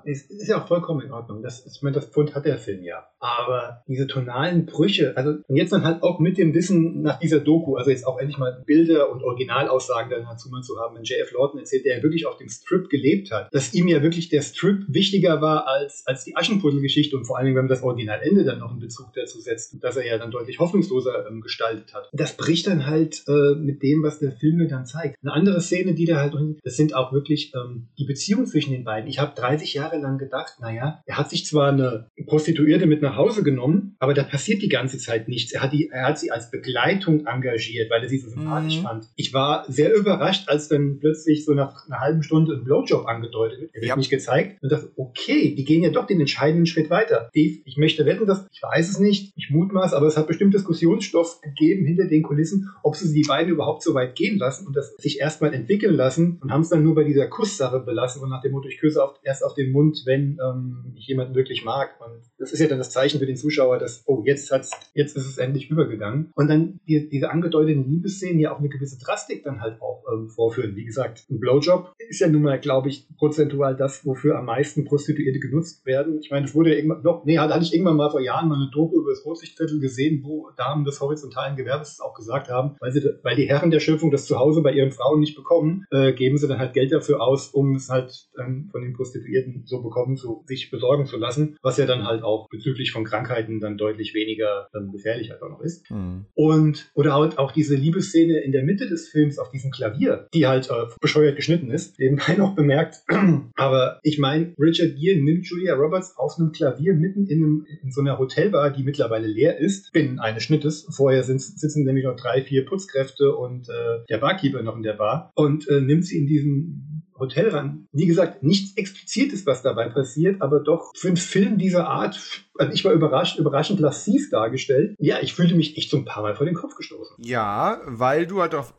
[0.04, 1.42] Ist, ist ja auch vollkommen in Ordnung.
[1.42, 3.08] Das, ich meine, das Pfund hat der Film ja.
[3.18, 7.40] Aber diese tonalen Brüche, also und jetzt dann halt auch mit dem Wissen nach dieser
[7.40, 11.02] Doku, also jetzt auch endlich mal Bilder und Originalaussagen dann dazu mal zu haben, wenn
[11.02, 11.32] J.F.
[11.32, 14.42] Lawton erzählt, der ja wirklich auf dem Strip gelebt hat, dass ihm ja wirklich der
[14.42, 18.44] Strip wichtiger war als, als die Aschenputtel-Geschichte Geschichte und vor allem, wenn man das Originalende
[18.44, 22.10] dann noch in Bezug dazu setzt, dass er ja dann deutlich hoffnungsloser ähm, gestaltet hat.
[22.12, 25.16] Das bricht dann halt äh, mit dem, was der Film mir dann zeigt.
[25.22, 28.72] Eine andere Szene, die da halt drin, das sind auch wirklich ähm, die Beziehungen zwischen
[28.72, 29.08] den beiden.
[29.08, 33.16] Ich habe 30 Jahre lang gedacht, naja, er hat sich zwar eine Prostituierte mit nach
[33.16, 35.52] Hause genommen, aber da passiert die ganze Zeit nichts.
[35.52, 38.82] Er hat, die, er hat sie als Begleitung engagiert, weil er sie so sympathisch mhm.
[38.82, 39.06] fand.
[39.16, 43.60] Ich war sehr überrascht, als dann plötzlich so nach einer halben Stunde ein Blowjob angedeutet
[43.60, 43.74] wird.
[43.74, 43.96] Er wird ja.
[43.96, 47.30] nicht gezeigt und dachte, okay, die gehen ja doch den entscheidenden Schritt Schritt weiter.
[47.32, 51.40] Ich möchte wetten, dass, ich weiß es nicht, ich mutmaß, aber es hat bestimmt Diskussionsstoff
[51.40, 54.94] gegeben hinter den Kulissen, ob sie die beiden überhaupt so weit gehen lassen und das
[54.96, 58.42] sich erstmal entwickeln lassen und haben es dann nur bei dieser Kusssache belassen und nach
[58.42, 61.90] dem Motto, ich küsse auf, erst auf den Mund, wenn ähm, ich jemanden wirklich mag.
[62.00, 65.16] Und das ist ja dann das Zeichen für den Zuschauer, dass, oh, jetzt hat's, jetzt
[65.16, 66.30] ist es endlich übergegangen.
[66.34, 70.28] Und dann die, diese angedeuteten Liebesszenen ja auch eine gewisse Drastik dann halt auch ähm,
[70.28, 70.76] vorführen.
[70.76, 74.84] Wie gesagt, ein Blowjob ist ja nun mal, glaube ich, prozentual das, wofür am meisten
[74.84, 76.18] Prostituierte genutzt werden.
[76.20, 78.56] Ich meine, es wurde ja irgendwann, doch, nee, hatte ich irgendwann mal vor Jahren mal
[78.56, 82.92] eine Doku über das Rotlichtviertel gesehen, wo Damen des horizontalen Gewerbes auch gesagt haben, weil,
[82.92, 86.12] sie, weil die Herren der Schöpfung das zu Hause bei ihren Frauen nicht bekommen, äh,
[86.12, 89.82] geben sie dann halt Geld dafür aus, um es halt ähm, von den Prostituierten so
[89.82, 93.76] bekommen, zu sich besorgen zu lassen, was ja dann halt auch bezüglich von Krankheiten dann
[93.76, 95.90] deutlich weniger ähm, gefährlich halt auch noch ist.
[95.90, 96.26] Mhm.
[96.34, 100.46] Und, oder halt auch diese Liebesszene in der Mitte des Films auf diesem Klavier, die
[100.46, 103.02] halt äh, bescheuert geschnitten ist, nebenbei noch bemerkt.
[103.56, 107.90] Aber ich meine, Richard Gere nimmt Julia Roberts auf einem Klavier mitten in, einem, in
[107.90, 110.86] so einer Hotelbar, die mittlerweile leer ist, binnen eines Schnittes.
[110.90, 115.32] Vorher sitzen nämlich noch drei, vier Putzkräfte und äh, der Barkeeper noch in der Bar
[115.34, 117.86] und äh, nimmt sie in diesem Hotel ran.
[117.92, 122.16] Wie gesagt, nichts Explizites, was dabei passiert, aber doch für einen Film dieser Art
[122.58, 124.96] also ich war überrascht, überraschend lassiv dargestellt.
[124.98, 127.16] Ja, ich fühlte mich echt so ein paar Mal vor den Kopf gestoßen.
[127.18, 128.74] Ja, weil du halt darauf,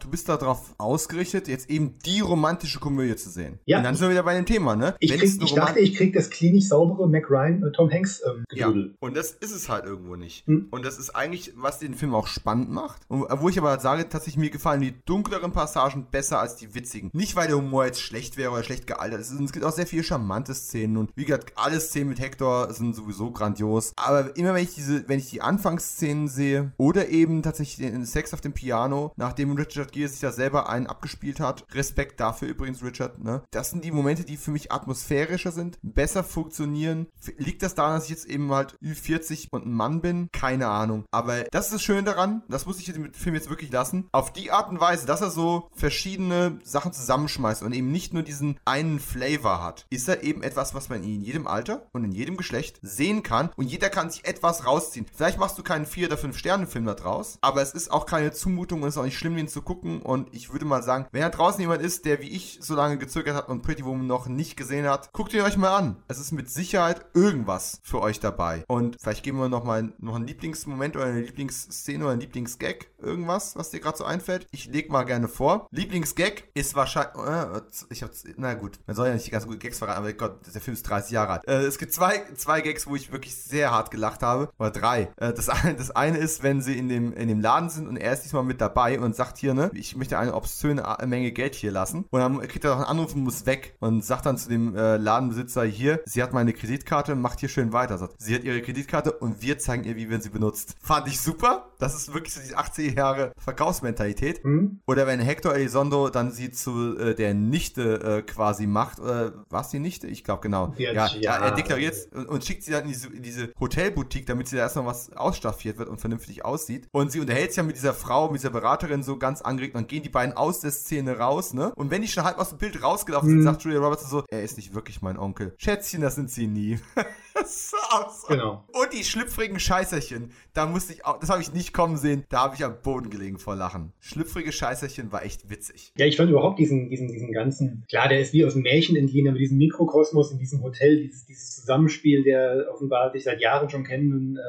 [0.00, 3.58] du bist darauf ausgerichtet, jetzt eben die romantische Komödie zu sehen.
[3.64, 3.78] Ja.
[3.78, 4.94] Und dann sind wir wieder bei dem Thema, ne?
[5.00, 8.44] Ich, krieg, ich dachte, ich krieg das klinisch saubere Mac Ryan, äh, Tom Hanks ähm,
[8.52, 10.46] Ja, und das ist es halt irgendwo nicht.
[10.46, 10.68] Hm.
[10.70, 13.02] Und das ist eigentlich, was den Film auch spannend macht.
[13.08, 17.10] Und, wo ich aber sage, tatsächlich mir gefallen die dunkleren Passagen besser als die witzigen.
[17.12, 19.32] Nicht, weil der Humor jetzt schlecht wäre oder schlecht gealtert ist.
[19.32, 20.96] Es gibt auch sehr viele charmante Szenen.
[20.96, 23.92] Und wie gesagt, alle Szenen mit Hector sind sowieso so grandios.
[23.96, 28.34] Aber immer wenn ich diese, wenn ich die Anfangsszenen sehe oder eben tatsächlich den Sex
[28.34, 32.82] auf dem Piano, nachdem Richard Gere sich da selber einen abgespielt hat, Respekt dafür übrigens,
[32.82, 33.42] Richard, ne?
[33.50, 37.06] Das sind die Momente, die für mich atmosphärischer sind, besser funktionieren.
[37.38, 40.28] Liegt das daran, dass ich jetzt eben halt Ü40 und ein Mann bin?
[40.32, 41.04] Keine Ahnung.
[41.10, 44.08] Aber das ist das Schöne daran, das muss ich dem Film jetzt wirklich lassen.
[44.12, 48.22] Auf die Art und Weise, dass er so verschiedene Sachen zusammenschmeißt und eben nicht nur
[48.22, 52.12] diesen einen Flavor hat, ist er eben etwas, was man in jedem Alter und in
[52.12, 55.04] jedem Geschlecht sehen sehen kann und jeder kann sich etwas rausziehen.
[55.14, 58.06] Vielleicht machst du keinen 4 oder 5 Sterne Film da draus, aber es ist auch
[58.06, 60.82] keine Zumutung und es ist auch nicht schlimm, den zu gucken und ich würde mal
[60.82, 63.84] sagen, wenn da draußen jemand ist, der wie ich so lange gezögert hat und Pretty
[63.84, 65.96] Woman noch nicht gesehen hat, guckt ihn euch mal an.
[66.08, 68.64] Es ist mit Sicherheit irgendwas für euch dabei.
[68.68, 72.86] Und vielleicht geben wir noch mal noch einen Lieblingsmoment oder eine Lieblingsszene oder einen Lieblingsgag,
[72.98, 74.46] irgendwas, was dir gerade so einfällt.
[74.50, 75.66] Ich leg mal gerne vor.
[75.70, 79.78] Lieblingsgag ist wahrscheinlich, äh, ich hab's, na gut, man soll ja nicht die ganzen Gags
[79.78, 81.46] verraten, aber Gott, der Film ist 30 Jahre alt.
[81.46, 85.08] Äh, es gibt zwei, zwei Gags, wo ich wirklich sehr hart gelacht habe, oder drei.
[85.16, 87.96] Äh, das, eine, das eine ist, wenn sie in dem, in dem Laden sind und
[87.96, 91.54] er ist diesmal mit dabei und sagt hier, ne, ich möchte eine obszöne Menge Geld
[91.54, 92.04] hier lassen.
[92.10, 94.76] Und dann kriegt er noch einen Anruf und muss weg und sagt dann zu dem
[94.76, 97.98] äh, Ladenbesitzer hier, sie hat meine Kreditkarte, macht hier schön weiter.
[97.98, 100.76] Sagt, sie hat ihre Kreditkarte und wir zeigen ihr, wie man sie benutzt.
[100.80, 101.70] Fand ich super.
[101.78, 104.44] Das ist wirklich so die 80 Jahre Verkaufsmentalität.
[104.44, 104.80] Mhm.
[104.86, 109.62] Oder wenn Hector Elizondo dann sie zu äh, der Nichte äh, quasi macht, oder war
[109.62, 110.06] es die Nichte?
[110.06, 110.74] Ich glaube genau.
[110.76, 114.26] Ja, ja, ja, er deklariert und, und, schickt sie dann in diese, in diese Hotelboutique,
[114.26, 116.88] damit sie da erstmal was ausstaffiert wird und vernünftig aussieht.
[116.92, 119.74] Und sie unterhält sich ja mit dieser Frau, mit dieser Beraterin so ganz angeregt.
[119.74, 121.72] Dann gehen die beiden aus der Szene raus, ne?
[121.74, 123.44] Und wenn die schon halb aus dem Bild rausgelaufen sind, mhm.
[123.44, 125.54] sagt Julia Roberts so, er ist nicht wirklich mein Onkel.
[125.58, 126.78] Schätzchen, das sind sie nie.
[127.40, 128.64] das so genau.
[128.72, 132.42] Und die schlüpfrigen Scheißerchen, da musste ich auch, das habe ich nicht kommen sehen, da
[132.42, 133.92] habe ich am Boden gelegen vor Lachen.
[134.00, 135.92] Schlüpfrige Scheißerchen war echt witzig.
[135.96, 138.96] Ja, ich fand überhaupt diesen, diesen, diesen ganzen, klar, der ist wie aus dem Märchen
[138.96, 143.68] entliehen, aber diesen Mikrokosmos in diesem Hotel, dieses, dieses Zusammenspiel der offenbar sich seit Jahren
[143.68, 144.40] schon kennenden äh,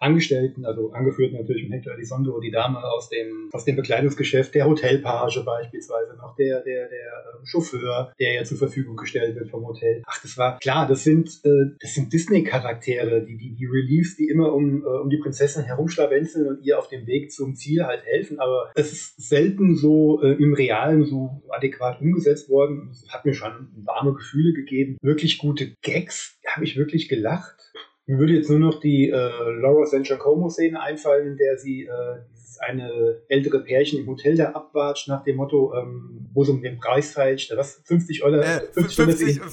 [0.00, 4.66] Angestellten, also angeführt natürlich von Hector Elizondo, die Dame aus dem, aus dem Bekleidungsgeschäft, der
[4.66, 9.66] Hotelpage beispielsweise noch, der, der, der äh, Chauffeur, der ja zur Verfügung gestellt wird vom
[9.66, 10.02] Hotel.
[10.06, 14.28] Ach, das war, klar, das sind, äh, das sind Disney-Charaktere, die, die, die Reliefs, die
[14.28, 18.04] immer um, äh, um die Prinzessin herumschlawenzeln und ihr auf dem Weg zum Ziel halt
[18.04, 22.90] helfen, aber es ist selten so äh, im Realen so adäquat umgesetzt worden.
[22.90, 24.96] Es hat mir schon warme Gefühle gegeben.
[25.00, 27.56] Wirklich gute Gags, habe ich wirklich gelacht.
[28.06, 32.18] Mir würde jetzt nur noch die äh, Laura San Giacomo-Szene einfallen, in der sie äh,
[32.32, 36.62] dieses eine ältere Pärchen im Hotel da abwatscht, nach dem Motto, ähm, wo es um
[36.62, 39.50] den Preis feilscht, was 50 Euro, äh, 50, 50 Euro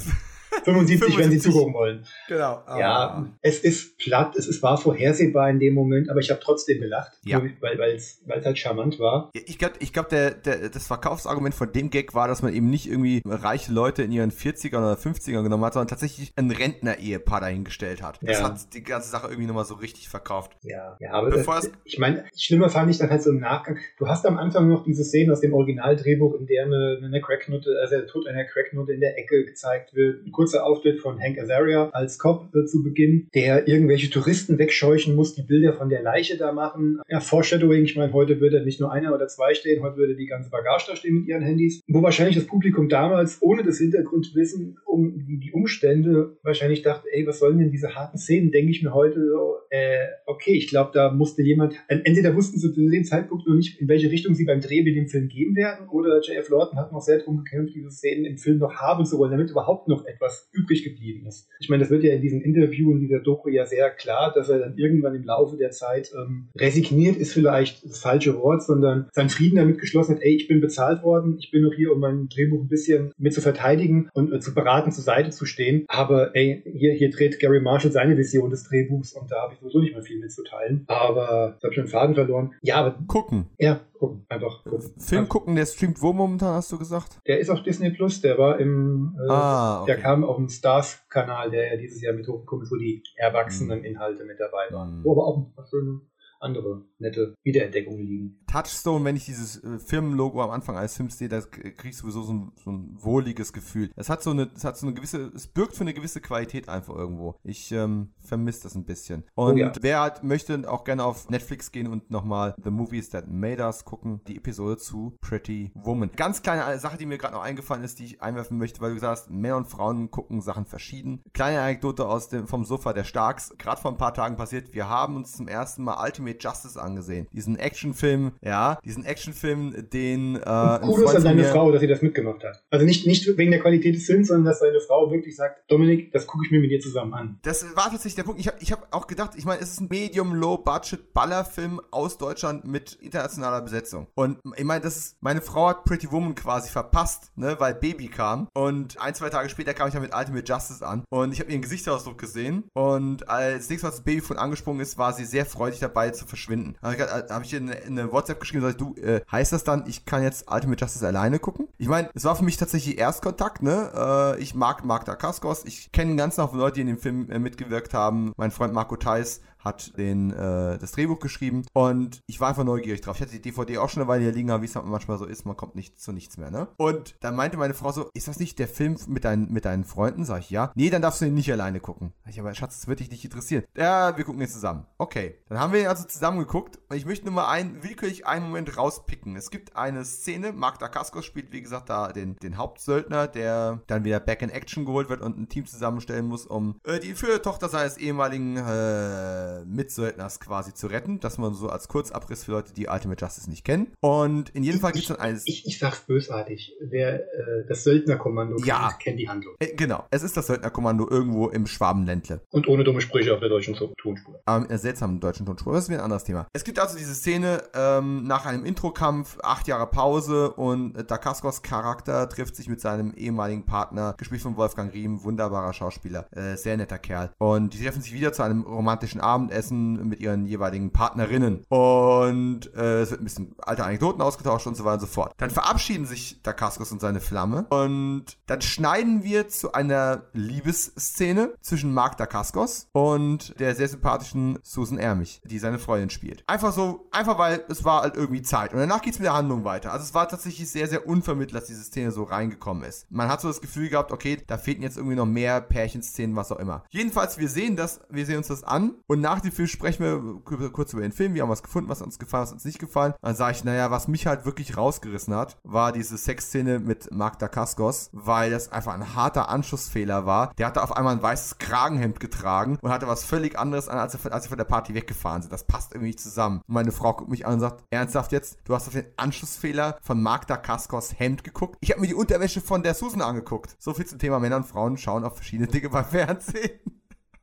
[0.63, 2.05] 75, wenn sie zugucken wollen.
[2.27, 2.63] Genau.
[2.67, 2.77] Oh.
[2.77, 6.79] Ja, es ist platt, es ist, war vorhersehbar in dem Moment, aber ich habe trotzdem
[6.79, 7.41] gelacht, ja.
[7.61, 9.31] weil es halt charmant war.
[9.33, 12.69] Ich glaube, ich glaub, der, der, das Verkaufsargument von dem Gag war, dass man eben
[12.69, 17.41] nicht irgendwie reiche Leute in ihren 40ern oder 50ern genommen hat, sondern tatsächlich ein Rentner-Ehepaar
[17.41, 18.19] dahingestellt hat.
[18.21, 18.45] Das ja.
[18.45, 20.57] hat die ganze Sache irgendwie nochmal so richtig verkauft.
[20.63, 23.77] Ja, ja aber das, ich meine, schlimmer fand ich dann halt so im Nachgang.
[23.97, 27.77] Du hast am Anfang noch diese Szene aus dem Originaldrehbuch, in der eine, eine Cracknote,
[27.81, 30.31] also der Tod einer Cracknote in der Ecke gezeigt wird.
[30.39, 35.13] Kurz kurzer Auftritt von Hank Azaria als Cop äh, zu Beginn, der irgendwelche Touristen wegscheuchen
[35.13, 37.01] muss, die Bilder von der Leiche da machen.
[37.09, 40.27] Ja, Foreshadowing, ich meine, heute würde nicht nur einer oder zwei stehen, heute würde die
[40.27, 41.81] ganze Bagage da stehen mit ihren Handys.
[41.89, 47.39] Wo wahrscheinlich das Publikum damals, ohne das Hintergrundwissen um die, Umstände, wahrscheinlich dachte, ey, was
[47.39, 51.11] sollen denn diese harten Szenen, denke ich mir heute so, äh, okay, ich glaube, da
[51.11, 54.61] musste jemand, entweder wussten sie zu dem Zeitpunkt noch nicht, in welche Richtung sie beim
[54.61, 56.49] Dreh mit dem Film gehen werden, oder J.F.
[56.49, 59.49] Lawton hat noch sehr darum gekämpft, diese Szenen im Film noch haben zu wollen, damit
[59.49, 61.47] überhaupt noch etwas übrig geblieben ist.
[61.59, 64.49] Ich meine, das wird ja in diesem Interview, in dieser Doku ja sehr klar, dass
[64.49, 69.07] er dann irgendwann im Laufe der Zeit ähm, resigniert ist vielleicht das falsche Wort, sondern
[69.11, 71.99] seinen Frieden damit geschlossen hat, ey, ich bin bezahlt worden, ich bin noch hier, um
[71.99, 75.85] mein Drehbuch ein bisschen mit zu verteidigen und äh, zu beraten, zur Seite zu stehen.
[75.87, 79.59] Aber ey, hier, hier dreht Gary Marshall seine Vision des Drehbuchs und da habe ich
[79.59, 80.83] sowieso nicht mehr viel mitzuteilen.
[80.87, 82.53] Aber ich habe schon den Faden verloren.
[82.61, 82.97] Ja, aber.
[83.07, 83.45] Gucken.
[83.57, 84.25] Ja, gucken.
[84.29, 84.91] Einfach gucken.
[84.97, 87.19] Film gucken, der streamt wo momentan, hast du gesagt?
[87.27, 89.93] Der ist auf Disney Plus, der war im, äh, ah, okay.
[89.93, 93.79] der kam auf dem Stars-Kanal, der ja dieses Jahr mit hochgekommen ist, wo die erwachsenen
[93.79, 93.85] mhm.
[93.85, 95.03] Inhalte mit dabei waren.
[95.03, 96.01] Wo aber auch ein paar schöne
[96.39, 98.39] andere nette Wiederentdeckungen liegen.
[98.49, 102.23] Touchstone, wenn ich dieses äh, Firmenlogo am Anfang als Sims sehe, da kriege ich sowieso
[102.23, 103.91] so ein, so ein wohliges Gefühl.
[103.95, 106.67] Es hat so eine, es hat so eine gewisse, es birgt für eine gewisse Qualität
[106.67, 107.35] einfach irgendwo.
[107.43, 109.23] Ich ähm, vermisse das ein bisschen.
[109.35, 109.71] Und oh ja.
[109.81, 113.85] wer halt möchte, auch gerne auf Netflix gehen und nochmal The Movies That Made Us
[113.85, 116.09] gucken, die Episode zu Pretty Woman.
[116.15, 118.95] Ganz kleine Sache, die mir gerade noch eingefallen ist, die ich einwerfen möchte, weil du
[118.95, 121.21] gesagt hast, Männer und Frauen gucken Sachen verschieden.
[121.33, 124.89] Kleine Anekdote aus dem, vom Sofa der Starks, gerade vor ein paar Tagen passiert, wir
[124.89, 127.27] haben uns zum ersten Mal Ultimate Justice angesehen.
[127.31, 130.35] Diesen Actionfilm, ja, diesen Actionfilm, den.
[130.35, 130.39] Äh,
[130.83, 132.63] cool ist an seine Frau, dass sie das mitgemacht hat.
[132.69, 136.11] Also nicht, nicht wegen der Qualität des Films, sondern dass seine Frau wirklich sagt: Dominik,
[136.11, 137.39] das gucke ich mir mit dir zusammen an.
[137.43, 138.39] Das war tatsächlich der Punkt.
[138.39, 142.93] Ich habe ich hab auch gedacht, ich meine, es ist ein Medium-Low-Budget-Ballerfilm aus Deutschland mit
[142.93, 144.07] internationaler Besetzung.
[144.15, 148.07] Und ich meine, das ist, meine Frau hat Pretty Woman quasi verpasst, ne, weil Baby
[148.07, 148.47] kam.
[148.53, 151.03] Und ein, zwei Tage später kam ich dann mit Ultimate Justice an.
[151.09, 152.65] Und ich habe ihren Gesichtsausdruck gesehen.
[152.73, 156.25] Und als nächstes, was das Baby von angesprungen ist, war sie sehr freudig dabei, zu
[156.25, 156.75] verschwinden.
[156.81, 156.95] Da
[157.29, 160.23] habe ich eine, eine WhatsApp geschrieben und gesagt, du, äh, heißt das dann, ich kann
[160.23, 161.67] jetzt Ultimate Justice alleine gucken?
[161.77, 163.91] Ich meine, es war für mich tatsächlich Erstkontakt, ne?
[163.95, 167.39] Äh, ich mag Mark Dacascos, ich kenne ganz noch Leute, die in dem Film äh,
[167.39, 168.33] mitgewirkt haben.
[168.37, 173.01] Mein Freund Marco Theis hat den, äh, das Drehbuch geschrieben und ich war einfach neugierig
[173.01, 173.17] drauf.
[173.17, 175.17] Ich hatte die DVD auch schon eine Weile hier liegen, aber wie es halt manchmal
[175.17, 176.67] so ist, man kommt nicht zu nichts mehr, ne?
[176.77, 179.83] Und dann meinte meine Frau so, ist das nicht der Film mit, dein, mit deinen
[179.83, 180.23] Freunden?
[180.23, 180.71] Sag ich, ja.
[180.75, 182.13] Nee, dann darfst du ihn nicht alleine gucken.
[182.27, 183.63] Ich, aber Schatz, das wird dich nicht interessieren.
[183.75, 184.85] Ja, wir gucken ihn zusammen.
[184.97, 185.39] Okay.
[185.49, 188.45] Dann haben wir ihn also zusammen geguckt und ich möchte nur mal einen, willkürlich einen
[188.45, 189.35] Moment rauspicken.
[189.35, 194.03] Es gibt eine Szene, Mark Dacascos spielt, wie gesagt, da den, den Hauptsöldner, der dann
[194.03, 197.41] wieder back in Action geholt wird und ein Team zusammenstellen muss, um äh, die für
[197.41, 201.19] Tochter seines ehemaligen äh, äh, Mitsöldners quasi zu retten.
[201.19, 203.87] Das man so als Kurzabriss für Leute, die Ultimate Justice nicht kennen.
[203.99, 205.43] Und in jedem Fall gibt es dann eines.
[205.45, 206.75] Ich, ich sag's bösartig.
[206.81, 208.89] Wer äh, das Söldnerkommando ja.
[208.89, 209.55] kennt, kennt die Handlung.
[209.59, 210.05] Äh, genau.
[210.11, 212.41] Es ist das Söldnerkommando irgendwo im Schwabenländle.
[212.51, 214.41] Und ohne dumme Sprüche auf der deutschen Tonspur.
[214.45, 215.73] Aber mit einer seltsamen deutschen Tonspur.
[215.73, 216.47] Das ist wieder ein anderes Thema.
[216.53, 221.61] Es gibt also diese Szene ähm, nach einem Introkampf, acht Jahre Pause und äh, Dakaskos
[221.61, 226.77] Charakter trifft sich mit seinem ehemaligen Partner, gespielt von Wolfgang Riem, wunderbarer Schauspieler, äh, sehr
[226.77, 227.31] netter Kerl.
[227.37, 231.63] Und die treffen sich wieder zu einem romantischen Abend Abendessen mit ihren jeweiligen Partnerinnen.
[231.69, 235.33] Und äh, es wird ein bisschen alte Anekdoten ausgetauscht und so weiter und so fort.
[235.37, 237.65] Dann verabschieden sich Dacascos und seine Flamme.
[237.69, 244.97] Und dann schneiden wir zu einer Liebesszene zwischen Mark Dacascos und der sehr sympathischen Susan
[244.97, 246.43] Ermich, die seine Freundin spielt.
[246.47, 248.73] Einfach so, einfach weil es war halt irgendwie Zeit.
[248.73, 249.93] Und danach geht es mit der Handlung weiter.
[249.93, 253.09] Also es war tatsächlich sehr, sehr unvermittelt, dass diese Szene so reingekommen ist.
[253.09, 256.51] Man hat so das Gefühl gehabt, okay, da fehlten jetzt irgendwie noch mehr Pärchenszenen, was
[256.51, 256.83] auch immer.
[256.89, 260.69] Jedenfalls, wir sehen das, wir sehen uns das an und nach dem Film sprechen wir
[260.71, 261.33] kurz über den Film.
[261.33, 263.13] Wir haben was gefunden, was uns gefallen, was uns nicht gefallen.
[263.21, 267.39] Dann sage ich, naja, was mich halt wirklich rausgerissen hat, war diese Sexszene mit Mark
[267.39, 270.53] Dacascos, weil das einfach ein harter Anschlussfehler war.
[270.57, 274.15] Der hatte auf einmal ein weißes Kragenhemd getragen und hatte was völlig anderes an, als
[274.25, 275.53] als er von der Party weggefahren sind.
[275.53, 276.61] Das passt irgendwie nicht zusammen.
[276.67, 279.97] Und meine Frau guckt mich an und sagt, ernsthaft jetzt, du hast auf den Anschlussfehler
[280.01, 281.77] von Mark Dacascos Hemd geguckt?
[281.81, 283.75] Ich habe mir die Unterwäsche von der Susan angeguckt.
[283.79, 286.98] So viel zum Thema Männer und Frauen schauen auf verschiedene Dinge beim Fernsehen.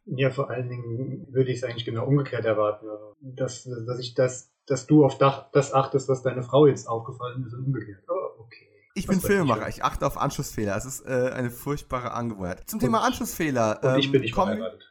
[0.06, 2.88] Ja, vor allen Dingen würde ich es eigentlich genau umgekehrt erwarten.
[2.88, 7.44] Also, dass, dass ich das, dass du auf das achtest, was deine Frau jetzt aufgefallen
[7.44, 8.04] ist und umgekehrt.
[8.08, 8.25] Oh, okay.
[8.96, 10.74] Ich bin Filmemacher, ich achte auf Anschlussfehler.
[10.74, 12.62] Es ist äh, eine furchtbare Angewohnheit.
[12.68, 13.78] Zum Thema Anschlussfehler.
[13.82, 14.82] Und ähm, ich bin nicht komm, verheiratet.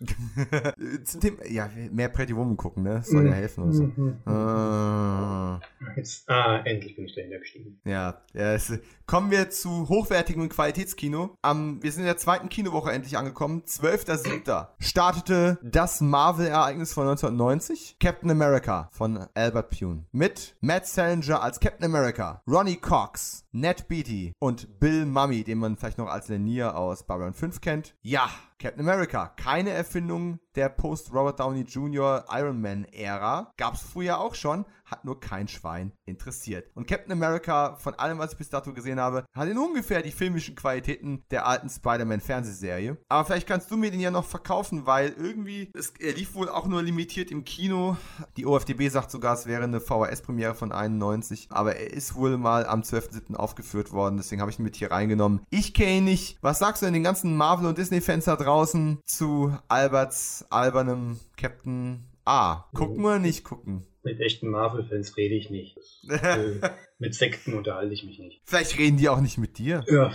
[1.04, 2.94] Zum Thema, ja, mehr Pretty Woman gucken, ne?
[2.96, 3.34] Das soll ja mhm.
[3.34, 3.82] helfen oder so.
[3.82, 4.18] Mhm.
[4.26, 5.60] Ah.
[5.96, 7.80] Jetzt, ah, endlich bin ich dahinter gestiegen.
[7.84, 8.72] Ja, ja es,
[9.06, 11.36] kommen wir zu hochwertigem Qualitätskino.
[11.44, 13.62] Um, wir sind in der zweiten Kinowoche endlich angekommen.
[13.62, 14.68] 12.07.
[14.78, 17.96] startete das Marvel-Ereignis von 1990.
[17.98, 20.04] Captain America von Albert Pune.
[20.12, 25.76] Mit Matt Salinger als Captain America, Ronnie Cox, Ned Beatty und Bill Mummy, den man
[25.76, 27.94] vielleicht noch als Lanier aus Babylon 5 kennt.
[28.02, 28.28] Ja,
[28.60, 32.24] Captain America, keine Erfindung der Post-Robert Downey Jr.
[32.32, 33.52] Iron Man-Ära.
[33.56, 36.68] Gab es früher auch schon, hat nur kein Schwein interessiert.
[36.74, 40.10] Und Captain America, von allem, was ich bis dato gesehen habe, hat in ungefähr die
[40.10, 42.96] filmischen Qualitäten der alten Spider-Man-Fernsehserie.
[43.08, 46.48] Aber vielleicht kannst du mir den ja noch verkaufen, weil irgendwie, es, er lief wohl
[46.48, 47.96] auch nur limitiert im Kino.
[48.36, 51.46] Die OFDB sagt sogar, es wäre eine VHS-Premiere von 91.
[51.50, 53.36] Aber er ist wohl mal am 12.07.
[53.36, 55.42] aufgeführt worden, deswegen habe ich ihn mit hier reingenommen.
[55.50, 56.38] Ich kenne ihn nicht.
[56.40, 58.47] Was sagst du denn den ganzen Marvel- und Disney-Fans da draußen
[59.04, 62.64] zu Alberts albernem Captain A?
[62.74, 63.86] Gucken oder nicht gucken?
[64.02, 65.76] Mit echten Marvel-Fans rede ich nicht.
[66.08, 66.60] äh,
[66.98, 68.40] mit Sekten unterhalte ich mich nicht.
[68.44, 69.84] Vielleicht reden die auch nicht mit dir.
[69.88, 70.12] Ja,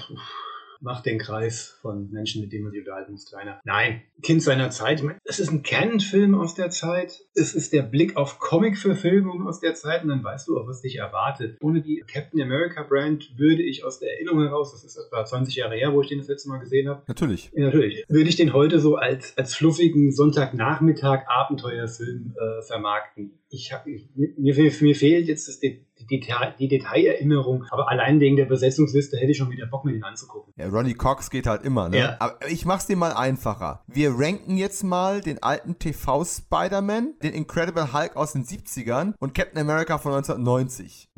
[0.84, 3.60] macht den Kreis von Menschen, mit denen man sich unterhalten muss, kleiner.
[3.64, 5.00] Nein, Kind seiner Zeit.
[5.00, 7.22] Ich meine, es ist ein Canon-Film aus der Zeit.
[7.34, 10.82] Es ist der Blick auf Comic-Verfilmungen aus der Zeit und dann weißt du auch, was
[10.82, 11.58] dich erwartet.
[11.62, 15.76] Ohne die Captain America-Brand würde ich aus der Erinnerung heraus, das ist etwa 20 Jahre
[15.76, 17.02] her, wo ich den das letzte Mal gesehen habe.
[17.08, 17.50] Natürlich.
[17.54, 18.04] Ja, natürlich.
[18.10, 23.40] Würde ich den heute so als, als fluffigen Sonntagnachmittag Abenteuerfilm äh, vermarkten.
[23.54, 26.20] Ich hab, ich, mir, mir fehlt jetzt das, die, die,
[26.60, 30.54] die Detailerinnerung, aber allein wegen der Besetzungsliste hätte ich schon wieder Bock, mir den anzugucken.
[30.58, 32.00] Ja, Ronnie Cox geht halt immer, ne?
[32.00, 32.16] Ja.
[32.20, 33.84] Aber ich mach's dir mal einfacher.
[33.88, 39.60] Wir ranken jetzt mal den alten TV-Spider-Man, den Incredible Hulk aus den 70ern und Captain
[39.60, 41.10] America von 1990.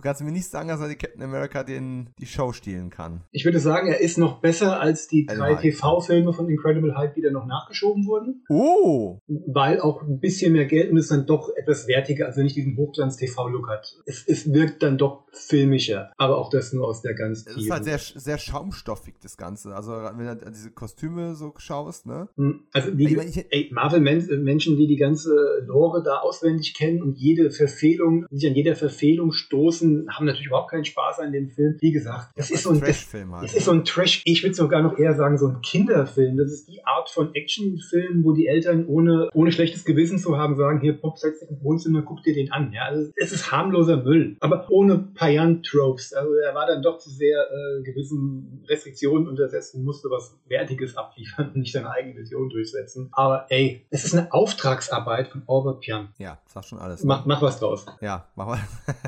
[0.00, 3.20] Du kannst mir nicht sagen, dass er die Captain America den, die Show stehlen kann.
[3.32, 7.12] Ich würde sagen, er ist noch besser als die also drei TV-Filme von Incredible Hulk,
[7.12, 8.42] die dann noch nachgeschoben wurden.
[8.48, 9.18] Oh!
[9.28, 12.78] Weil auch ein bisschen mehr Geld und es dann doch etwas wertiger, also nicht diesen
[12.78, 13.94] Hochglanz-TV-Look hat.
[14.06, 17.70] Es, es wirkt dann doch filmischer, aber auch das nur aus der ganz Es ist
[17.70, 19.74] halt sehr, sehr schaumstoffig, das Ganze.
[19.74, 22.30] Also wenn du diese Kostüme so schaust, ne?
[22.36, 28.48] Hm, also die Marvel-Menschen, die die ganze Lore da auswendig kennen und jede Verfehlung, sich
[28.48, 31.76] an jeder Verfehlung stoßen, Bösen haben natürlich überhaupt keinen Spaß an dem Film.
[31.80, 33.44] Wie gesagt, das Ja, ist so ein Trash-Film halt.
[33.44, 36.36] Das ist so ein Trash, ich würde sogar noch eher sagen, so ein Kinderfilm.
[36.36, 40.56] Das ist die Art von Actionfilm, wo die Eltern ohne, ohne schlechtes Gewissen zu haben
[40.56, 42.72] sagen, hier Pop, setz dich ins Wohnzimmer, guck dir den an.
[42.72, 46.12] Ja, also es ist harmloser Müll, aber ohne Payan-Tropes.
[46.12, 50.96] Also er war dann doch zu sehr äh, gewissen Restriktionen untersetzt und musste was Wertiges
[50.96, 53.08] abliefern und nicht seine eigene Vision durchsetzen.
[53.12, 56.08] Aber ey, es ist eine Auftragsarbeit von Albert Pian.
[56.18, 57.04] Ja, sag schon alles.
[57.04, 57.86] Mach, mach was draus.
[58.00, 58.60] Ja, machen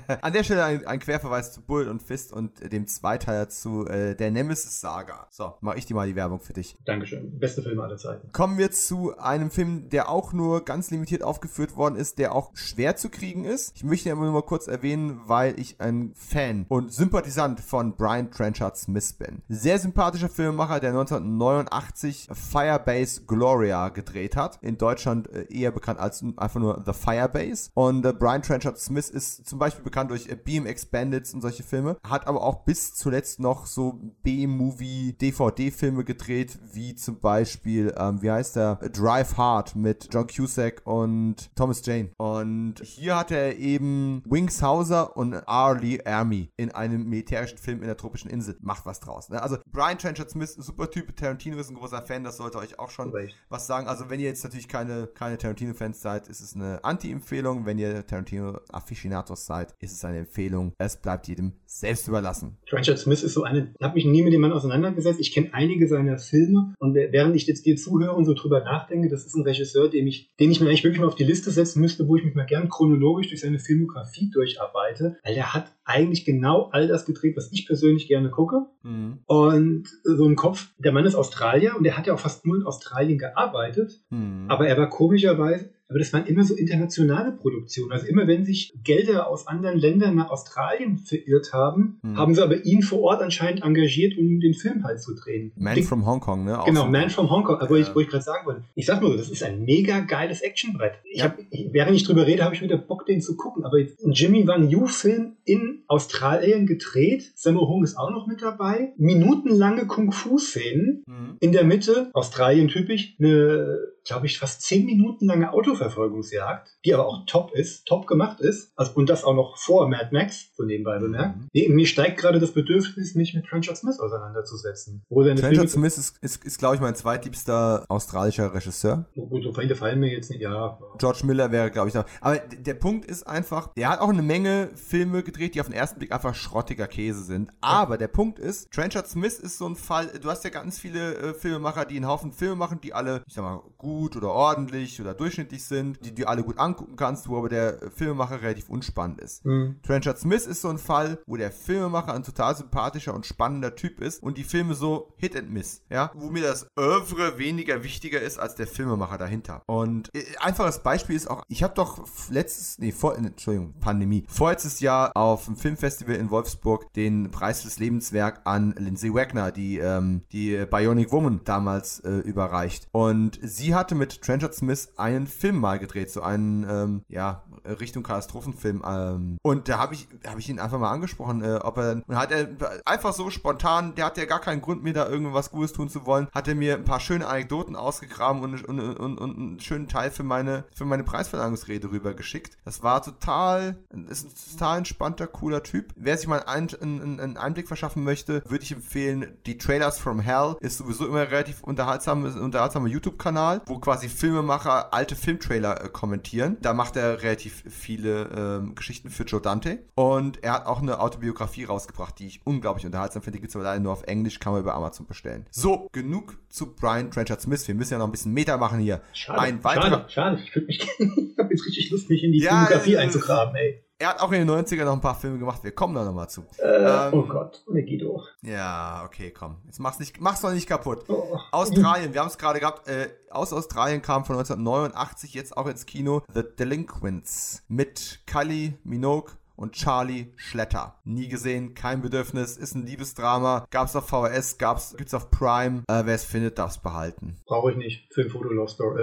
[0.09, 0.19] wir.
[0.25, 4.15] An der Stelle ein, ein Querverweis zu Bull und Fist und dem Zweiteiler zu äh,
[4.15, 5.27] der Nemesis-Saga.
[5.31, 6.77] So, mach ich dir mal die Werbung für dich.
[6.85, 7.39] Dankeschön.
[7.39, 8.31] Beste Film aller Zeiten.
[8.33, 12.51] Kommen wir zu einem Film, der auch nur ganz limitiert aufgeführt worden ist, der auch
[12.55, 13.73] schwer zu kriegen ist.
[13.77, 17.97] Ich möchte ihn aber nur mal kurz erwähnen, weil ich ein Fan und Sympathisant von
[17.97, 19.43] Brian Trenchard Smith bin.
[19.49, 24.59] Sehr sympathischer Filmemacher, der 1989 Firebase Gloria gedreht hat.
[24.63, 27.71] In Deutschland äh, eher bekannt als einfach nur The Firebase.
[27.75, 31.63] Und äh, Brian Trenchard Smith ist zum Beispiel bekannt durch äh, BMX Bandits und solche
[31.63, 31.97] Filme.
[32.03, 38.31] Hat aber auch bis zuletzt noch so B-Movie, DVD-Filme gedreht, wie zum Beispiel, ähm, wie
[38.31, 38.77] heißt der?
[38.93, 42.11] Drive Hard mit John Cusack und Thomas Jane.
[42.17, 47.87] Und hier hat er eben Wings Hauser und Arlie Army in einem militärischen Film in
[47.87, 48.57] der tropischen Insel.
[48.61, 49.29] Macht was draus.
[49.29, 49.43] Ne?
[49.43, 51.15] Also Brian Trenchard Smith, super Typ.
[51.17, 53.35] Tarantino ist ein großer Fan, das sollte euch auch schon Recht.
[53.49, 53.87] was sagen.
[53.89, 57.67] Also wenn ihr jetzt natürlich keine, keine Tarantino-Fans seid, ist es eine Anti-Empfehlung.
[57.67, 60.52] Wenn ihr Tarantino-Afficionados seid, ist es eine Empfehlung.
[60.79, 62.59] Es bleibt jedem selbst überlassen.
[62.69, 65.21] Trenchard Smith ist so eine, ich habe mich nie mit dem Mann auseinandergesetzt.
[65.21, 69.09] Ich kenne einige seiner Filme und während ich jetzt dir zuhöre und so drüber nachdenke,
[69.09, 71.51] das ist ein Regisseur, dem ich, den ich mir eigentlich wirklich mal auf die Liste
[71.51, 75.73] setzen müsste, wo ich mich mal gern chronologisch durch seine Filmografie durcharbeite, weil der hat
[75.85, 78.67] eigentlich genau all das gedreht, was ich persönlich gerne gucke.
[78.83, 79.19] Mhm.
[79.27, 82.57] Und so ein Kopf, der Mann ist Australier und der hat ja auch fast nur
[82.57, 84.47] in Australien gearbeitet, Mhm.
[84.49, 87.93] aber er war komischerweise, aber das waren immer so internationale Produktionen.
[87.93, 92.17] Also immer wenn sich Gelder aus anderen Ländern nach Australien verirrt haben, Hm.
[92.17, 95.53] haben sie aber ihn vor Ort anscheinend engagiert, um den Film halt zu drehen.
[95.57, 96.59] Man Ding- from Hong Kong, ne?
[96.61, 97.83] Auch Genau, so- Man from Hong Kong, wo Ja.
[97.83, 98.63] ich, wo ich gerade sagen wollte.
[98.75, 100.95] Ich sag mal so, das ist ein mega geiles Actionbrett.
[101.05, 101.25] Ich Ja.
[101.27, 101.39] hab,
[101.71, 103.65] während ich drüber rede, habe ich wieder Bock, den zu gucken.
[103.65, 107.33] Aber jetzt ein Jimmy Wang Yu-Film in Australien gedreht.
[107.35, 108.93] Sammo Hung ist auch noch mit dabei.
[108.97, 111.03] Minutenlange Kung-Fu-Szenen.
[111.07, 111.37] Mhm.
[111.41, 117.07] In der Mitte, Australien typisch, eine, glaube ich, fast zehn Minuten lange Autoverfolgungsjagd, die aber
[117.07, 118.73] auch top ist, top gemacht ist.
[118.77, 121.37] Also, und das auch noch vor Mad Max, so nebenbei bemerkt.
[121.37, 121.49] Mhm.
[121.53, 125.05] Nee, mir steigt gerade das Bedürfnis, mich mit Trenchard Smith auseinanderzusetzen.
[125.11, 129.07] Trenchard Smith ist, ist, ist glaube ich, mein zweitliebster australischer Regisseur.
[129.15, 130.79] Gut, so viele fallen mir jetzt nicht, ja.
[130.99, 132.05] George Miller wäre, glaube ich, da.
[132.21, 135.77] Aber der Punkt ist einfach, der hat auch eine Menge Filme gedreht, die auf den
[135.77, 137.51] ersten Blick einfach schrottiger Käse sind.
[137.61, 141.15] Aber der Punkt ist, Trenchard Smith ist so ein Fall, du hast ja ganz viele
[141.17, 145.01] äh, Filmemacher, die einen Haufen Filme machen, die alle, ich sag mal, gut oder ordentlich
[145.01, 149.21] oder durchschnittlich sind, die du alle gut angucken kannst, wo aber der Filmemacher relativ unspannend
[149.21, 149.45] ist.
[149.45, 149.77] Hm.
[149.83, 154.01] Trenchard Smith ist so ein Fall, wo der Filmemacher ein total sympathischer und spannender Typ
[154.01, 158.21] ist und die Filme so Hit and Miss, ja, wo mir das Oeuvre weniger wichtiger
[158.21, 159.63] ist als der Filmemacher dahinter.
[159.67, 164.25] Und äh, einfaches Beispiel ist auch, ich habe doch letztes, nee, vor, äh, Entschuldigung, Pandemie,
[164.29, 169.79] vorletztes Jahr auf dem Filmfestival in Wolfsburg den Preis fürs Lebenswerk an Lindsay Wagner, die
[169.79, 172.89] ähm, die Bionic Woman damals äh, überreicht.
[172.93, 178.03] Und sie hatte mit Trenchard Smith einen Film mal gedreht, so einen, ähm, ja, Richtung
[178.03, 178.83] Katastrophenfilm.
[178.87, 182.17] Ähm, und da habe ich, hab ich ihn einfach mal angesprochen, äh, ob er, und
[182.17, 182.49] hat er
[182.85, 186.07] einfach so spontan, der hat ja gar keinen Grund, mir da irgendwas Gutes tun zu
[186.07, 189.89] wollen, hat er mir ein paar schöne Anekdoten ausgegraben und, und, und, und einen schönen
[189.89, 192.59] Teil für meine, für meine Preisverleihungsrede rübergeschickt.
[192.65, 193.77] Das war total,
[194.09, 195.93] ist ein total entspannter, cooler Typ.
[195.97, 200.21] Wer sich mal einen, einen, einen Einblick verschaffen möchte, würde ich empfehlen, die Trailers from
[200.21, 206.59] Hell ist sowieso immer relativ unterhaltsam, unterhaltsamer YouTube-Kanal, wo quasi Filmemacher alte Filmtrailer äh, kommentieren.
[206.61, 209.79] Da macht er relativ viele ähm, Geschichten für Joe Dante.
[209.95, 213.39] Und er hat auch eine Autobiografie rausgebracht, die ich unglaublich unterhaltsam finde.
[213.39, 215.47] Die gibt es aber leider nur auf Englisch, kann man über Amazon bestellen.
[215.51, 217.67] So, genug zu Brian Trenchard Smith.
[217.67, 219.01] Wir müssen ja noch ein bisschen Meta machen hier.
[219.15, 220.65] Schade, Ein weiterer- schade, schade.
[220.67, 223.82] Ich, mich- ich habe jetzt richtig Lust, mich in die Ja, Filmografie äh, einzugraben, ey.
[224.03, 225.63] Er hat auch in den 90ern noch ein paar Filme gemacht.
[225.63, 226.41] Wir kommen da nochmal zu.
[226.59, 228.21] Äh, Ähm, oh Gott, Megiddo.
[228.41, 229.59] Ja, okay, komm.
[229.65, 231.05] Jetzt mach's, nicht, mach's doch nicht kaputt.
[231.09, 231.39] Oh.
[231.53, 232.89] Australien, wir haben es gerade gehabt.
[232.89, 239.31] Äh, aus Australien kam von 1989 jetzt auch ins Kino The Delinquents mit Kylie Minogue
[239.55, 240.97] und Charlie Schletter.
[241.05, 243.67] Nie gesehen, kein Bedürfnis, ist ein Liebesdrama.
[243.71, 245.85] Gab's auf VHS, gab's, gibt's auf Prime.
[245.87, 247.37] Äh, Wer es findet, darf's behalten.
[247.47, 248.11] Brauche ich nicht.
[248.11, 248.15] Äh,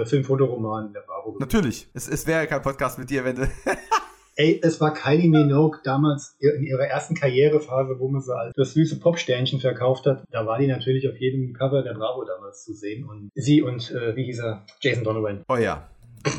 [0.04, 1.36] Film-Foto-Roman der Bravo.
[1.40, 1.88] Natürlich.
[1.94, 3.48] Es, es wäre kein Podcast mit dir, wenn du.
[4.40, 8.72] Ey, es war Kylie Minogue damals in ihrer ersten Karrierephase, wo man sie als das
[8.72, 10.24] süße Popsternchen verkauft hat.
[10.30, 13.04] Da war die natürlich auf jedem Cover der Bravo damals zu sehen.
[13.04, 15.42] Und sie und, äh, wie hieß er, Jason Donovan.
[15.46, 15.90] Oh ja.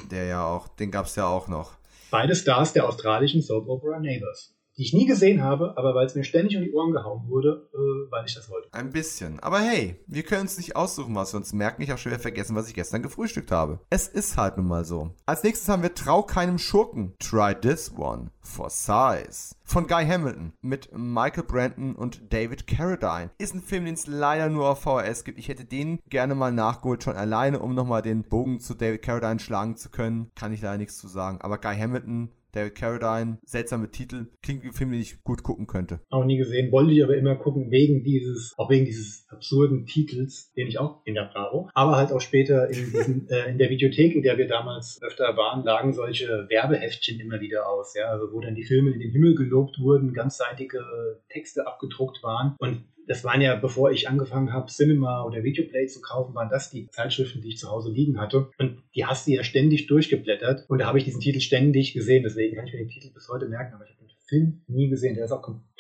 [0.10, 1.73] Der ja auch, den gab's ja auch noch.
[2.10, 6.16] Beide Stars der australischen Soap Opera Neighbors, die ich nie gesehen habe, aber weil es
[6.16, 8.68] mir ständig um die Ohren gehauen wurde, äh, weiß ich das heute.
[8.72, 9.40] Ein bisschen.
[9.40, 11.84] Aber hey, wir können uns nicht aussuchen, was wir uns merken.
[11.84, 13.80] Ich habe schon wieder vergessen, was ich gestern gefrühstückt habe.
[13.91, 15.12] Es ist halt nun mal so.
[15.28, 17.14] Als nächstes haben wir Trau keinem Schurken.
[17.20, 19.53] Try this one for size.
[19.64, 23.30] Von Guy Hamilton mit Michael Brandon und David Carradine.
[23.38, 25.38] Ist ein Film, den es leider nur auf VHS gibt.
[25.38, 29.40] Ich hätte den gerne mal nachgeholt, schon alleine, um nochmal den Bogen zu David Carradine
[29.40, 30.32] schlagen zu können.
[30.36, 31.40] Kann ich leider nichts zu sagen.
[31.41, 35.68] Aber Guy Hamilton David Carradine, seltsame Titel, klingt wie ein Film, den ich gut gucken
[35.68, 36.02] könnte.
[36.10, 40.52] Auch nie gesehen, wollte ich aber immer gucken, wegen dieses, auch wegen dieses absurden Titels,
[40.53, 43.69] den ich auch in der Bravo, aber halt auch später in, diesen, äh, in der
[43.69, 48.32] Videothek, in der wir damals öfter waren, lagen solche Werbeheftchen immer wieder aus, ja, also
[48.32, 50.82] wo dann die Filme in den Himmel gelobt wurden, ganzseitige
[51.30, 56.02] Texte abgedruckt waren und das waren ja, bevor ich angefangen habe, Cinema oder Videoplay zu
[56.02, 58.49] kaufen, waren das die Zeitschriften, die ich zu Hause liegen hatte.
[58.57, 60.65] Und die hast du ja ständig durchgeblättert.
[60.69, 62.23] Und da habe ich diesen Titel ständig gesehen.
[62.23, 63.73] Deswegen kann ich mir den Titel bis heute merken.
[63.76, 65.15] Aber ich habe den Film nie gesehen.
[65.15, 65.70] Der ist auch komplett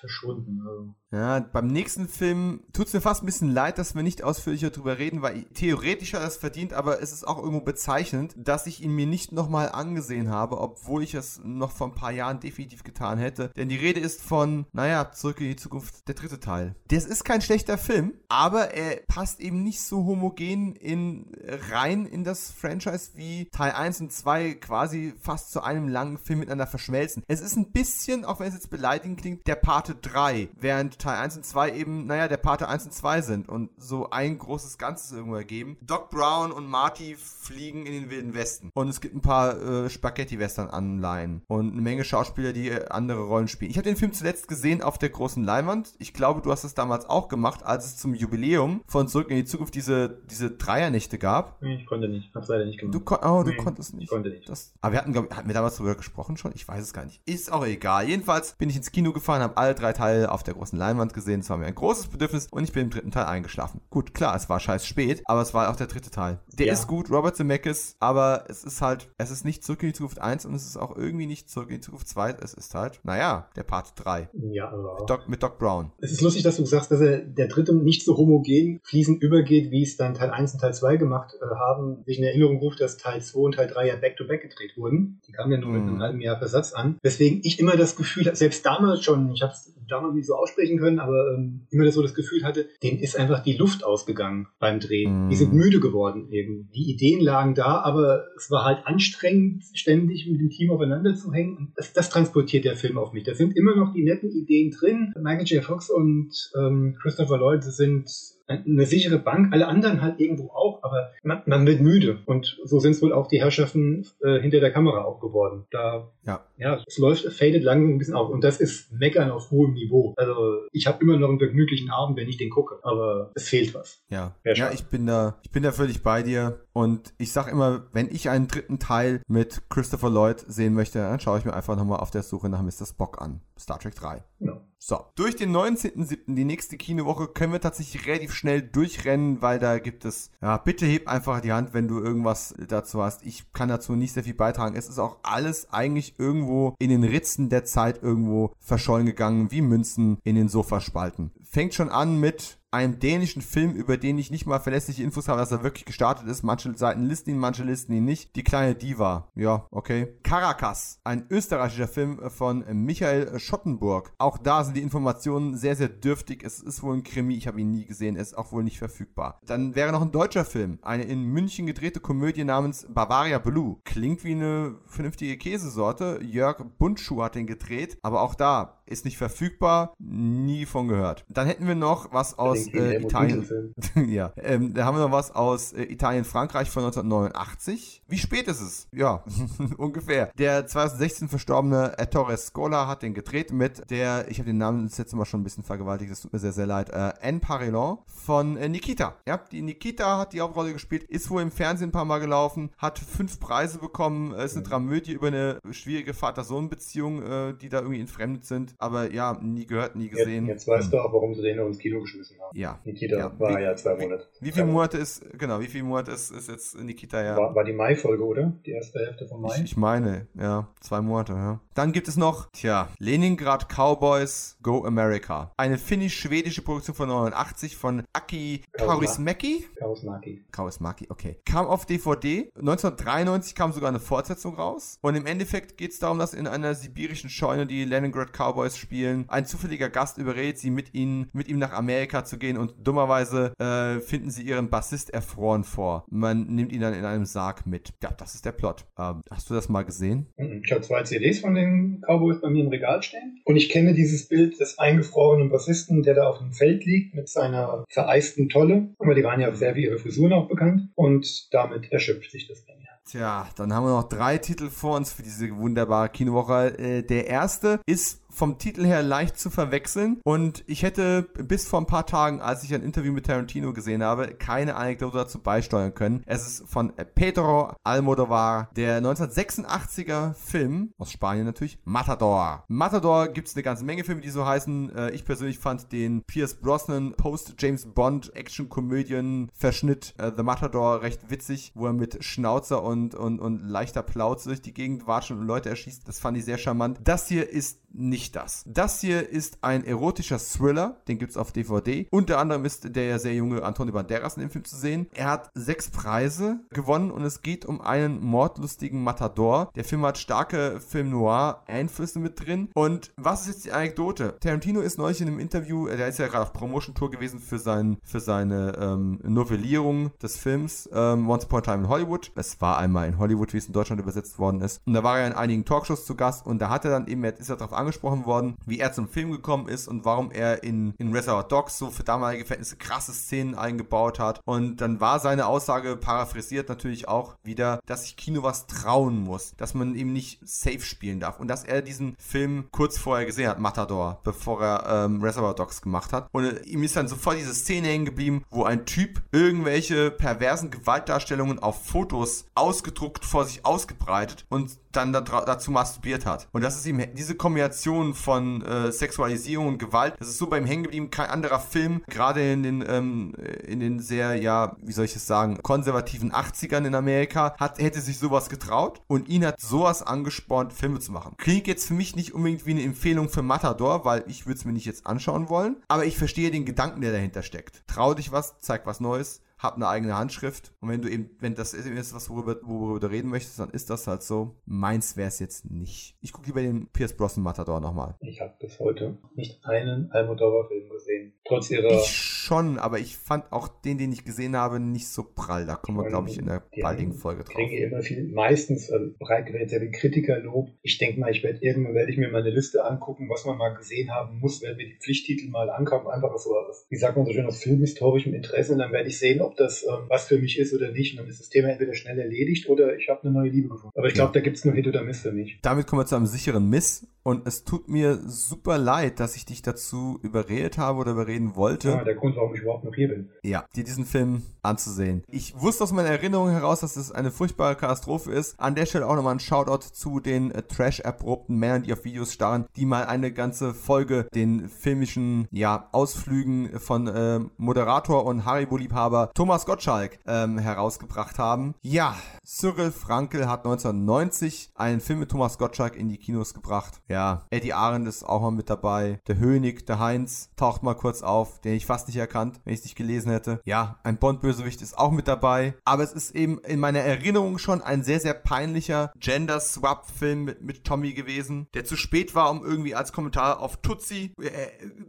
[0.00, 0.62] verschwunden.
[0.66, 0.94] Also.
[1.12, 4.70] Ja, beim nächsten Film tut es mir fast ein bisschen leid, dass wir nicht ausführlicher
[4.70, 8.66] drüber reden, weil theoretisch hat er es verdient, aber es ist auch irgendwo bezeichnend, dass
[8.66, 12.38] ich ihn mir nicht nochmal angesehen habe, obwohl ich es noch vor ein paar Jahren
[12.38, 13.50] definitiv getan hätte.
[13.56, 16.76] Denn die Rede ist von, naja, zurück in die Zukunft, der dritte Teil.
[16.88, 21.32] Das ist kein schlechter Film, aber er passt eben nicht so homogen in,
[21.70, 26.38] rein in das Franchise wie Teil 1 und 2 quasi fast zu einem langen Film
[26.38, 27.24] miteinander verschmelzen.
[27.26, 31.18] Es ist ein bisschen, auch wenn es jetzt beleidigend klingt, der Pate 3, während Teil
[31.18, 34.78] 1 und 2 eben, naja, der Pate 1 und 2 sind und so ein großes
[34.78, 35.76] Ganzes irgendwo ergeben.
[35.82, 38.70] Doc Brown und Marty fliegen in den Wilden Westen.
[38.74, 43.48] Und es gibt ein paar äh, Spaghetti-Western-Anleihen und eine Menge Schauspieler, die äh, andere Rollen
[43.48, 43.72] spielen.
[43.72, 45.94] Ich habe den Film zuletzt gesehen auf der großen Leinwand.
[45.98, 49.36] Ich glaube, du hast es damals auch gemacht, als es zum Jubiläum von Zurück in
[49.36, 51.60] die Zukunft diese, diese Dreiernächte gab.
[51.60, 52.32] Nee, ich konnte nicht.
[52.36, 52.94] Hab's leider nicht gemacht.
[52.94, 54.04] Du, oh, du Nee, konntest nicht.
[54.04, 54.48] Ich konnte nicht.
[54.48, 56.52] Das, aber wir hatten, glaub, hatten wir damals darüber gesprochen schon?
[56.54, 57.20] Ich weiß es gar nicht.
[57.26, 58.08] Ist auch egal.
[58.08, 61.40] Jedenfalls bin ich ins Kino gefahren, habe alle drei Teile auf der großen Leinwand gesehen.
[61.40, 63.80] Es war mir ein großes Bedürfnis und ich bin im dritten Teil eingeschlafen.
[63.90, 66.38] Gut, klar, es war scheiß spät, aber es war auch der dritte Teil.
[66.58, 66.72] Der Ja.
[66.72, 70.20] ist gut, Robert Zemeckis, aber es ist halt, es ist nicht Zurück in die Zukunft
[70.20, 72.36] 1 und es ist auch irgendwie nicht Zurück in die Zukunft 2.
[72.42, 74.28] Es ist halt, naja, der Part 3.
[74.32, 75.04] Ja, aber.
[75.06, 75.92] Doc, mit Doc Brown.
[75.98, 79.70] Es ist lustig, dass du sagst, dass er der dritte nicht so homogen fließend übergeht,
[79.70, 82.02] wie es dann Teil 1 und Teil 2 gemacht äh, haben.
[82.06, 85.20] Sich in Erinnerung ruft, dass Teil 2 und Teil 3 ja back-to-back gedreht wurden.
[85.26, 85.88] Die kamen ja nur mit Mhm.
[85.88, 86.98] einem halben Jahr Versatz an.
[87.02, 90.34] Weswegen ich immer das Gefühl hatte, selbst damals schon, ich habe es damals nicht so
[90.34, 94.48] aussprechen können, aber ähm, immer so das Gefühl hatte, denen ist einfach die Luft ausgegangen
[94.58, 95.24] beim Drehen.
[95.26, 95.30] Mhm.
[95.30, 96.70] Die sind müde geworden eben.
[96.74, 101.32] Die Ideen lagen da, aber es war halt anstrengend, ständig mit dem Team aufeinander zu
[101.32, 101.56] hängen.
[101.56, 103.24] Und das, das transportiert der Film auf mich.
[103.24, 105.12] Da sind immer noch die netten Ideen drin.
[105.20, 105.64] Michael J.
[105.64, 108.08] Fox und ähm, Christopher Lloyd sind
[108.50, 112.18] eine sichere Bank, alle anderen halt irgendwo auch, aber man, man wird müde.
[112.26, 115.66] Und so sind es wohl auch die Herrschaften äh, hinter der Kamera auch geworden.
[115.70, 116.44] Da, Ja.
[116.56, 118.30] ja, es läuft, fadet langsam ein bisschen auf.
[118.30, 120.14] Und das ist Meckern auf hohem Niveau.
[120.16, 122.78] Also ich habe immer noch einen vergnüglichen Abend, wenn ich den gucke.
[122.82, 124.02] Aber es fehlt was.
[124.08, 124.34] Ja.
[124.44, 126.60] Ja, ich bin da, ich bin da völlig bei dir.
[126.72, 131.20] Und ich sag immer, wenn ich einen dritten Teil mit Christopher Lloyd sehen möchte, dann
[131.20, 132.86] schaue ich mir einfach nochmal auf der Suche nach Mr.
[132.86, 133.40] Spock an.
[133.58, 134.22] Star Trek 3.
[134.38, 134.60] Genau.
[134.82, 139.78] So, durch den 19.07., die nächste Kinowoche, können wir tatsächlich relativ schnell durchrennen, weil da
[139.78, 143.22] gibt es, ja, bitte heb einfach die Hand, wenn du irgendwas dazu hast.
[143.26, 144.74] Ich kann dazu nicht sehr viel beitragen.
[144.74, 149.60] Es ist auch alles eigentlich irgendwo in den Ritzen der Zeit irgendwo verschollen gegangen, wie
[149.60, 151.30] Münzen in den Sofaspalten.
[151.52, 155.40] Fängt schon an mit einem dänischen Film, über den ich nicht mal verlässliche Infos habe,
[155.40, 156.44] dass er wirklich gestartet ist.
[156.44, 158.36] Manche Seiten listen ihn, manche listen ihn nicht.
[158.36, 159.32] Die kleine Diva.
[159.34, 160.14] Ja, okay.
[160.22, 164.12] Caracas, ein österreichischer Film von Michael Schottenburg.
[164.18, 166.44] Auch da sind die Informationen sehr, sehr dürftig.
[166.44, 168.78] Es ist wohl ein Krimi, ich habe ihn nie gesehen, er ist auch wohl nicht
[168.78, 169.40] verfügbar.
[169.44, 173.78] Dann wäre noch ein deutscher Film, eine in München gedrehte Komödie namens Bavaria Blue.
[173.84, 176.20] Klingt wie eine vernünftige Käsesorte.
[176.22, 181.24] Jörg Bundschuh hat den gedreht, aber auch da ist nicht verfügbar, nie von gehört.
[181.28, 183.46] Dann hätten wir noch was aus äh, Italien.
[184.06, 188.02] Ja, ähm, da haben wir noch was aus äh, Italien, Frankreich von 1989.
[188.08, 188.88] Wie spät ist es?
[188.92, 189.24] Ja,
[189.76, 190.30] ungefähr.
[190.38, 194.98] Der 2016 verstorbene Ettore Scola hat den gedreht mit der, ich habe den Namen das
[194.98, 197.98] letzte Mal schon ein bisschen vergewaltigt, das tut mir sehr, sehr leid, äh, Anne Parillon
[198.06, 199.16] von äh, Nikita.
[199.26, 202.70] Ja, die Nikita hat die Hauptrolle gespielt, ist wohl im Fernsehen ein paar Mal gelaufen,
[202.78, 207.78] hat fünf Preise bekommen, äh, ist eine Dramödie über eine schwierige Vater-Sohn-Beziehung, äh, die da
[207.78, 208.74] irgendwie entfremdet sind.
[208.80, 210.46] Aber ja, nie gehört, nie gesehen.
[210.46, 210.90] Jetzt, jetzt weißt hm.
[210.90, 212.56] du auch, warum sie den ins Kino geschmissen haben.
[212.56, 212.78] Ja.
[212.84, 213.38] Nikita ja.
[213.38, 214.26] war wie, ja zwei Monate.
[214.40, 217.36] Wie, wie viele Monate ist, genau, wie viele Monate ist, ist jetzt Nikita ja?
[217.36, 218.52] War, war die Mai-Folge, oder?
[218.64, 219.56] Die erste Hälfte von Mai?
[219.56, 221.60] Ich, ich meine, ja, zwei Monate, ja.
[221.74, 225.52] Dann gibt es noch, tja, Leningrad Cowboys Go America.
[225.56, 229.66] Eine finnisch-schwedische Produktion von 89 von Aki Kaurismäki.
[229.78, 230.44] Kaurismäki.
[230.50, 231.40] Kaurismäki, okay.
[231.44, 232.50] Kam auf DVD.
[232.56, 234.98] 1993 kam sogar eine Fortsetzung raus.
[235.02, 239.24] Und im Endeffekt geht es darum, dass in einer sibirischen Scheune die Leningrad Cowboys spielen.
[239.28, 243.52] Ein zufälliger Gast überredet sie, mit ihnen, mit ihm nach Amerika zu gehen und dummerweise
[243.58, 246.04] äh, finden sie ihren Bassist erfroren vor.
[246.10, 247.92] Man nimmt ihn dann in einem Sarg mit.
[248.02, 248.86] Ja, das ist der Plot.
[248.98, 250.26] Ähm, hast du das mal gesehen?
[250.36, 250.62] Mhm.
[250.64, 253.40] Ich habe zwei CDs von den Cowboys bei mir im Regal stehen.
[253.44, 257.28] Und ich kenne dieses Bild des eingefrorenen Bassisten, der da auf dem Feld liegt mit
[257.28, 258.94] seiner vereisten Tolle.
[258.98, 260.90] Aber die waren ja sehr für ihre Frisuren auch bekannt.
[260.94, 262.90] Und damit erschöpft sich das dann ja.
[263.10, 266.78] Tja, dann haben wir noch drei Titel vor uns für diese wunderbare Kinowoche.
[266.78, 270.18] Äh, der erste ist vom Titel her leicht zu verwechseln.
[270.24, 274.02] Und ich hätte bis vor ein paar Tagen, als ich ein Interview mit Tarantino gesehen
[274.02, 276.22] habe, keine Anekdote dazu beisteuern können.
[276.24, 282.64] Es ist von Pedro Almodovar, der 1986er Film, aus Spanien natürlich, Matador.
[282.68, 284.96] Matador gibt es eine ganze Menge Filme, die so heißen.
[284.96, 291.72] Äh, ich persönlich fand den Pierce Brosnan Post-James Bond Action-Komödien-Verschnitt äh, The Matador recht witzig,
[291.74, 295.68] wo er mit Schnauzer und, und, und leichter Plauze durch die Gegend watschen und Leute
[295.68, 296.08] erschießt.
[296.08, 297.00] Das fand ich sehr charmant.
[297.04, 298.64] Das hier ist nicht das.
[298.66, 302.06] Das hier ist ein erotischer Thriller, den gibt es auf DVD.
[302.10, 305.08] Unter anderem ist der sehr junge Antonio Banderas in dem Film zu sehen.
[305.12, 309.70] Er hat sechs Preise gewonnen und es geht um einen mordlustigen Matador.
[309.74, 312.70] Der Film hat starke Film Noir Einflüsse mit drin.
[312.74, 314.36] Und was ist jetzt die Anekdote?
[314.40, 317.58] Tarantino ist neulich in einem Interview, der ist ja gerade auf Promotion Tour gewesen für,
[317.58, 322.30] sein, für seine ähm, Novellierung des Films ähm, Once Upon a Time in Hollywood.
[322.34, 324.80] Es war einmal in Hollywood, wie es in Deutschland übersetzt worden ist.
[324.86, 327.24] Und da war er in einigen Talkshows zu Gast und da hat er dann eben,
[327.24, 330.94] ist er darauf angesprochen worden, wie er zum Film gekommen ist und warum er in,
[330.98, 334.40] in Reservoir Dogs so für damalige Verhältnisse krasse Szenen eingebaut hat.
[334.44, 339.54] Und dann war seine Aussage paraphrasiert natürlich auch wieder, dass sich Kino was trauen muss,
[339.56, 343.48] dass man eben nicht safe spielen darf und dass er diesen Film kurz vorher gesehen
[343.48, 346.28] hat, Matador, bevor er ähm, Reservoir Dogs gemacht hat.
[346.32, 350.70] Und äh, ihm ist dann sofort diese Szene hängen geblieben, wo ein Typ irgendwelche perversen
[350.70, 356.48] Gewaltdarstellungen auf Fotos ausgedruckt vor sich ausgebreitet und dann dazu masturbiert hat.
[356.52, 357.69] Und das ist ihm diese Kombination
[358.14, 362.52] von äh, Sexualisierung und Gewalt, das ist so beim Hängen geblieben, kein anderer Film, gerade
[362.52, 363.34] in den ähm,
[363.66, 368.00] in den sehr, ja, wie soll ich es sagen, konservativen 80ern in Amerika, hat, hätte
[368.00, 369.00] sich sowas getraut.
[369.06, 371.34] Und ihn hat sowas angespornt, Filme zu machen.
[371.38, 374.64] Klingt jetzt für mich nicht unbedingt wie eine Empfehlung für Matador, weil ich würde es
[374.64, 377.82] mir nicht jetzt anschauen wollen, aber ich verstehe den Gedanken, der dahinter steckt.
[377.86, 380.72] Trau dich was, zeig was Neues, hab eine eigene Handschrift.
[380.80, 383.90] Und wenn du eben, wenn das ist was, worüber, worüber du reden möchtest, dann ist
[383.90, 384.56] das halt so.
[384.64, 386.16] Meins wäre es jetzt nicht.
[386.22, 388.16] Ich gucke lieber den Pierce Brosnan Matador nochmal.
[388.20, 391.34] Ich habe bis heute nicht einen Almodovar-Film gesehen.
[391.44, 391.90] Trotz ihrer.
[391.90, 395.66] Ich schon, aber ich fand auch den, den ich gesehen habe, nicht so prall.
[395.66, 397.54] Da kommen wir, glaube ich, in der baldigen Folge drauf.
[397.56, 400.68] Ich kriege immer viel, meistens äh, breit gewählt sehr viel Kritikerlob.
[400.82, 403.74] Ich denke mal, ich werde irgendwann werde ich mir meine Liste angucken, was man mal
[403.76, 406.08] gesehen haben muss, wenn wir die Pflichttitel mal ankommen.
[406.08, 406.50] Einfach so,
[406.88, 408.72] wie sagt man so schön, aus filmhistorischem Interesse.
[408.72, 411.12] Und dann werde ich sehen, ob ob das ähm, was für mich ist oder nicht.
[411.12, 413.96] Und dann ist das Thema entweder schnell erledigt oder ich habe eine neue Liebe gefunden.
[413.96, 415.58] Aber ich glaube, da gibt es nur Hit oder Miss für mich.
[415.62, 417.06] Damit kommen wir zu einem sicheren Miss.
[417.22, 421.90] Und es tut mir super leid, dass ich dich dazu überredet habe oder überreden wollte.
[421.90, 423.28] Ja, der Grund, warum ich überhaupt noch hier bin.
[423.42, 425.22] Ja, dir diesen Film anzusehen.
[425.28, 428.58] Ich wusste aus meiner Erinnerung heraus, dass es eine furchtbare Katastrophe ist.
[428.58, 432.32] An der Stelle auch nochmal ein Shoutout zu den äh, trash-erprobten Männern, die auf Videos
[432.32, 439.30] starren, die mal eine ganze Folge den filmischen ja, Ausflügen von äh, Moderator und Haribo-Liebhaber
[439.40, 441.74] Thomas Gottschalk ähm, herausgebracht haben.
[441.80, 442.14] Ja,
[442.44, 447.00] Cyril Frankel hat 1990 einen Film mit Thomas Gottschalk in die Kinos gebracht.
[447.08, 449.18] Ja, Eddie Arendt ist auch mal mit dabei.
[449.28, 452.80] Der Hönig, der Heinz taucht mal kurz auf, den ich fast nicht erkannt, wenn ich
[452.80, 453.62] es nicht gelesen hätte.
[453.64, 455.72] Ja, ein Bond-Bösewicht ist auch mit dabei.
[455.86, 460.84] Aber es ist eben in meiner Erinnerung schon ein sehr, sehr peinlicher Gender-Swap-Film mit, mit
[460.84, 464.50] Tommy gewesen, der zu spät war, um irgendwie als Kommentar auf Tutsi äh,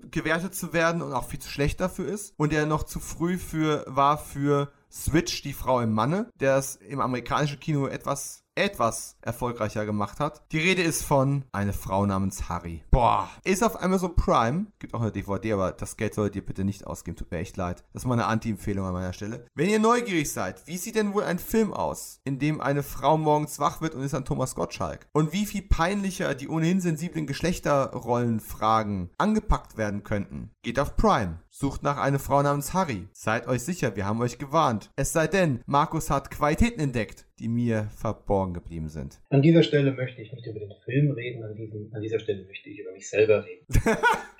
[0.09, 2.33] gewertet zu werden und auch viel zu schlecht dafür ist.
[2.37, 6.75] Und der noch zu früh für war für Switch, die Frau im Manne, der es
[6.75, 10.41] im amerikanischen Kino etwas etwas erfolgreicher gemacht hat.
[10.51, 12.83] Die Rede ist von eine Frau namens Harry.
[12.91, 14.67] Boah, ist auf Amazon Prime.
[14.79, 17.17] Gibt auch eine DVD, aber das Geld solltet ihr bitte nicht ausgeben.
[17.17, 17.83] Tut mir echt leid.
[17.93, 19.45] Das ist mal eine Anti-Empfehlung an meiner Stelle.
[19.55, 23.17] Wenn ihr neugierig seid, wie sieht denn wohl ein Film aus, in dem eine Frau
[23.17, 25.07] morgens wach wird und ist an Thomas Gottschalk?
[25.13, 30.51] Und wie viel peinlicher die ohnehin sensiblen Geschlechterrollenfragen angepackt werden könnten?
[30.61, 31.39] Geht auf Prime.
[31.61, 33.03] Sucht nach einer Frau namens Harry.
[33.13, 34.89] Seid euch sicher, wir haben euch gewarnt.
[34.95, 39.21] Es sei denn, Markus hat Qualitäten entdeckt, die mir verborgen geblieben sind.
[39.29, 42.45] An dieser Stelle möchte ich nicht über den Film reden, an, diesem, an dieser Stelle
[42.47, 43.65] möchte ich über mich selber reden.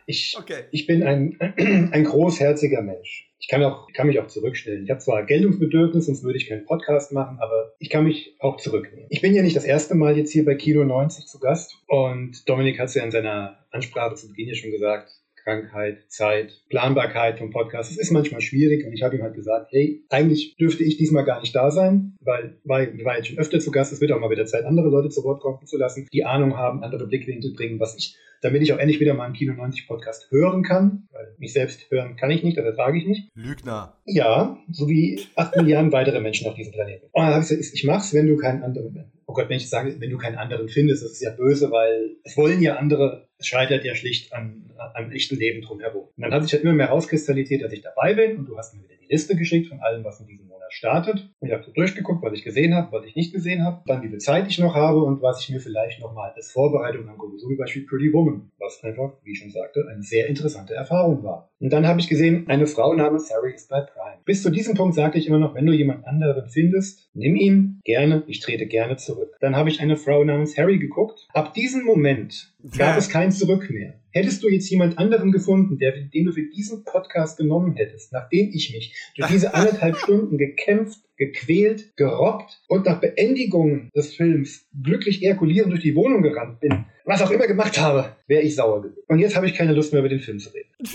[0.07, 0.63] Ich, Okay.
[0.71, 1.37] ich bin ein,
[1.91, 3.29] ein großherziger Mensch.
[3.39, 4.83] Ich kann, auch, kann mich auch zurückstellen.
[4.83, 8.57] Ich habe zwar Geltungsbedürfnis, sonst würde ich keinen Podcast machen, aber ich kann mich auch
[8.57, 9.05] zurücknehmen.
[9.09, 12.49] Ich bin ja nicht das erste Mal jetzt hier bei Kino 90 zu Gast und
[12.49, 15.11] Dominik hat es ja in seiner Ansprache zu Beginn ja schon gesagt,
[15.43, 17.91] Krankheit, Zeit, Planbarkeit vom Podcast.
[17.91, 21.25] Es ist manchmal schwierig und ich habe ihm halt gesagt, hey, eigentlich dürfte ich diesmal
[21.25, 23.93] gar nicht da sein, weil, weil wir waren jetzt schon öfter zu Gast.
[23.93, 26.57] Es wird auch mal wieder Zeit, andere Leute zu Wort kommen zu lassen, die Ahnung
[26.57, 29.87] haben, andere Blickwinkel bringen, was ich, damit ich auch endlich wieder mal einen Kino 90
[29.87, 33.29] Podcast hören kann, weil mich selbst hören kann ich nicht, das ertrage ich nicht.
[33.35, 33.97] Lügner.
[34.05, 37.05] Ja, so wie acht Milliarden weitere Menschen auf diesem Planeten.
[37.11, 39.69] Und dann habe ich gesagt, ich mach's, wenn du keinen anderen, oh Gott, wenn ich
[39.69, 43.29] sage, wenn du keinen anderen findest, das ist ja böse, weil es wollen ja andere,
[43.41, 46.03] es scheitert ja schlicht an, am echten Leben drumherum.
[46.15, 48.75] Und dann hat sich halt immer mehr rauskristallisiert, dass ich dabei bin und du hast
[48.75, 51.29] mir wieder die Liste geschickt von allem, was in diesem Monat startet.
[51.39, 54.03] Und ich habe so durchgeguckt, was ich gesehen habe, was ich nicht gesehen habe, dann
[54.03, 57.37] wie viel Zeit ich noch habe und was ich mir vielleicht nochmal als Vorbereitung angucke,
[57.39, 61.23] so wie bei Pretty Woman, was einfach, wie ich schon sagte, eine sehr interessante Erfahrung
[61.23, 61.49] war.
[61.59, 64.19] Und dann habe ich gesehen, eine Frau namens Harry ist bei Prime.
[64.25, 67.81] Bis zu diesem Punkt sagte ich immer noch, wenn du jemand anderen findest, nimm ihn
[67.83, 69.35] gerne, ich trete gerne zurück.
[69.41, 71.27] Dann habe ich eine Frau namens Harry geguckt.
[71.33, 72.97] Ab diesem Moment gab Ja.
[72.97, 73.99] es kein Zurück mehr.
[74.11, 78.49] Hättest du jetzt jemand anderen gefunden, der, den du für diesen Podcast genommen hättest, nachdem
[78.53, 85.23] ich mich durch diese anderthalb Stunden gekämpft, gequält, gerobbt und nach Beendigung des Films glücklich
[85.23, 89.03] ejakulierend durch die Wohnung gerannt bin, was auch immer gemacht habe, wäre ich sauer gewesen.
[89.07, 90.69] Und jetzt habe ich keine Lust mehr über den Film zu reden.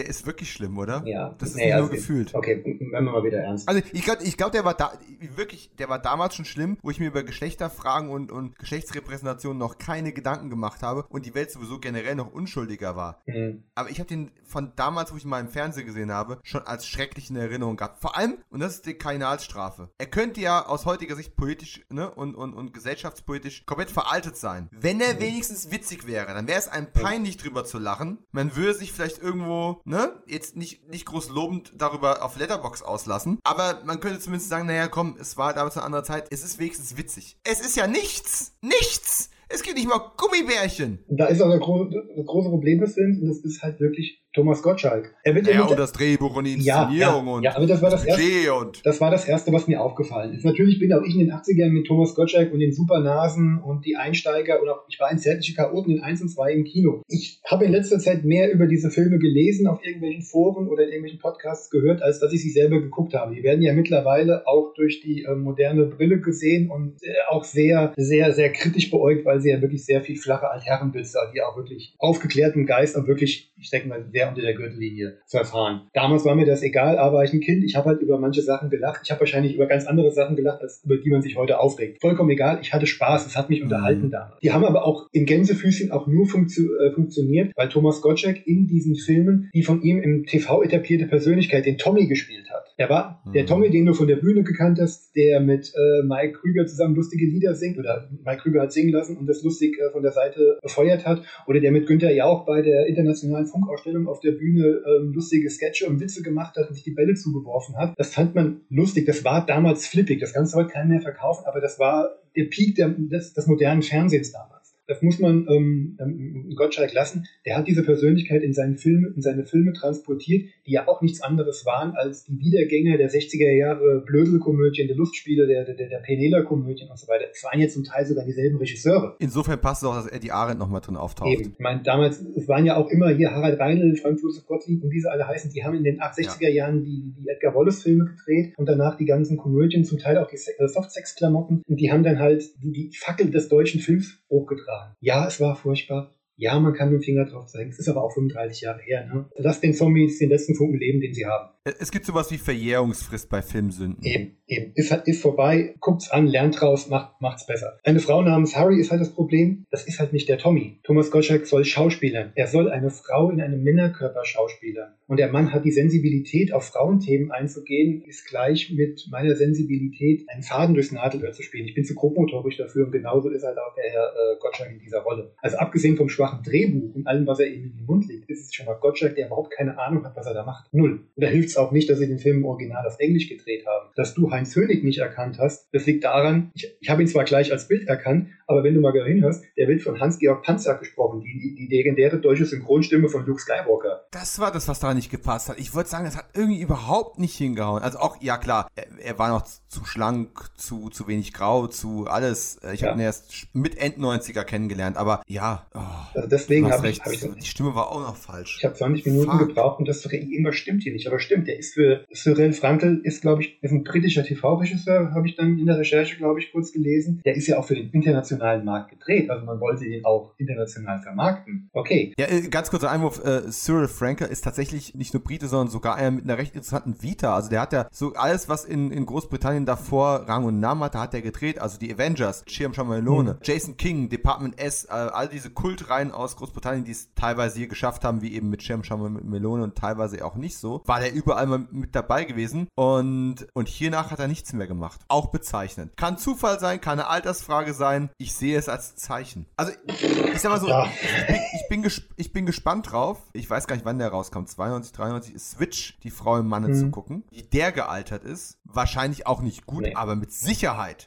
[0.00, 1.02] Der ist wirklich schlimm, oder?
[1.04, 2.34] Ja, Das ist nee, nicht nur also- gefühlt.
[2.34, 3.68] Okay, wenn wir mal wieder ernst.
[3.68, 4.92] Also ich glaube, ich glaub, der war da
[5.36, 9.76] wirklich, der war damals schon schlimm, wo ich mir über Geschlechterfragen und, und Geschlechtsrepräsentation noch
[9.76, 13.20] keine Gedanken gemacht habe und die Welt sowieso generell noch unschuldiger war.
[13.26, 13.64] Mhm.
[13.74, 16.62] Aber ich habe den von damals, wo ich ihn mal im Fernsehen gesehen habe, schon
[16.62, 18.00] als schrecklich in Erinnerung gehabt.
[18.00, 19.90] Vor allem, und das ist die Kardinalsstrafe.
[19.98, 24.70] Er könnte ja aus heutiger Sicht politisch ne, und, und, und gesellschaftspolitisch komplett veraltet sein.
[24.72, 28.18] Wenn er wenigstens witzig wäre, dann wäre es einem peinlich drüber zu lachen.
[28.32, 33.38] Man würde sich vielleicht irgendwo, ne, jetzt nicht, nicht groß lobend darüber auf Letterbox auslassen.
[33.44, 36.28] Aber man könnte zumindest sagen, naja, komm, es war damals eine andere Zeit.
[36.30, 37.36] Es ist wenigstens witzig.
[37.44, 38.56] Es ist ja nichts.
[38.62, 39.30] Nichts.
[39.48, 41.00] Es gibt nicht mal Gummibärchen.
[41.08, 44.19] Da ist auch das große, das große Problem des Films und das ist halt wirklich
[44.32, 45.14] Thomas Gottschalk.
[45.24, 47.66] Er wird ja, Ja, und das Drehbuch und die ja, Inszenierung ja, und ja, aber
[47.66, 48.54] das war das erste.
[48.54, 50.44] Und Das war das Erste, was mir aufgefallen ist.
[50.44, 53.96] Natürlich bin auch ich in den 80ern mit Thomas Gottschalk und den Supernasen und die
[53.96, 57.02] Einsteiger und auch ich war in Zärtliche Chaoten in 1 und 2 im Kino.
[57.08, 60.90] Ich habe in letzter Zeit mehr über diese Filme gelesen, auf irgendwelchen Foren oder in
[60.90, 63.34] irgendwelchen Podcasts gehört, als dass ich sie selber geguckt habe.
[63.34, 67.92] Die werden ja mittlerweile auch durch die äh, moderne Brille gesehen und äh, auch sehr,
[67.96, 71.94] sehr, sehr kritisch beäugt, weil sie ja wirklich sehr viel flache Altherrenwitze, die auch wirklich
[71.98, 75.82] aufgeklärten Geist und wirklich, ich denke mal, sehr unter der Gürtellinie verfahren.
[75.92, 78.40] Damals war mir das egal, aber war ich ein Kind, ich habe halt über manche
[78.40, 79.02] Sachen gelacht.
[79.04, 82.00] Ich habe wahrscheinlich über ganz andere Sachen gelacht, als über die man sich heute aufregt.
[82.00, 84.40] Vollkommen egal, ich hatte Spaß, es hat mich unterhalten damals.
[84.40, 88.66] Die haben aber auch in Gänsefüßchen auch nur funktio äh, funktioniert, weil Thomas Gottschalk in
[88.66, 92.69] diesen Filmen die von ihm im TV etablierte Persönlichkeit, den Tommy gespielt hat.
[92.80, 93.46] Er war der Mhm.
[93.46, 97.26] Tommy, den du von der Bühne gekannt hast, der mit äh, Mike Krüger zusammen lustige
[97.26, 100.58] Lieder singt oder Mike Krüger hat singen lassen und das lustig äh, von der Seite
[100.62, 105.12] befeuert hat oder der mit Günther Jauch bei der internationalen Funkausstellung auf der Bühne ähm,
[105.12, 107.92] lustige Sketche und Witze gemacht hat und sich die Bälle zugeworfen hat.
[107.98, 109.04] Das fand man lustig.
[109.04, 110.18] Das war damals flippig.
[110.18, 113.82] Das du heute keinem mehr verkaufen, aber das war der Peak der, des, des modernen
[113.82, 114.59] Fernsehens damals.
[114.90, 117.24] Das muss man ähm, ähm, Gottschalk lassen.
[117.46, 121.22] Der hat diese Persönlichkeit in, seinen Filme, in seine Filme transportiert, die ja auch nichts
[121.22, 126.90] anderes waren als die Wiedergänger der 60er Jahre Blödelkomödien, der Lustspiele, der, der, der Penela-Komödien
[126.90, 127.26] und so weiter.
[127.32, 129.14] Es waren jetzt zum Teil sogar dieselben Regisseure.
[129.20, 131.30] insofern passt es auch, dass Eddie Arendt nochmal drin auftaucht.
[131.30, 131.52] Eben.
[131.52, 134.90] Ich meine, damals, es waren ja auch immer hier Harald Reinl, Frank Josef Gottlieb und
[134.90, 138.66] diese alle heißen, die haben in den 60er Jahren die, die Edgar Wallace-Filme gedreht und
[138.66, 141.62] danach die ganzen Komödien, zum Teil auch die äh, Softsex-Klamotten.
[141.64, 144.79] Und die haben dann halt die, die Fackel des deutschen Films hochgetragen.
[145.00, 146.14] Ja, es war furchtbar.
[146.36, 147.70] Ja, man kann mit dem Finger drauf zeigen.
[147.70, 149.06] Es ist aber auch 35 Jahre her.
[149.06, 149.26] Ne?
[149.36, 151.50] Lass den Zombies den letzten Funken leben, den sie haben.
[151.64, 154.02] Es gibt sowas wie Verjährungsfrist bei Filmsünden.
[154.02, 154.72] Eben, eben.
[154.76, 157.78] Ist, halt- ist vorbei, guckt's an, lernt draus, macht, macht's besser.
[157.84, 159.66] Eine Frau namens Harry ist halt das Problem.
[159.70, 160.80] Das ist halt nicht der Tommy.
[160.84, 162.32] Thomas Gottschalk soll Schauspielern.
[162.34, 164.94] Er soll eine Frau in einem Männerkörper schauspielern.
[165.06, 170.42] Und der Mann hat die Sensibilität, auf Frauenthemen einzugehen, ist gleich mit meiner Sensibilität einen
[170.42, 171.66] Faden durchs Nadelöhr zu spielen.
[171.66, 174.78] Ich bin zu grobmotorisch dafür und genauso ist halt auch der Herr äh, Gottschalk in
[174.78, 175.34] dieser Rolle.
[175.42, 178.46] Also abgesehen vom schwachen Drehbuch und allem, was er ihm in den Mund legt, ist
[178.46, 180.72] es schon mal Gottschalk, der überhaupt keine Ahnung hat, was er da macht.
[180.72, 180.92] Null.
[181.14, 183.66] Und da hilft es auch nicht, dass sie den Film im Original auf Englisch gedreht
[183.66, 183.90] haben.
[183.96, 187.24] Dass du Heinz Hönig nicht erkannt hast, das liegt daran, ich, ich habe ihn zwar
[187.24, 191.20] gleich als Bild erkannt, aber wenn du mal hinhörst, der wird von Hans-Georg Panzer gesprochen,
[191.20, 194.06] die, die, die legendäre deutsche Synchronstimme von Luke Skywalker.
[194.10, 195.58] Das war das, was da nicht gepasst hat.
[195.60, 197.82] Ich wollte sagen, das hat irgendwie überhaupt nicht hingehauen.
[197.82, 202.06] Also auch, ja klar, er, er war noch zu schlank, zu, zu wenig grau, zu
[202.08, 202.58] alles.
[202.72, 202.88] Ich ja.
[202.88, 205.66] habe ihn erst mit End-90er kennengelernt, aber ja.
[205.74, 205.80] Oh,
[206.14, 208.56] also deswegen habe ich, hab ich, Die Stimme war auch noch falsch.
[208.58, 209.48] Ich habe 20 Minuten Fuck.
[209.48, 211.06] gebraucht und das irgendwas stimmt hier nicht.
[211.06, 215.28] Aber stimmt, der ist für Cyril Frankel, ist glaube ich, ist ein britischer TV-Regisseur, habe
[215.28, 217.20] ich dann in der Recherche, glaube ich, kurz gelesen.
[217.24, 219.30] Der ist ja auch für den internationalen Markt gedreht.
[219.30, 221.68] Also man wollte ihn auch international vermarkten.
[221.72, 222.14] Okay.
[222.18, 223.24] Ja, äh, ganz kurzer Einwurf.
[223.24, 227.02] Äh, Cyril Frankel ist tatsächlich nicht nur Brite, sondern sogar einer mit einer recht interessanten
[227.02, 227.34] Vita.
[227.34, 230.98] Also der hat ja so alles, was in, in Großbritannien davor Rang und Namen hatte,
[230.98, 231.60] hat er gedreht.
[231.60, 233.38] Also die Avengers, Schirmschammelone, mhm.
[233.42, 238.04] Jason King, Department S, äh, all diese Kultreihen aus Großbritannien, die es teilweise hier geschafft
[238.04, 241.94] haben, wie eben mit Schirmschammelone und teilweise auch nicht so, war der überall mal mit
[241.94, 242.68] dabei gewesen.
[242.74, 245.00] Und, und hiernach hat er nichts mehr gemacht.
[245.08, 245.96] Auch bezeichnend.
[245.96, 248.10] Kann Zufall sein, kann eine Altersfrage sein.
[248.18, 249.46] Ich sehe es als Zeichen.
[249.56, 250.86] Also, ich sag mal so, ja.
[250.86, 253.18] ich, bin, ich, bin ich bin gespannt drauf.
[253.32, 254.48] Ich weiß gar nicht, wann der rauskommt.
[254.48, 256.74] 92, 93 ist Switch, die Frau im Manne mhm.
[256.74, 257.24] zu gucken.
[257.30, 259.94] Wie der gealtert ist, wahrscheinlich auch nicht gut, nee.
[259.94, 261.06] aber mit Sicherheit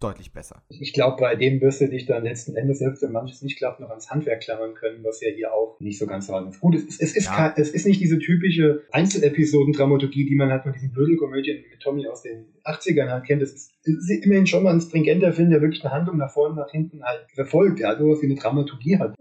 [0.00, 0.62] deutlich besser.
[0.68, 3.80] Ich glaube, bei dem wirst du dich dann letzten Endes, selbst wenn manches nicht klappt,
[3.80, 6.28] noch ans Handwerk klammern können, was ja hier auch nicht so ganz
[6.60, 6.88] gut ist.
[6.88, 7.34] Es, es, ist, ja.
[7.34, 12.06] kein, es ist nicht diese typische Einzelepisoden-Dramaturgie, die man halt von diesen Blödelkomödien mit Tommy
[12.06, 13.42] aus den 80ern halt kennt.
[13.42, 16.54] Es ist, ist, immerhin schon mal ein stringenter Film, der wirklich eine Handlung nach vorne,
[16.56, 19.14] nach hinten halt verfolgt, der halt sowas wie eine Dramaturgie hat.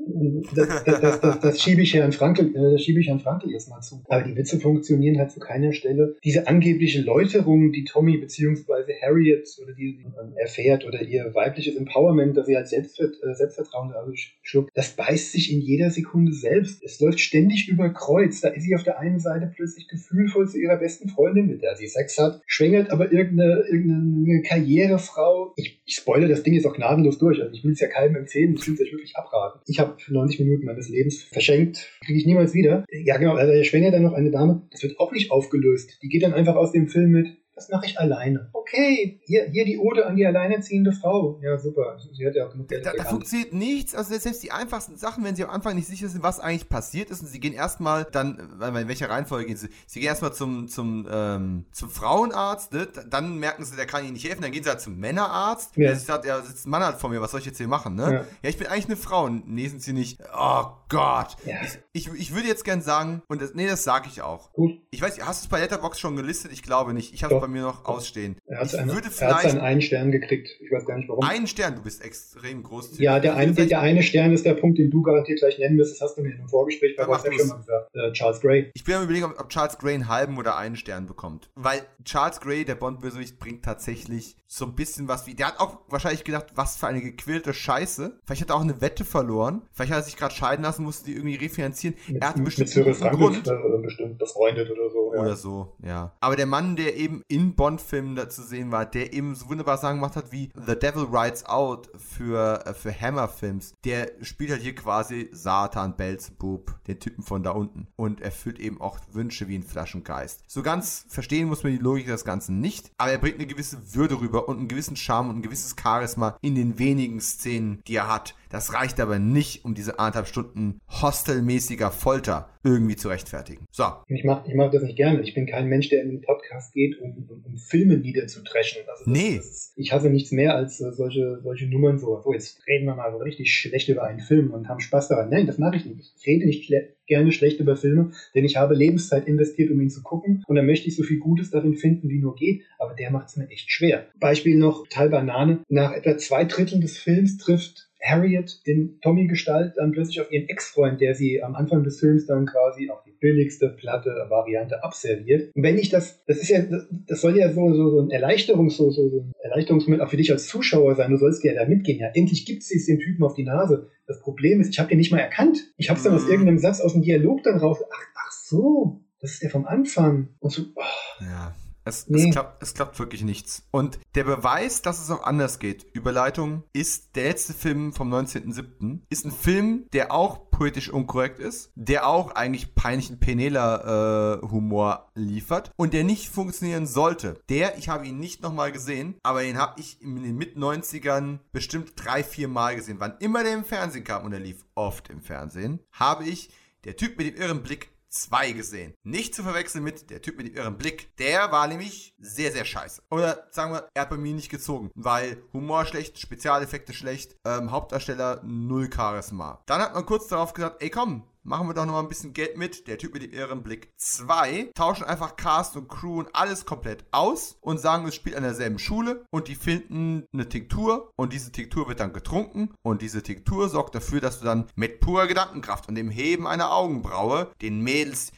[0.54, 3.70] Das, das, das, das, schiebe ich Herrn Frankel, äh, das schiebe ich Herrn Frankel jetzt
[3.70, 4.04] mal zu.
[4.08, 6.16] Aber die Witze funktionieren halt zu keiner Stelle.
[6.24, 8.94] Diese angebliche Läuterung, die Tommy bzw.
[9.02, 10.06] Harriet oder die, die
[10.36, 15.32] erfährt oder ihr weibliches Empowerment, dass sie halt Selbstvert, äh, Selbstvertrauen dadurch schluckt, das beißt
[15.32, 16.84] sich in jeder Sekunde selbst.
[16.84, 18.42] Es läuft ständig über Kreuz.
[18.42, 21.76] Da ist sie auf der einen Seite plötzlich gefühlvoll zu ihrer besten Freundin, mit der
[21.76, 25.54] sie Sex hat, schwängert aber irgendeine, irgendeine Karrierefrau.
[25.56, 27.42] Ich, ich spoilere das Ding jetzt auch gnadenlos durch.
[27.42, 29.60] Also ich will es ja keinem empfehlen, ich will es euch wirklich abraten.
[29.68, 32.86] Ich habe 90 Minuten meines Lebens verschenkt, kriege ich niemals wieder.
[32.90, 34.68] Ja genau, also er schwängert dann noch eine Dame.
[34.72, 36.00] Das wird auch nicht aufgelöst.
[36.02, 38.50] Die geht dann einfach aus dem Film mit, das mache ich alleine.
[38.54, 41.40] Okay, hier, hier die Ode an die alleinerziehende Frau.
[41.42, 41.98] Ja, super.
[42.14, 43.96] Sie hat ja auch genug Geld Da, da funktioniert nichts.
[43.96, 47.10] Also selbst die einfachsten Sachen, wenn sie am Anfang nicht sicher sind, was eigentlich passiert
[47.10, 49.70] ist, und sie gehen erstmal dann, in welcher Reihenfolge gehen sie?
[49.88, 52.88] Sie gehen erstmal zum, zum, ähm, zum Frauenarzt, ne?
[53.10, 55.76] dann merken sie, der kann ihnen nicht helfen, dann gehen sie halt zum Männerarzt.
[55.78, 55.88] Ja.
[55.88, 57.96] Der sagt, ja, sitzt ein Mann halt vor mir, was soll ich jetzt hier machen,
[57.96, 58.04] ne?
[58.04, 58.12] Ja,
[58.44, 59.26] ja ich bin eigentlich eine Frau.
[59.26, 60.20] Und nee, sind sie nicht.
[60.38, 61.36] Oh Gott.
[61.46, 61.56] Ja.
[61.92, 64.54] Ich, ich, ich, würde jetzt gern sagen, und das, nee, das sage ich auch.
[64.54, 64.80] Gut.
[64.92, 66.52] Ich weiß, hast du es bei Letterbox schon gelistet?
[66.52, 67.14] Ich glaube nicht.
[67.14, 68.38] Ich habe es bei mir noch ausstehen.
[68.46, 70.50] Er hat, eine, er hat seinen einen Stern gekriegt.
[70.60, 71.24] Ich weiß gar nicht warum.
[71.24, 73.00] Einen Stern, du bist extrem groß.
[73.00, 75.94] Ja, der, ein, der eine Stern ist der Punkt, den du garantiert gleich nennen wirst.
[75.94, 77.96] Das hast du mir in einem Vorgespräch bei WhatsApp schon mal gesagt.
[77.96, 78.72] Äh, Charles Gray.
[78.74, 81.50] Ich bin am überlegen, ob, ob, Charles Gray einen halben oder einen Stern bekommt.
[81.56, 85.36] Weil Charles Gray, der Bond-Bösewicht, bringt tatsächlich so ein bisschen was wie.
[85.36, 88.20] Der hat auch wahrscheinlich gedacht, was für eine gequälte Scheiße.
[88.26, 89.64] Vielleicht hat er auch eine Wette verloren.
[89.74, 91.98] Vielleicht hat er sich gerade scheiden lassen, musste die irgendwie refinanzieren.
[92.08, 93.48] Mit, er hat bestimmt einen Grund.
[93.48, 94.98] Äh, bestimmt befreundet oder so.
[95.12, 95.36] Oder ja.
[95.36, 96.14] so, ja.
[96.20, 99.98] Aber der Mann, der eben in Bond-Filmen dazu sehen war, der eben so wunderbar Sachen
[99.98, 103.76] gemacht hat wie The Devil Rides Out für, äh, für Hammer-Films.
[103.84, 107.88] Der spielt halt hier quasi Satan, Belzebub, den Typen von da unten.
[107.96, 110.44] Und erfüllt eben auch Wünsche wie ein Flaschengeist.
[110.48, 113.96] So ganz verstehen muss man die Logik des Ganzen nicht, aber er bringt eine gewisse
[113.96, 117.96] Würde rüber und einen gewissen Charme und ein gewisses Charisma in den wenigen Szenen, die
[117.96, 118.36] er hat.
[118.50, 123.66] Das reicht aber nicht, um diese anderthalb Stunden hostelmäßiger Folter irgendwie zu rechtfertigen.
[123.72, 123.86] So.
[124.08, 125.22] Ich mache ich mach das nicht gerne.
[125.22, 128.82] Ich bin kein Mensch, der in den Podcast geht, um, um, um Filme niederzutreschen.
[128.90, 129.38] Also das, nee.
[129.38, 132.22] Das ist, ich hasse nichts mehr als äh, solche, solche Nummern so.
[132.22, 135.30] So, jetzt reden wir mal so richtig schlecht über einen Film und haben Spaß daran.
[135.30, 136.14] Nein, das mache ich nicht.
[136.18, 139.90] Ich rede nicht schle gerne schlecht über Filme, denn ich habe Lebenszeit investiert, um ihn
[139.90, 142.94] zu gucken und dann möchte ich so viel Gutes darin finden, wie nur geht, aber
[142.94, 144.08] der macht es mir echt schwer.
[144.20, 145.60] Beispiel noch Teil Banane.
[145.70, 151.02] Nach etwa zwei Dritteln des Films trifft Harriet in Tommy-Gestalt dann plötzlich auf ihren Ex-Freund,
[151.02, 155.56] der sie am Anfang des Films dann quasi auf die billigste platte Variante abserviert.
[155.56, 156.64] Und wenn ich das, das ist ja,
[157.08, 160.18] das soll ja so, so, so ein Erleichterungs, so, so, so ein Erleichterungsmittel auch für
[160.18, 161.12] dich als Zuschauer sein.
[161.12, 162.00] Du sollst ja da mitgehen.
[162.00, 163.90] Ja, endlich gibt es den Typen auf die Nase.
[164.08, 165.60] Das Problem ist, ich habe den nicht mal erkannt.
[165.78, 166.32] Ich habe es dann aus mhm.
[166.32, 167.80] irgendeinem Satz aus dem Dialog dann raus.
[167.92, 170.30] Ach, ach so, das ist der vom Anfang.
[170.40, 171.24] Und so, oh.
[171.24, 171.56] Ja.
[171.88, 172.26] Es, nee.
[172.26, 173.64] es, klappt, es klappt wirklich nichts.
[173.72, 179.00] Und der Beweis, dass es auch anders geht, Überleitung, ist der letzte Film vom 19.07.
[179.10, 185.72] Ist ein Film, der auch poetisch unkorrekt ist, der auch eigentlich peinlichen Penela-Humor äh, liefert
[185.78, 187.40] und der nicht funktionieren sollte.
[187.50, 191.94] Der, ich habe ihn nicht nochmal gesehen, aber den habe ich in den Mit-90ern bestimmt
[191.96, 193.00] drei, vier Mal gesehen.
[193.00, 196.50] Wann immer der im Fernsehen kam und er lief oft im Fernsehen, habe ich
[196.84, 198.94] der Typ mit dem irren Blick 2 gesehen.
[199.04, 201.16] Nicht zu verwechseln mit der Typ mit dem irren Blick.
[201.18, 203.04] Der war nämlich sehr, sehr scheiße.
[203.12, 207.72] Oder sagen wir, er hat bei mir nicht gezogen, weil Humor schlecht, Spezialeffekte schlecht, ähm,
[207.72, 209.62] Hauptdarsteller null Charisma.
[209.66, 212.34] Dann hat man kurz darauf gesagt, ey komm, machen wir doch noch mal ein bisschen
[212.34, 212.88] Geld mit.
[212.88, 213.90] Der Typ mit dem irren Blick.
[213.98, 218.44] Zwei tauschen einfach Cast und Crew und alles komplett aus und sagen, es spielt an
[218.44, 223.24] derselben Schule und die finden eine Tinktur und diese Tinktur wird dann getrunken und diese
[223.24, 227.82] Tinktur sorgt dafür, dass du dann mit purer Gedankenkraft und dem Heben einer Augenbraue den
[227.82, 228.32] Mädels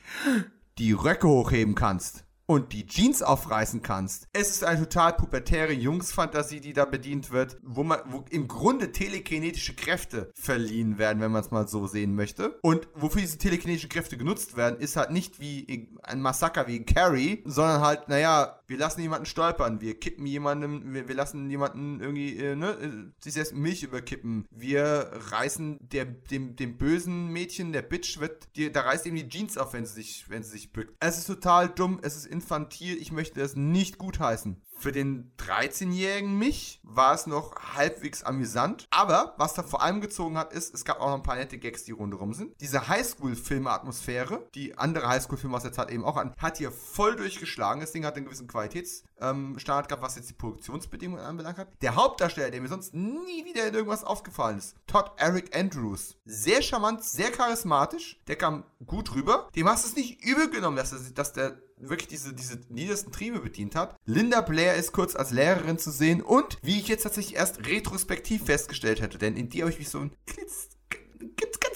[0.78, 4.28] die Röcke hochheben kannst und die Jeans aufreißen kannst.
[4.34, 8.92] Es ist eine total pubertäre Jungsfantasie, die da bedient wird, wo man wo im Grunde
[8.92, 12.58] telekinetische Kräfte verliehen werden, wenn man es mal so sehen möchte.
[12.64, 17.44] Und wofür diese telekinetischen Kräfte genutzt werden, ist halt nicht wie ein Massaker wie Carrie,
[17.46, 22.38] sondern halt, naja, wir lassen jemanden stolpern, wir kippen jemandem, wir, wir lassen jemanden irgendwie,
[22.38, 24.48] äh, ne, äh, sich selbst Milch überkippen.
[24.52, 29.28] Wir reißen der, dem, dem bösen Mädchen, der Bitch wird, die, da reißt ihm die
[29.28, 30.96] Jeans auf, wenn sie sich, wenn sie sich bückt.
[31.00, 34.62] Es ist total dumm, es ist infantil, ich möchte das nicht gutheißen.
[34.80, 38.88] Für den 13-jährigen mich war es noch halbwegs amüsant.
[38.92, 41.58] Aber was da vor allem gezogen hat, ist, es gab auch noch ein paar nette
[41.58, 42.60] Gags, die rundherum sind.
[42.62, 47.82] Diese Highschool-Film-Atmosphäre, die andere Highschool-Filme aus der Zeit eben auch an, hat hier voll durchgeschlagen.
[47.82, 51.68] Das Ding hat einen gewissen Qualitätsstandard ähm, gehabt, was jetzt die Produktionsbedingungen anbelangt hat.
[51.82, 56.16] Der Hauptdarsteller, der mir sonst nie wieder in irgendwas aufgefallen ist, Todd Eric Andrews.
[56.24, 58.18] Sehr charmant, sehr charismatisch.
[58.28, 59.50] Der kam gut rüber.
[59.58, 63.12] Dem hast du es nicht übel genommen, dass, er, dass der wirklich diese, diese niedersten
[63.12, 63.96] Triebe bedient hat.
[64.06, 68.46] Linda Blair ist kurz als Lehrerin zu sehen und wie ich jetzt tatsächlich erst retrospektiv
[68.46, 70.70] festgestellt hätte, denn in die habe ich mich so ein klitz,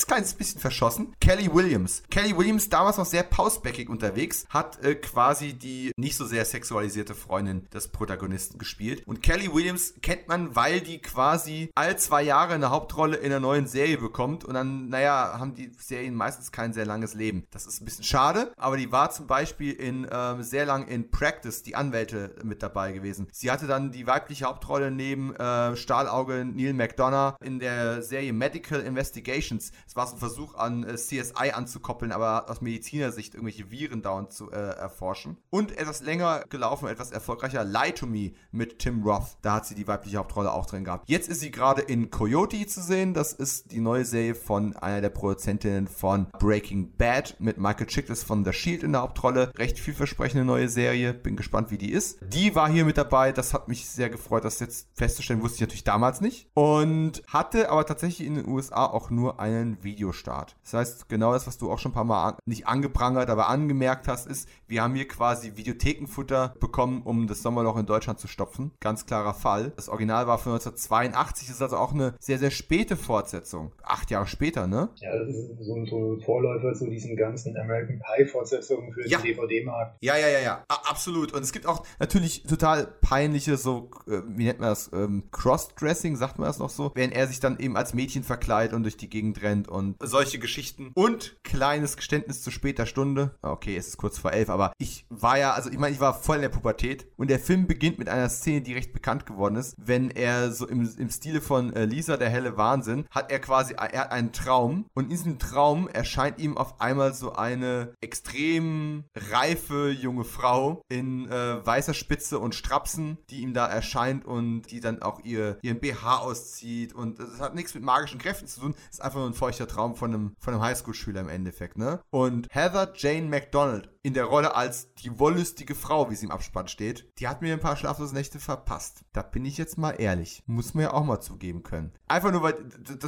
[0.07, 1.15] ganz kleines bisschen verschossen.
[1.19, 2.03] Kelly Williams.
[2.09, 7.15] Kelly Williams, damals noch sehr pausbäckig unterwegs, hat äh, quasi die nicht so sehr sexualisierte
[7.15, 9.05] Freundin des Protagonisten gespielt.
[9.07, 13.39] Und Kelly Williams kennt man, weil die quasi all zwei Jahre eine Hauptrolle in einer
[13.39, 17.45] neuen Serie bekommt und dann, naja, haben die Serien meistens kein sehr langes Leben.
[17.51, 21.11] Das ist ein bisschen schade, aber die war zum Beispiel in ähm, sehr lang in
[21.11, 23.27] Practice, die Anwälte mit dabei gewesen.
[23.31, 28.81] Sie hatte dann die weibliche Hauptrolle neben äh, Stahlauge Neil McDonough in der Serie Medical
[28.81, 29.71] Investigations.
[29.93, 34.33] Es war so ein Versuch an äh, CSI anzukoppeln, aber aus Medizinersicht irgendwelche Viren dauernd
[34.33, 35.37] zu äh, erforschen.
[35.51, 39.37] Und etwas länger gelaufen, etwas erfolgreicher Lie to Me mit Tim Roth.
[39.43, 41.07] Da hat sie die weibliche Hauptrolle auch drin gehabt.
[41.07, 43.13] Jetzt ist sie gerade in Coyote zu sehen.
[43.13, 48.23] Das ist die neue Serie von einer der Produzentinnen von Breaking Bad mit Michael Chiklis
[48.23, 49.51] von The Shield in der Hauptrolle.
[49.59, 51.13] Recht vielversprechende neue Serie.
[51.13, 52.17] Bin gespannt, wie die ist.
[52.23, 53.31] Die war hier mit dabei.
[53.31, 55.43] Das hat mich sehr gefreut, das jetzt festzustellen.
[55.43, 56.49] Wusste ich natürlich damals nicht.
[56.55, 60.55] Und hatte aber tatsächlich in den USA auch nur einen Videostart.
[60.63, 63.49] Das heißt, genau das, was du auch schon ein paar Mal an, nicht angeprangert, aber
[63.49, 68.27] angemerkt hast, ist, wir haben hier quasi Videothekenfutter bekommen, um das Sommerloch in Deutschland zu
[68.27, 68.71] stopfen.
[68.79, 69.71] Ganz klarer Fall.
[69.75, 73.71] Das Original war von 1982, das ist also auch eine sehr, sehr späte Fortsetzung.
[73.83, 74.89] Acht Jahre später, ne?
[74.95, 79.19] Ja, das ist so ein, so ein Vorläufer zu diesen ganzen American Pie-Fortsetzungen für ja.
[79.19, 79.97] den DVD-Markt.
[80.01, 80.63] Ja, ja, ja, ja.
[80.67, 81.33] A absolut.
[81.33, 86.15] Und es gibt auch natürlich total peinliche, so, äh, wie nennt man das, ähm, Crossdressing,
[86.15, 88.97] sagt man das noch so, wenn er sich dann eben als Mädchen verkleidet und durch
[88.97, 90.91] die Gegend rennt und solche Geschichten.
[90.93, 93.35] Und kleines Geständnis zu später Stunde.
[93.41, 96.13] Okay, es ist kurz vor elf, aber ich war ja, also ich meine, ich war
[96.13, 99.55] voll in der Pubertät und der Film beginnt mit einer Szene, die recht bekannt geworden
[99.55, 99.75] ist.
[99.77, 103.73] Wenn er so im, im Stile von äh, Lisa, der helle Wahnsinn, hat er quasi,
[103.73, 109.05] er hat einen Traum und in diesem Traum erscheint ihm auf einmal so eine extrem
[109.15, 114.79] reife junge Frau in äh, weißer Spitze und Strapsen, die ihm da erscheint und die
[114.79, 118.75] dann auch ihr, ihren BH auszieht und es hat nichts mit magischen Kräften zu tun,
[118.89, 122.01] es ist einfach nur ein feuchter Traum von einem, von einem Highschool-Schüler im Endeffekt, ne?
[122.09, 126.67] Und Heather Jane McDonald in der Rolle als die wollüstige Frau, wie sie im Abspann
[126.67, 129.05] steht, die hat mir ein paar schlaflose Nächte verpasst.
[129.13, 130.43] Da bin ich jetzt mal ehrlich.
[130.45, 131.93] Muss man ja auch mal zugeben können.
[132.07, 132.55] Einfach nur, weil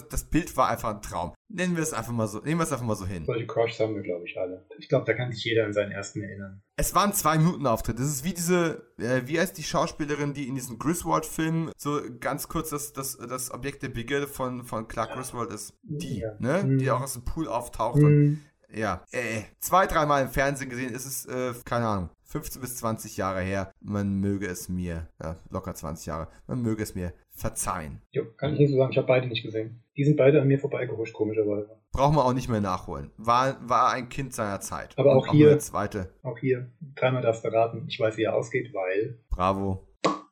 [0.09, 1.33] das Bild war einfach ein Traum.
[1.47, 3.23] Nennen wir es einfach mal so, nehmen wir es einfach mal so hin.
[3.25, 4.65] Solche Crushs haben wir, glaube ich, alle.
[4.79, 6.61] Ich glaube, da kann sich jeder an seinen ersten erinnern.
[6.75, 7.99] Es waren zwei Minuten Auftritt.
[7.99, 12.47] Das ist wie diese, äh, wie heißt die Schauspielerin, die in diesem Griswold-Film so ganz
[12.47, 15.15] kurz das, das, das Objekt der Begierde von, von Clark ja.
[15.17, 15.77] Griswold ist.
[15.83, 16.35] Die, ja.
[16.39, 16.63] ne?
[16.63, 16.77] Mhm.
[16.79, 18.05] Die auch aus dem Pool auftaucht mhm.
[18.05, 18.39] und
[18.73, 23.15] ja, äh, zwei, dreimal im Fernsehen gesehen ist es, äh, keine Ahnung, 15 bis 20
[23.15, 23.71] Jahre her.
[23.79, 28.01] Man möge es mir, ja, locker 20 Jahre, man möge es mir verzeihen.
[28.11, 29.83] Jo, kann ich nicht so sagen, ich habe beide nicht gesehen.
[29.97, 31.69] Die sind beide an mir vorbeigehuscht, komischerweise.
[31.91, 33.11] Brauchen wir auch nicht mehr nachholen.
[33.17, 34.97] War, war ein Kind seiner Zeit.
[34.97, 36.13] Aber auch, auch hier, zweite.
[36.23, 39.19] auch hier, dreimal darfst du raten, ich weiß, wie er ausgeht, weil...
[39.29, 39.87] Bravo.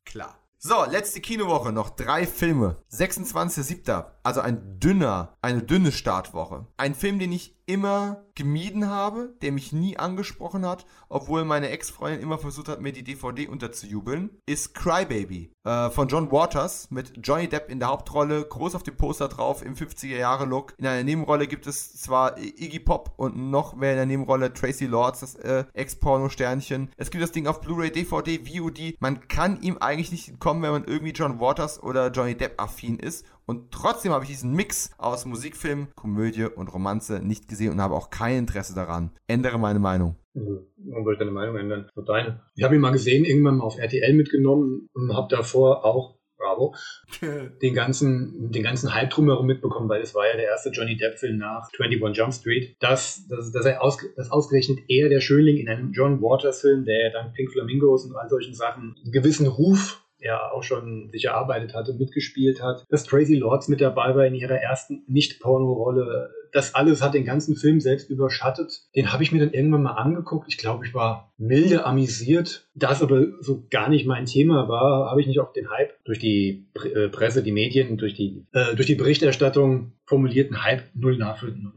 [0.06, 0.38] Klar.
[0.58, 2.78] So, letzte Kinowoche, noch drei Filme.
[2.90, 4.06] 26.07.
[4.24, 6.66] Also ein dünner, eine dünne Startwoche.
[6.78, 12.22] Ein Film, den ich immer gemieden habe, der mich nie angesprochen hat, obwohl meine Ex-Freundin
[12.22, 17.48] immer versucht hat, mir die DVD unterzujubeln, ist Crybaby äh, von John Waters mit Johnny
[17.48, 20.74] Depp in der Hauptrolle, groß auf dem Poster drauf im 50er-Jahre-Look.
[20.78, 24.86] In einer Nebenrolle gibt es zwar Iggy Pop und noch mehr in der Nebenrolle Tracy
[24.86, 26.90] Lords, das äh, Ex-Porno-Sternchen.
[26.98, 28.96] Es gibt das Ding auf Blu-ray, DVD, VOD.
[29.00, 32.98] Man kann ihm eigentlich nicht entkommen, wenn man irgendwie John Waters oder Johnny Depp affin
[32.98, 33.26] ist.
[33.46, 37.96] Und trotzdem habe ich diesen Mix aus Musikfilm, Komödie und Romanze nicht gesehen und habe
[37.96, 39.12] auch kein Interesse daran.
[39.28, 40.16] Ändere meine Meinung.
[40.36, 41.90] Also, warum soll ich deine Meinung ändern?
[41.96, 42.42] Nur deine.
[42.56, 46.74] Ich habe ihn mal gesehen, irgendwann mal auf RTL mitgenommen und habe davor auch, bravo,
[47.62, 51.38] den ganzen, den ganzen Hype drumherum mitbekommen, weil es war ja der erste Johnny Depp-Film
[51.38, 52.76] nach 21 Jump Street.
[52.80, 57.08] Dass, dass, dass er aus, dass ausgerechnet er, der Schönling, in einem John Waters-Film, der
[57.08, 61.26] ja dann Pink Flamingos und all solchen Sachen einen gewissen Ruf er auch schon sich
[61.26, 66.32] erarbeitet hatte, mitgespielt hat, dass Tracy Lords mit dabei war in ihrer ersten Nicht-Porno-Rolle.
[66.52, 68.84] Das alles hat den ganzen Film selbst überschattet.
[68.96, 70.48] Den habe ich mir dann irgendwann mal angeguckt.
[70.48, 72.68] Ich glaube, ich war milde amüsiert.
[72.76, 75.94] Da es aber so gar nicht mein Thema war, habe ich nicht auf den Hype
[76.06, 81.18] durch die äh, Presse, die Medien, durch die, äh, durch die Berichterstattung formulierten Hype null
[81.18, 81.74] nachvollziehen,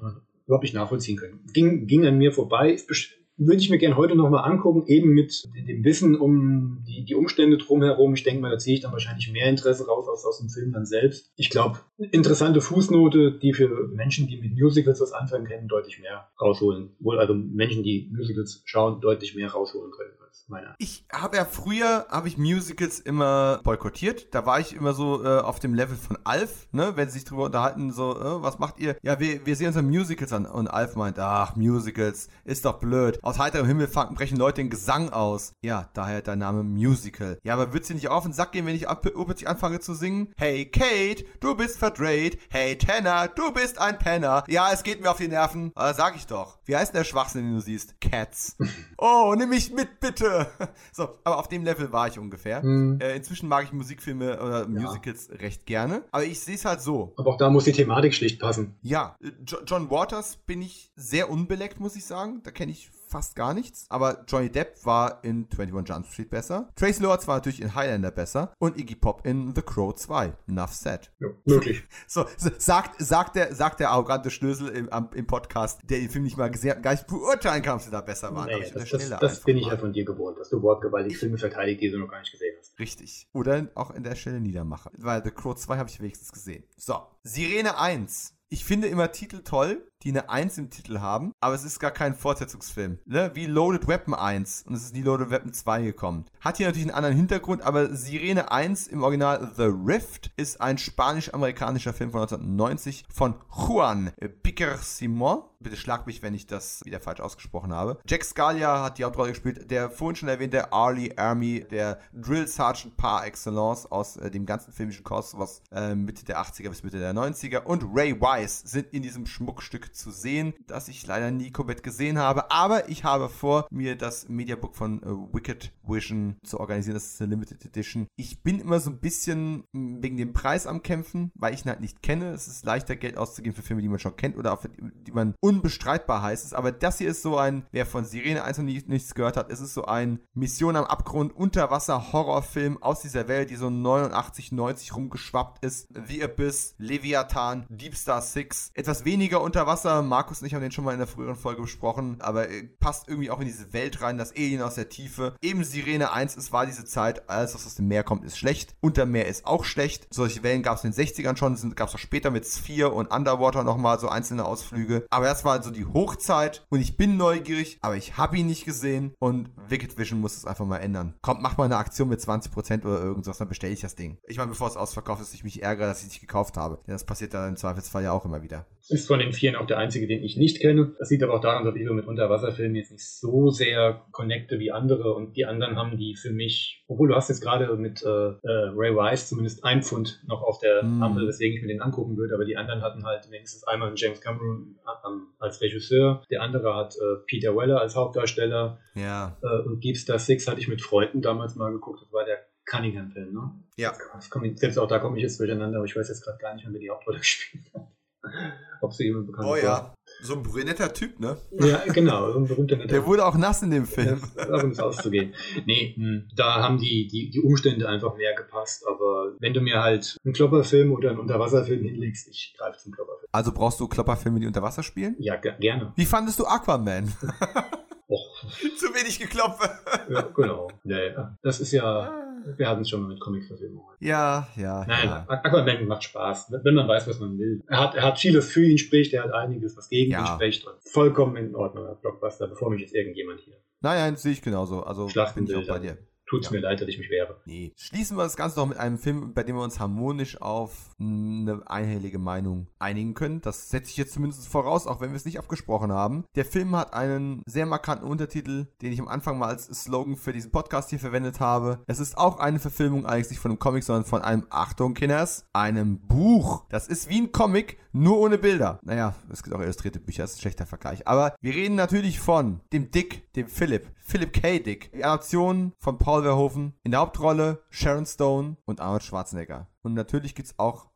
[0.47, 1.41] überhaupt nicht nachvollziehen können.
[1.53, 2.71] Ging, ging an mir vorbei.
[2.71, 7.15] Ist würde ich mir gerne heute nochmal angucken, eben mit dem Wissen um die, die
[7.15, 8.15] Umstände drumherum.
[8.15, 10.73] Ich denke mal, da ziehe ich dann wahrscheinlich mehr Interesse raus als aus dem Film
[10.73, 11.31] dann selbst.
[11.37, 16.29] Ich glaube, interessante Fußnote, die für Menschen, die mit Musicals was anfangen können, deutlich mehr
[16.41, 16.91] rausholen.
[16.99, 20.13] Wohl also Menschen, die Musicals schauen, deutlich mehr rausholen können
[20.49, 20.75] meiner.
[20.79, 24.35] Ich habe ja früher, habe ich Musicals immer boykottiert.
[24.35, 26.93] Da war ich immer so äh, auf dem Level von Alf, ne?
[26.97, 28.97] Wenn sie sich drüber unterhalten, so, äh, was macht ihr?
[29.03, 30.47] Ja, wir, wir sehen uns an Musicals an.
[30.47, 33.19] Und Alf meint, ach, Musicals, ist doch blöd.
[33.23, 35.53] Aus heiterem Himmel brechen Leute den Gesang aus.
[35.63, 37.39] Ja, daher der Name Musical.
[37.43, 40.33] Ja, aber wird sie nicht auf den Sack gehen, wenn ich plötzlich anfange zu singen?
[40.37, 42.39] Hey, Kate, du bist verdreht.
[42.51, 44.45] Hey, Tanner, du bist ein Penner.
[44.49, 45.73] Ja, es geht mir auf die Nerven.
[45.75, 46.59] Aber sag ich doch.
[46.65, 48.01] Wie heißt denn der Schwachsinn, den du siehst?
[48.01, 48.57] Cats.
[48.99, 50.26] oh, nimm mich mit, bitte.
[50.93, 52.63] so, aber auf dem Level war ich ungefähr.
[52.63, 52.99] Mhm.
[53.01, 55.37] Äh, inzwischen mag ich Musikfilme oder Musicals ja.
[55.37, 56.03] recht gerne.
[56.11, 57.13] Aber ich sehe es halt so.
[57.17, 58.77] Aber auch da muss die Thematik schlicht passen.
[58.83, 59.31] Ja, äh,
[59.67, 62.41] John Waters bin ich sehr unbeleckt, muss ich sagen.
[62.43, 63.87] Da kenne ich fast gar nichts.
[63.89, 66.69] Aber Johnny Depp war in 21 Jump Street besser.
[66.77, 68.53] Trace Lords war natürlich in Highlander besser.
[68.59, 70.35] Und Iggy Pop in The Crow 2.
[70.49, 71.11] Enough said.
[71.19, 71.83] Ja, möglich.
[72.07, 72.27] So,
[72.59, 76.51] sagt, sagt, der, sagt der arrogante Schlösel im, im Podcast, der den Film nicht mal
[76.51, 78.47] gesehen, gar nicht beurteilen kann, ob sie da besser waren.
[78.47, 81.81] Nee, das, das, das bin ich ja von dir gewohnt, dass du wortgewaltig Filme verteidigt,
[81.81, 82.79] die du noch gar nicht gesehen hast.
[82.79, 83.29] Richtig.
[83.33, 84.91] Oder auch in der Stelle niedermache.
[84.99, 86.65] Weil The Crow 2 habe ich wenigstens gesehen.
[86.77, 88.35] So, Sirene 1.
[88.49, 91.91] Ich finde immer Titel toll, die eine 1 im Titel haben, aber es ist gar
[91.91, 92.99] kein Fortsetzungsfilm.
[93.05, 93.31] Ne?
[93.35, 96.27] Wie Loaded Weapon 1 und es ist nie Loaded Weapon 2 gekommen.
[96.41, 100.79] Hat hier natürlich einen anderen Hintergrund, aber Sirene 1 im Original The Rift ist ein
[100.79, 104.13] spanisch-amerikanischer Film von 1990 von Juan
[104.43, 105.43] Piquer Simon.
[105.59, 107.99] Bitte schlag mich, wenn ich das wieder falsch ausgesprochen habe.
[108.07, 109.71] Jack Scalia hat die Hauptrolle gespielt.
[109.71, 114.73] Der vorhin schon erwähnte Arlie Army, der Drill Sergeant par excellence aus äh, dem ganzen
[114.73, 117.65] filmischen Kurs, was äh, Mitte der 80er bis Mitte der 90er.
[117.65, 122.19] Und Ray Wise sind in diesem Schmuckstück zu sehen, das ich leider nie komplett gesehen
[122.19, 122.51] habe.
[122.51, 126.95] Aber ich habe vor, mir das Mediabook von äh, Wicked Vision zu organisieren.
[126.95, 128.07] Das ist eine Limited Edition.
[128.17, 131.71] Ich bin immer so ein bisschen hm, wegen dem Preis am Kämpfen, weil ich ihn
[131.71, 132.31] halt nicht kenne.
[132.31, 135.35] Es ist leichter, Geld auszugeben für Filme, die man schon kennt oder für die, man
[135.41, 136.55] unbestreitbar heißt.
[136.55, 139.61] Aber das hier ist so ein, wer von Sirene 1 noch nichts gehört hat, es
[139.61, 145.65] ist so ein Mission am Abgrund, Unterwasser-Horrorfilm aus dieser Welt, die so 89, 90 rumgeschwappt
[145.65, 145.89] ist.
[146.07, 148.71] The Abyss, Leviathan, Deep Star 6.
[148.75, 150.01] Etwas weniger unter Wasser.
[150.01, 153.09] Markus und ich haben den schon mal in der früheren Folge besprochen, aber äh, passt
[153.09, 155.37] irgendwie auch in diese Welt rein, das Alien aus der Tiefe.
[155.43, 158.75] Eben Sirene 1, es war diese Zeit, alles was aus dem Meer kommt, ist schlecht.
[158.81, 160.07] Untermeer ist auch schlecht.
[160.11, 163.13] Solche Wellen gab es in den 60ern schon, gab es auch später mit Sphere und
[163.13, 165.07] Underwater nochmal so einzelne Ausflüge.
[165.11, 168.65] Aber das war also die Hochzeit und ich bin neugierig, aber ich habe ihn nicht
[168.65, 171.17] gesehen und Wicked Vision muss es einfach mal ändern.
[171.21, 174.17] Kommt, mach mal eine Aktion mit 20% oder irgendwas, dann bestelle ich das Ding.
[174.27, 176.79] Ich meine, bevor es ausverkauft ist, ich mich ärgere, dass ich es nicht gekauft habe.
[176.87, 178.65] Denn das passiert dann im Zweifelsfall ja auch immer wieder.
[178.89, 180.95] Ist von den Vieren auch der einzige, den ich nicht kenne.
[180.99, 184.59] Das liegt aber auch daran, dass ich so mit Unterwasserfilmen jetzt nicht so sehr connecte
[184.61, 188.03] wie andere und die anderen haben die für mich, obwohl du hast jetzt gerade mit
[188.05, 191.03] äh, äh, Ray Wise zumindest ein Pfund noch auf der mm.
[191.03, 193.97] Ampel, weswegen ich mir den angucken würde, aber die anderen hatten halt wenigstens einmal einen
[193.97, 199.37] James Cameron ähm, als Regisseur, der andere hat äh, Peter Weller als Hauptdarsteller ja.
[199.43, 202.39] Äh, und Deep Star Six hatte ich mit Freunden damals mal geguckt, das war der
[202.67, 203.53] Cunningham-Film, ne?
[203.77, 203.93] Ja.
[204.13, 206.55] Das, das selbst auch da komme ich jetzt durcheinander, aber ich weiß jetzt gerade gar
[206.55, 207.87] nicht mehr, wer die Hauptrolle gespielt hat.
[208.83, 209.95] Ob sie jemand bekannt Oh ja.
[210.23, 211.37] So ein brünetter Typ, ne?
[211.51, 214.21] Ja, genau, so ein berühmter netter Der wurde auch nass in dem Film.
[214.37, 215.35] Ja, um ins auszugehen.
[215.67, 218.85] Nee, hm, da haben die, die, die Umstände einfach mehr gepasst.
[218.87, 223.29] Aber wenn du mir halt einen Klopperfilm oder einen Unterwasserfilm hinlegst, ich greife zum Klopperfilm.
[223.33, 225.17] Also brauchst du Klopperfilme, die unter Wasser spielen?
[225.19, 225.93] Ja, ge- gerne.
[225.97, 227.13] Wie fandest du Aquaman?
[228.79, 229.69] Zu wenig geklopfe.
[230.09, 230.69] ja, genau.
[230.85, 231.13] Nee,
[231.43, 232.13] das ist ja,
[232.57, 233.97] wir hatten es schon mal mit Comic-Verfilmungen.
[233.99, 235.25] Ja, ja, Nein, ja.
[235.29, 237.63] Aquaman macht Spaß, wenn man weiß, was man will.
[237.69, 240.21] Er hat, er hat vieles für ihn spricht, er hat einiges, was gegen Ja.
[240.21, 240.67] ihn spricht.
[240.67, 243.57] Und vollkommen in Ordnung, Blockbuster, bevor mich jetzt irgendjemand hier.
[243.81, 244.83] Nein, nein, sehe ich genauso.
[244.83, 245.99] Also bin ich auch bei dir.
[246.29, 246.53] Tut's Ja.
[246.53, 247.41] mir leid, dass ich mich wehre.
[247.45, 247.73] Nee.
[247.77, 251.63] Schließen wir das Ganze noch mit einem Film, bei dem wir uns harmonisch auf eine
[251.67, 253.41] einhellige Meinung einigen können.
[253.41, 256.25] Das setze ich jetzt zumindest voraus, auch wenn wir es nicht abgesprochen haben.
[256.35, 260.33] Der Film hat einen sehr markanten Untertitel, den ich am Anfang mal als Slogan für
[260.33, 261.85] diesen Podcast hier verwendet habe.
[261.87, 265.47] Es ist auch eine Verfilmung eigentlich nicht von einem Comic, sondern von einem, Achtung Kinders,
[265.53, 266.65] einem Buch.
[266.71, 268.81] Das ist wie ein Comic, nur ohne Bilder.
[268.83, 271.07] Naja, es gibt auch illustrierte Bücher, das ist ein schlechter Vergleich.
[271.07, 273.91] Aber wir reden natürlich von dem Dick, dem Philipp.
[274.09, 274.61] Philip K.
[274.61, 274.93] Dick.
[274.93, 276.75] Die Adaption von Paul Verhoeven.
[276.85, 279.69] In der Hauptrolle Sharon Stone und Arnold Schwarzenegger.
[279.83, 280.91] Und natürlich gibt's auch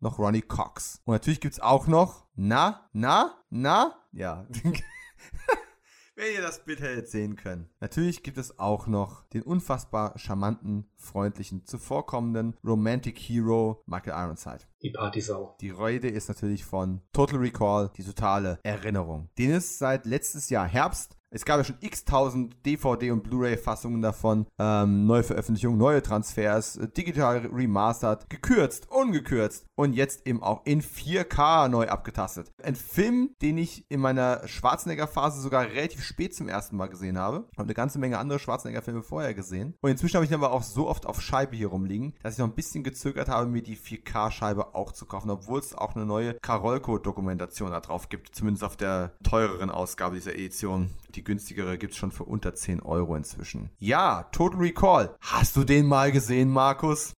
[0.00, 1.00] noch Ronnie Cox.
[1.04, 4.48] Und natürlich gibt's auch noch, na, na, na, ja.
[6.16, 7.68] Wenn ihr das Bild hättet sehen können.
[7.78, 14.64] Natürlich gibt es auch noch den unfassbar charmanten, freundlichen, zuvorkommenden Romantic Hero Michael Ironside.
[14.82, 15.56] Die Partysau.
[15.60, 19.28] Die Rede ist natürlich von Total Recall, die totale Erinnerung.
[19.38, 24.46] Den es seit letztes Jahr Herbst es gab ja schon x-tausend DVD- und Blu-ray-Fassungen davon,
[24.58, 30.82] ähm, neue Veröffentlichungen, neue Transfers, äh, digital remastered, gekürzt, ungekürzt und jetzt eben auch in
[30.82, 32.52] 4K neu abgetastet.
[32.62, 37.48] Ein Film, den ich in meiner Schwarzenegger-Phase sogar relativ spät zum ersten Mal gesehen habe.
[37.56, 39.74] Habe eine ganze Menge andere Schwarzenegger-Filme vorher gesehen.
[39.80, 42.38] Und inzwischen habe ich ihn aber auch so oft auf Scheibe hier rumliegen, dass ich
[42.38, 46.06] noch ein bisschen gezögert habe, mir die 4K-Scheibe auch zu kaufen, obwohl es auch eine
[46.06, 48.34] neue Karolko-Dokumentation da drauf gibt.
[48.34, 50.90] Zumindest auf der teureren Ausgabe dieser Edition.
[51.16, 53.70] Die günstigere gibt es schon für unter 10 Euro inzwischen.
[53.78, 55.16] Ja, Total Recall.
[55.20, 57.14] Hast du den mal gesehen, Markus?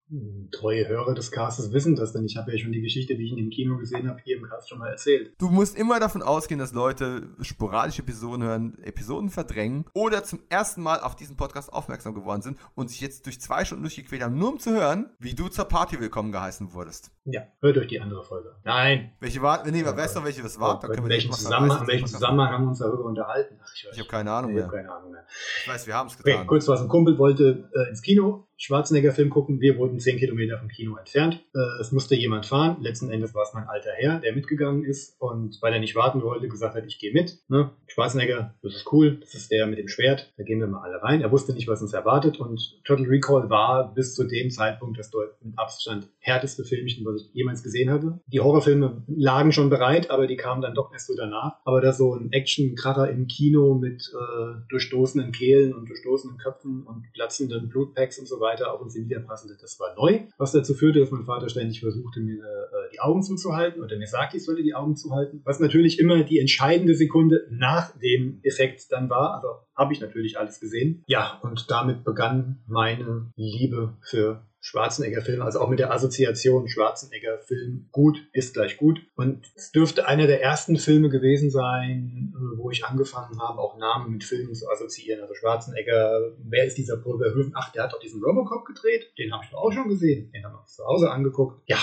[0.51, 3.31] Treue Hörer des Castes wissen das, denn ich habe ja schon die Geschichte, die ich
[3.31, 5.33] in dem Kino gesehen habe, hier im Cast schon mal erzählt.
[5.37, 10.81] Du musst immer davon ausgehen, dass Leute sporadische Episoden hören, Episoden verdrängen oder zum ersten
[10.81, 14.37] Mal auf diesen Podcast aufmerksam geworden sind und sich jetzt durch zwei Stunden durchgequält haben,
[14.37, 17.11] nur um zu hören, wie du zur Party willkommen geheißen wurdest.
[17.25, 18.55] Ja, hört euch die andere Folge.
[18.63, 19.11] Nein.
[19.19, 19.69] Welche war?
[19.69, 20.79] Nee, wer weiß noch, welche das war?
[21.17, 21.39] nicht machen.
[21.41, 22.13] Zusammenhang, Weiß in welchem nicht.
[22.13, 23.59] Zusammenhang haben wir uns darüber unterhalten?
[23.61, 24.81] Ach, Ich habe keine Ahnung ich hab mehr.
[24.81, 25.25] keine Ahnung mehr.
[25.63, 26.47] Ich weiß, wir haben es Okay, getan.
[26.47, 26.81] kurz was.
[26.81, 29.61] Ein Kumpel wollte äh, ins Kino, Schwarzenegger-Film gucken.
[29.61, 31.45] Wir wurden 10 Kilometer vom Kino entfernt.
[31.53, 32.77] Äh, es musste jemand fahren.
[32.81, 36.23] Letzten Endes war es mein alter Herr, der mitgegangen ist und weil er nicht warten
[36.23, 37.37] wollte, gesagt hat, ich gehe mit.
[37.49, 37.69] Ne?
[37.85, 41.01] Schwarzenegger, das ist cool, das ist der mit dem Schwert, da gehen wir mal alle
[41.03, 41.21] rein.
[41.21, 45.11] Er wusste nicht, was uns erwartet und Total Recall war bis zu dem Zeitpunkt das
[45.11, 48.19] dort mit Abstand härteste Filmchen, was ich jemals gesehen hatte.
[48.25, 51.57] Die Horrorfilme lagen schon bereit, aber die kamen dann doch erst so danach.
[51.63, 57.05] Aber das so ein Action-Kracher im Kino mit äh, durchstoßenen Kehlen und durchstoßenen Köpfen und
[57.13, 60.21] platzenden Blutpacks und so weiter auf uns niederprasselte, das war neu.
[60.37, 64.07] Was dazu führte, dass mein Vater ständig versuchte, mir äh, die Augen zuzuhalten oder mir
[64.07, 65.41] sagte, ich sollte die Augen zuhalten.
[65.45, 69.35] Was natürlich immer die entscheidende Sekunde nach dem Effekt dann war.
[69.35, 71.03] Also habe ich natürlich alles gesehen.
[71.07, 78.17] Ja, und damit begann meine Liebe für Schwarzenegger-Film, also auch mit der Assoziation Schwarzenegger-Film gut
[78.33, 78.99] ist gleich gut.
[79.15, 83.77] Und es dürfte einer der ersten Filme gewesen sein, äh, wo ich angefangen habe, auch
[83.77, 85.21] Namen mit Filmen zu assoziieren.
[85.21, 87.53] Also Schwarzenegger, wer ist dieser Paul Verhoeven?
[87.55, 89.13] Ach, der hat doch diesen Robocop gedreht.
[89.17, 90.31] Den habe ich doch auch schon gesehen.
[90.33, 91.61] Den haben wir uns zu Hause angeguckt.
[91.67, 91.77] Ja,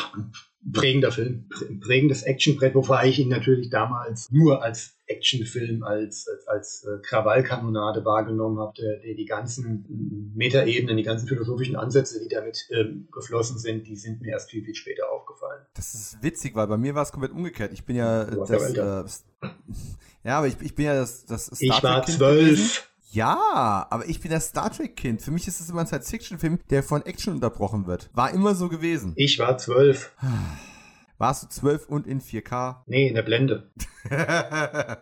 [0.73, 6.47] prägender Film, prä- prägendes Actionbrett, wobei ich ihn natürlich damals nur als Actionfilm, als, als,
[6.49, 12.29] als äh, Krawallkanonade wahrgenommen habe, der, der die ganzen Metaebenen, die ganzen philosophischen Ansätze, die
[12.29, 15.65] damit ähm, geflossen sind, die sind mir erst viel, viel später aufgefallen.
[15.75, 17.73] Das ist witzig, weil bei mir war es komplett umgekehrt.
[17.73, 19.49] Ich bin ja das, äh,
[20.25, 22.91] ja, aber ich, ich bin ja das, das Star Ich war zwölf.
[23.11, 25.23] Ja, aber ich bin das Star Trek-Kind.
[25.23, 28.11] Für mich ist es immer ein Science-Fiction-Film, der von Action unterbrochen wird.
[28.13, 29.13] War immer so gewesen.
[29.15, 30.11] Ich war zwölf.
[31.19, 32.82] Warst du 12 und in 4K?
[32.86, 33.70] Nee, in der Blende.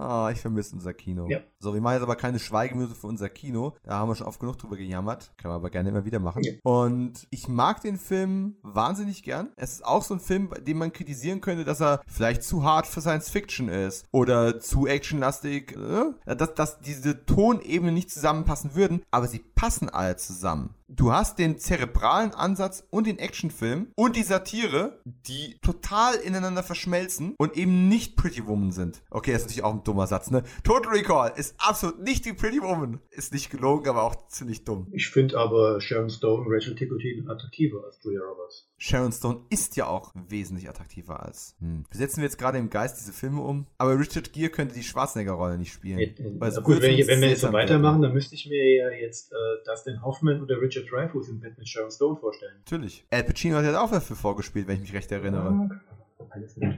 [0.00, 1.26] Ah, ich vermisse unser Kino.
[1.28, 1.40] Ja.
[1.58, 3.74] So, wir machen jetzt aber keine Schweigeminute für unser Kino.
[3.82, 5.32] Da haben wir schon oft genug drüber gejammert.
[5.36, 6.44] Können wir aber gerne immer wieder machen.
[6.44, 6.52] Ja.
[6.62, 9.50] Und ich mag den Film wahnsinnig gern.
[9.56, 12.62] Es ist auch so ein Film, bei dem man kritisieren könnte, dass er vielleicht zu
[12.62, 14.06] hart für Science Fiction ist.
[14.12, 15.76] Oder zu actionlastig.
[15.76, 16.36] Äh?
[16.36, 19.02] Dass, dass diese Tonebenen nicht zusammenpassen würden.
[19.10, 20.74] Aber sie passen alle zusammen.
[20.90, 27.34] Du hast den zerebralen Ansatz und den Actionfilm und die Satire, die total ineinander verschmelzen
[27.36, 29.02] und eben nicht Pretty Woman sind.
[29.10, 30.44] Okay, das ist natürlich auch ein dummer Satz, ne?
[30.64, 33.00] Total Recall ist absolut nicht die Pretty Woman.
[33.10, 34.86] Ist nicht gelogen, aber auch ziemlich dumm.
[34.92, 38.67] Ich finde aber Sharon Stone und Rachel Ticotin attraktiver als Julia Roberts.
[38.78, 41.56] Sharon Stone ist ja auch wesentlich attraktiver als.
[41.60, 41.84] Hm.
[41.90, 43.66] Wir jetzt gerade im Geist diese Filme um.
[43.76, 45.98] Aber Richard Gere könnte die Schwarzenegger-Rolle nicht spielen.
[45.98, 46.06] Ja,
[46.40, 49.32] also gut, wenn, ich, wenn wir jetzt so weitermachen, dann müsste ich mir ja jetzt
[49.32, 49.36] äh,
[49.66, 52.54] Dustin Hoffman oder Richard Dreyfuss im Bett mit Sharon Stone vorstellen.
[52.58, 53.04] Natürlich.
[53.10, 55.68] Al Pacino hat ja auch dafür vorgespielt, wenn ich mich recht erinnere.
[55.70, 55.80] Ja.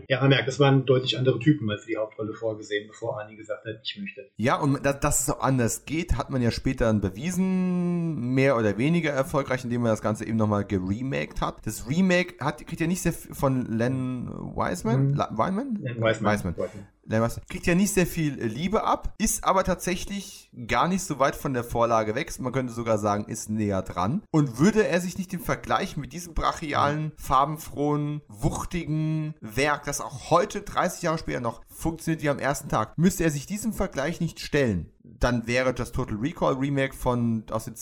[0.09, 3.37] Ja, man merkt, das waren deutlich andere Typen als für die Hauptrolle vorgesehen, bevor Annie
[3.37, 4.29] gesagt hat, ich möchte.
[4.37, 8.57] Ja, und dass, dass es auch anders geht, hat man ja später dann bewiesen, mehr
[8.57, 11.67] oder weniger erfolgreich, indem man das Ganze eben nochmal geremaked hat.
[11.67, 15.15] Das Remake hat, kriegt ja nicht sehr viel von Len Wiseman?
[15.15, 15.19] Hm.
[15.19, 15.75] Wiseman?
[15.81, 16.35] Len Wiseman.
[16.35, 16.57] Wiseman.
[16.57, 16.87] Wiseman
[17.49, 21.53] kriegt ja nicht sehr viel Liebe ab, ist aber tatsächlich gar nicht so weit von
[21.53, 22.33] der Vorlage weg.
[22.39, 24.23] Man könnte sogar sagen, ist näher dran.
[24.31, 30.31] Und würde er sich nicht im Vergleich mit diesem brachialen, farbenfrohen, wuchtigen Werk, das auch
[30.31, 34.21] heute, 30 Jahre später noch funktioniert wie am ersten Tag, müsste er sich diesem Vergleich
[34.21, 37.77] nicht stellen dann wäre das Total Recall Remake von aus den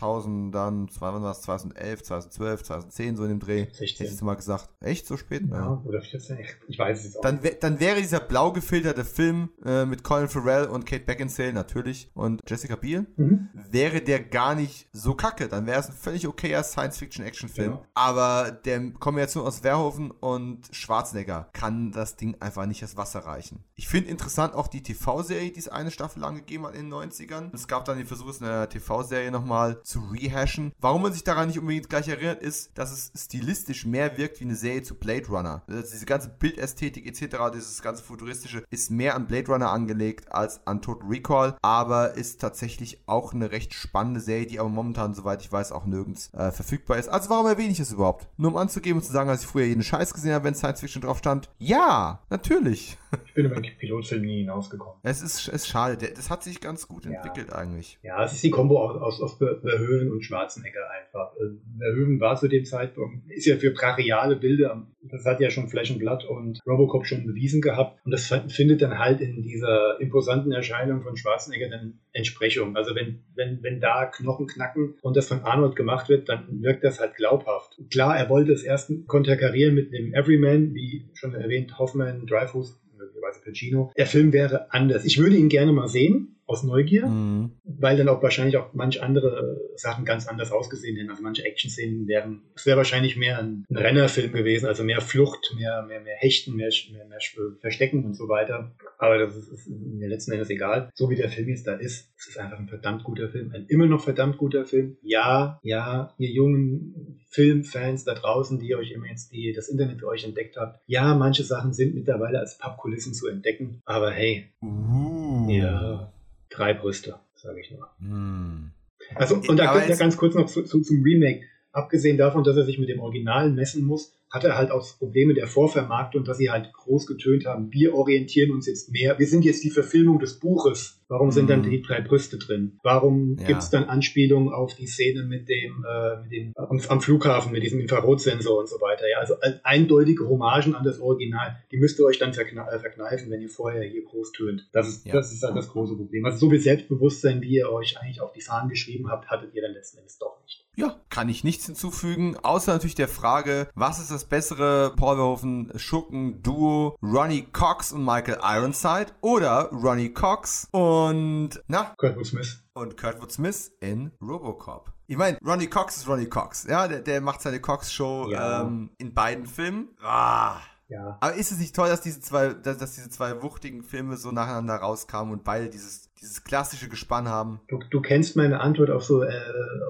[0.00, 3.66] 2000ern, wann war das, 2011, 2012, 2010, so in dem Dreh.
[3.72, 3.98] 16.
[3.98, 4.68] Hättest du mal gesagt.
[4.80, 5.42] Echt, so spät?
[5.50, 5.82] Ja, ja.
[5.84, 6.38] oder 14,
[6.68, 10.28] ich weiß es jetzt auch dann, dann wäre dieser blau gefilterte Film äh, mit Colin
[10.28, 13.48] Farrell und Kate Beckinsale natürlich und Jessica Biel, mhm.
[13.70, 15.48] wäre der gar nicht so kacke.
[15.48, 17.72] Dann wäre es ein völlig okayer Science-Fiction-Action-Film.
[17.72, 17.82] Ja.
[17.94, 23.64] Aber der Kombination aus Verhoeven und Schwarzenegger kann das Ding einfach nicht das Wasser reichen.
[23.74, 26.94] Ich finde interessant auch die TV-Serie, die es eine Staffel lang gegeben hat in den
[26.94, 27.50] 90ern.
[27.52, 30.72] Es gab dann den Versuch, es in der TV-Serie nochmal zu rehashen.
[30.80, 34.44] Warum man sich daran nicht unbedingt gleich erinnert, ist, dass es stilistisch mehr wirkt wie
[34.44, 35.62] eine Serie zu Blade Runner.
[35.66, 40.66] Also diese ganze Bildästhetik etc., dieses ganze futuristische, ist mehr an Blade Runner angelegt als
[40.66, 45.40] an Total Recall, aber ist tatsächlich auch eine recht spannende Serie, die aber momentan, soweit
[45.40, 47.08] ich weiß, auch nirgends äh, verfügbar ist.
[47.08, 48.28] Also warum erwähne ich es überhaupt?
[48.36, 50.80] Nur um anzugeben und zu sagen, dass ich früher jeden Scheiß gesehen habe, wenn Science
[50.80, 51.48] Fiction drauf stand.
[51.58, 52.98] Ja, natürlich.
[53.24, 54.96] Ich bin über den Pilotfilm nie hinausgekommen.
[55.02, 55.96] Es ist, es ist schade.
[55.96, 57.54] Das hat sich ganz gut entwickelt ja.
[57.54, 57.98] eigentlich.
[58.02, 59.38] Ja, es ist die Kombo aus, aus, aus
[59.68, 61.34] Verhoeven und Schwarzenegger einfach.
[61.36, 65.68] Äh, Verhoeven war zu dem Zeitpunkt, ist ja für brachiale Bilder, das hat ja schon
[65.68, 68.04] Flächenblatt und Robocop schon bewiesen gehabt.
[68.04, 72.76] Und das findet dann halt in dieser imposanten Erscheinung von Schwarzenegger dann Entsprechung.
[72.76, 76.84] Also wenn, wenn, wenn da Knochen knacken und das von Arnold gemacht wird, dann wirkt
[76.84, 77.78] das halt glaubhaft.
[77.90, 83.40] Klar, er wollte es erst konterkarieren mit dem Everyman, wie schon erwähnt, Hoffman, Dreyfus, möglicherweise
[83.44, 83.92] Pacino.
[83.96, 85.04] Der Film wäre anders.
[85.04, 87.52] Ich würde ihn gerne mal sehen aus Neugier, mhm.
[87.64, 91.10] weil dann auch wahrscheinlich auch manche andere Sachen ganz anders ausgesehen hätten.
[91.10, 95.54] Also manche Action-Szenen wären, es wäre wahrscheinlich mehr ein, ein Rennerfilm gewesen, also mehr Flucht,
[95.56, 97.18] mehr, mehr, mehr Hechten, mehr, mehr, mehr
[97.60, 98.74] Verstecken und so weiter.
[98.96, 100.90] Aber das ist, ist mir letzten Endes egal.
[100.94, 103.66] So wie der Film jetzt da ist, es ist einfach ein verdammt guter Film, ein
[103.68, 104.96] immer noch verdammt guter Film.
[105.02, 110.08] Ja, ja, ihr jungen Filmfans da draußen, die euch immer jetzt die, das Internet für
[110.08, 110.80] euch entdeckt habt.
[110.86, 115.46] Ja, manche Sachen sind mittlerweile als Pappkulissen zu entdecken, aber hey, uh.
[115.50, 116.12] ja,
[116.58, 117.88] drei Brüste, sage ich nur.
[118.00, 118.70] Hm.
[119.14, 121.42] Also, und da ganz kurz noch zu, zu, zum Remake.
[121.72, 125.34] Abgesehen davon, dass er sich mit dem Original messen muss, hat er halt auch Probleme
[125.34, 127.72] der Vorvermarktung, dass sie halt groß getönt haben.
[127.72, 129.18] Wir orientieren uns jetzt mehr.
[129.18, 131.00] Wir sind jetzt die Verfilmung des Buches.
[131.08, 131.70] Warum sind dann mhm.
[131.70, 132.78] die drei Brüste drin?
[132.82, 133.46] Warum ja.
[133.46, 137.50] gibt es dann Anspielungen auf die Szene mit dem, äh, mit dem am, am, Flughafen,
[137.50, 139.08] mit diesem Infrarotsensor und so weiter?
[139.10, 141.56] Ja, also eindeutige Hommagen an das Original.
[141.72, 144.68] Die müsst ihr euch dann äh, verkneifen, wenn ihr vorher hier groß tönt.
[144.72, 145.14] Das ist, ja.
[145.14, 146.26] das ist halt das große Problem.
[146.26, 149.62] Also so viel Selbstbewusstsein, wie ihr euch eigentlich auf die Fahnen geschrieben habt, hattet ihr
[149.62, 150.68] dann letzten Endes doch nicht.
[150.78, 155.72] Ja, kann ich nichts hinzufügen, außer natürlich der Frage, was ist das bessere Paul Verhoeven
[155.76, 162.96] Schurken Duo Ronnie Cox und Michael Ironside oder Ronnie Cox und na Kurtwood Smith und
[162.96, 164.92] Kurtwood Smith in Robocop.
[165.06, 168.62] Ich meine, Ronnie Cox ist Ronnie Cox, ja, der, der macht seine Cox Show ja.
[168.62, 169.88] ähm, in beiden Filmen.
[170.02, 170.58] Ah.
[170.88, 171.18] Ja.
[171.20, 174.32] Aber ist es nicht toll, dass diese zwei, dass, dass diese zwei wuchtigen Filme so
[174.32, 177.60] nacheinander rauskamen und beide dieses, dieses klassische Gespann haben?
[177.68, 179.30] Du, du kennst meine Antwort auf so äh,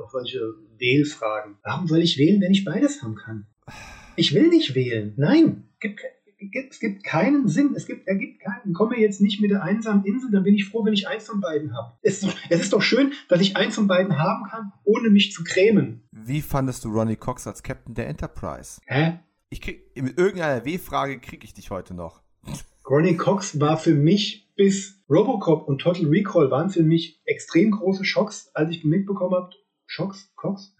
[0.03, 0.41] auf solche
[0.77, 1.57] Wählfragen.
[1.63, 3.47] Warum soll ich wählen, wenn ich beides haben kann?
[4.19, 5.15] Ich will nicht wählen.
[5.17, 6.01] Nein, gibt,
[6.39, 7.73] gibt, es gibt keinen Sinn.
[7.77, 8.73] Es gibt, ergibt keinen.
[8.73, 11.41] Komme jetzt nicht mit der einsamen Insel, dann bin ich froh, wenn ich eins von
[11.41, 11.97] beiden habe.
[12.03, 15.45] Es, es ist doch schön, dass ich eins von beiden haben kann, ohne mich zu
[15.45, 16.03] grämen.
[16.11, 18.81] Wie fandest du Ronnie Cox als Captain der Enterprise?
[18.87, 19.21] Hä?
[19.51, 22.21] Ich krieg, mit irgendeiner W-Frage kriege ich dich heute noch.
[22.91, 28.05] Ronnie Cox war für mich bis Robocop und Total Recall waren für mich extrem große
[28.05, 29.51] Schocks, als ich mitbekommen habe,
[29.97, 30.75] Cox, Cox,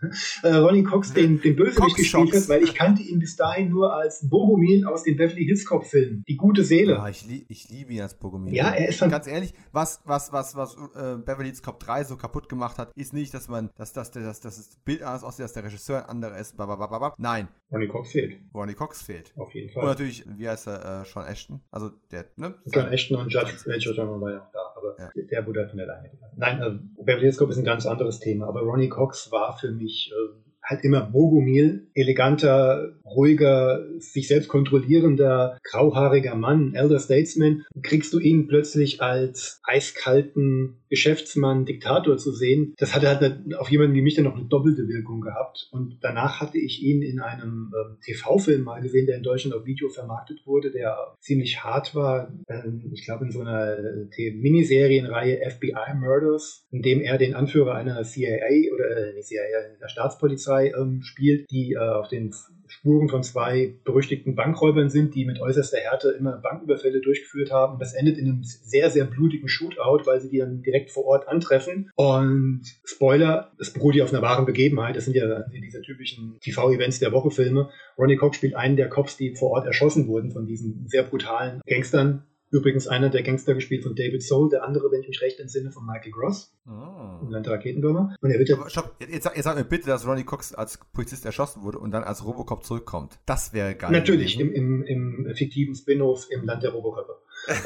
[0.45, 3.93] äh, Ronnie Cox den, den Bösewicht gespielt hat, weil ich kannte ihn bis dahin nur
[3.93, 6.23] als Bogomil aus den Beverly Hills Cop Filmen.
[6.29, 7.01] Die gute Seele.
[7.01, 8.55] Ah, ich, lieb, ich liebe ihn als Bogomil.
[8.55, 12.05] Ja, er ist schon- Ganz ehrlich, was, was, was, was äh, Beverly Hills Cop 3
[12.05, 15.25] so kaputt gemacht hat, ist nicht, dass man, dass, dass, dass, dass das Bild anders
[15.25, 16.57] aussieht, dass der Regisseur ein anderer ist.
[16.57, 17.15] Babababab.
[17.19, 19.33] Nein, Ronnie Cox fehlt, Ronnie Cox fehlt.
[19.37, 19.87] auf jeden Und Fall.
[19.87, 21.61] natürlich, wie heißt er, äh, Sean Ashton?
[21.71, 22.55] Also der, ne?
[22.73, 25.11] John Ashton und Judge Judge war ja auch da, aber Ja.
[25.31, 26.35] der wurde halt von der Leine gelassen.
[26.39, 29.71] Nein, also Beverly Hills Cop ist ein ganz anderes Thema, aber Ronnie Cox war für
[29.71, 37.65] mich äh, halt immer Bogomil, eleganter, ruhiger, sich selbst kontrollierender, grauhaariger Mann, Elder Statesman.
[37.83, 43.95] Kriegst du ihn plötzlich als eiskalten Geschäftsmann, Diktator zu sehen, das hatte halt auf jemanden
[43.95, 45.69] wie mich dann noch eine doppelte Wirkung gehabt.
[45.71, 49.65] Und danach hatte ich ihn in einem ähm, TV-Film mal gesehen, der in Deutschland auf
[49.65, 52.33] Video vermarktet wurde, der ziemlich hart war.
[52.49, 57.75] Ähm, ich glaube in so einer äh, Miniserienreihe FBI Murders, in dem er den Anführer
[57.75, 62.33] einer CIA oder äh, nicht CIA, der Staatspolizei ähm, spielt, die äh, auf den
[62.69, 67.79] Spuren von zwei berüchtigten Bankräubern sind, die mit äußerster Härte immer Banküberfälle durchgeführt haben.
[67.79, 71.29] Das endet in einem sehr, sehr blutigen Shootout, weil sie die dann direkt vor Ort
[71.29, 71.91] antreffen.
[71.97, 74.97] Und Spoiler, es beruht ja auf einer wahren Begebenheit.
[74.97, 77.71] Das sind ja diese typischen TV-Events der Woche-Filme.
[77.97, 81.61] Ronnie Cox spielt einen der Cops, die vor Ort erschossen wurden von diesen sehr brutalen
[81.67, 82.25] Gangstern.
[82.51, 85.71] Übrigens einer der Gangster gespielt von David Soul, der andere, wenn ich mich recht entsinne,
[85.71, 87.21] von Michael Gross, Oh.
[87.23, 88.17] im Land der Raketenwürmer.
[88.21, 91.27] Und er wird Aber stopp, jetzt, jetzt, sag- mir bitte, dass Ronnie Cox als Polizist
[91.27, 93.19] erschossen wurde und dann als Robocop zurückkommt.
[93.27, 93.91] Das wäre geil.
[93.93, 97.17] Natürlich, im, im, im fiktiven Spin-off im Land der Roboköpfe.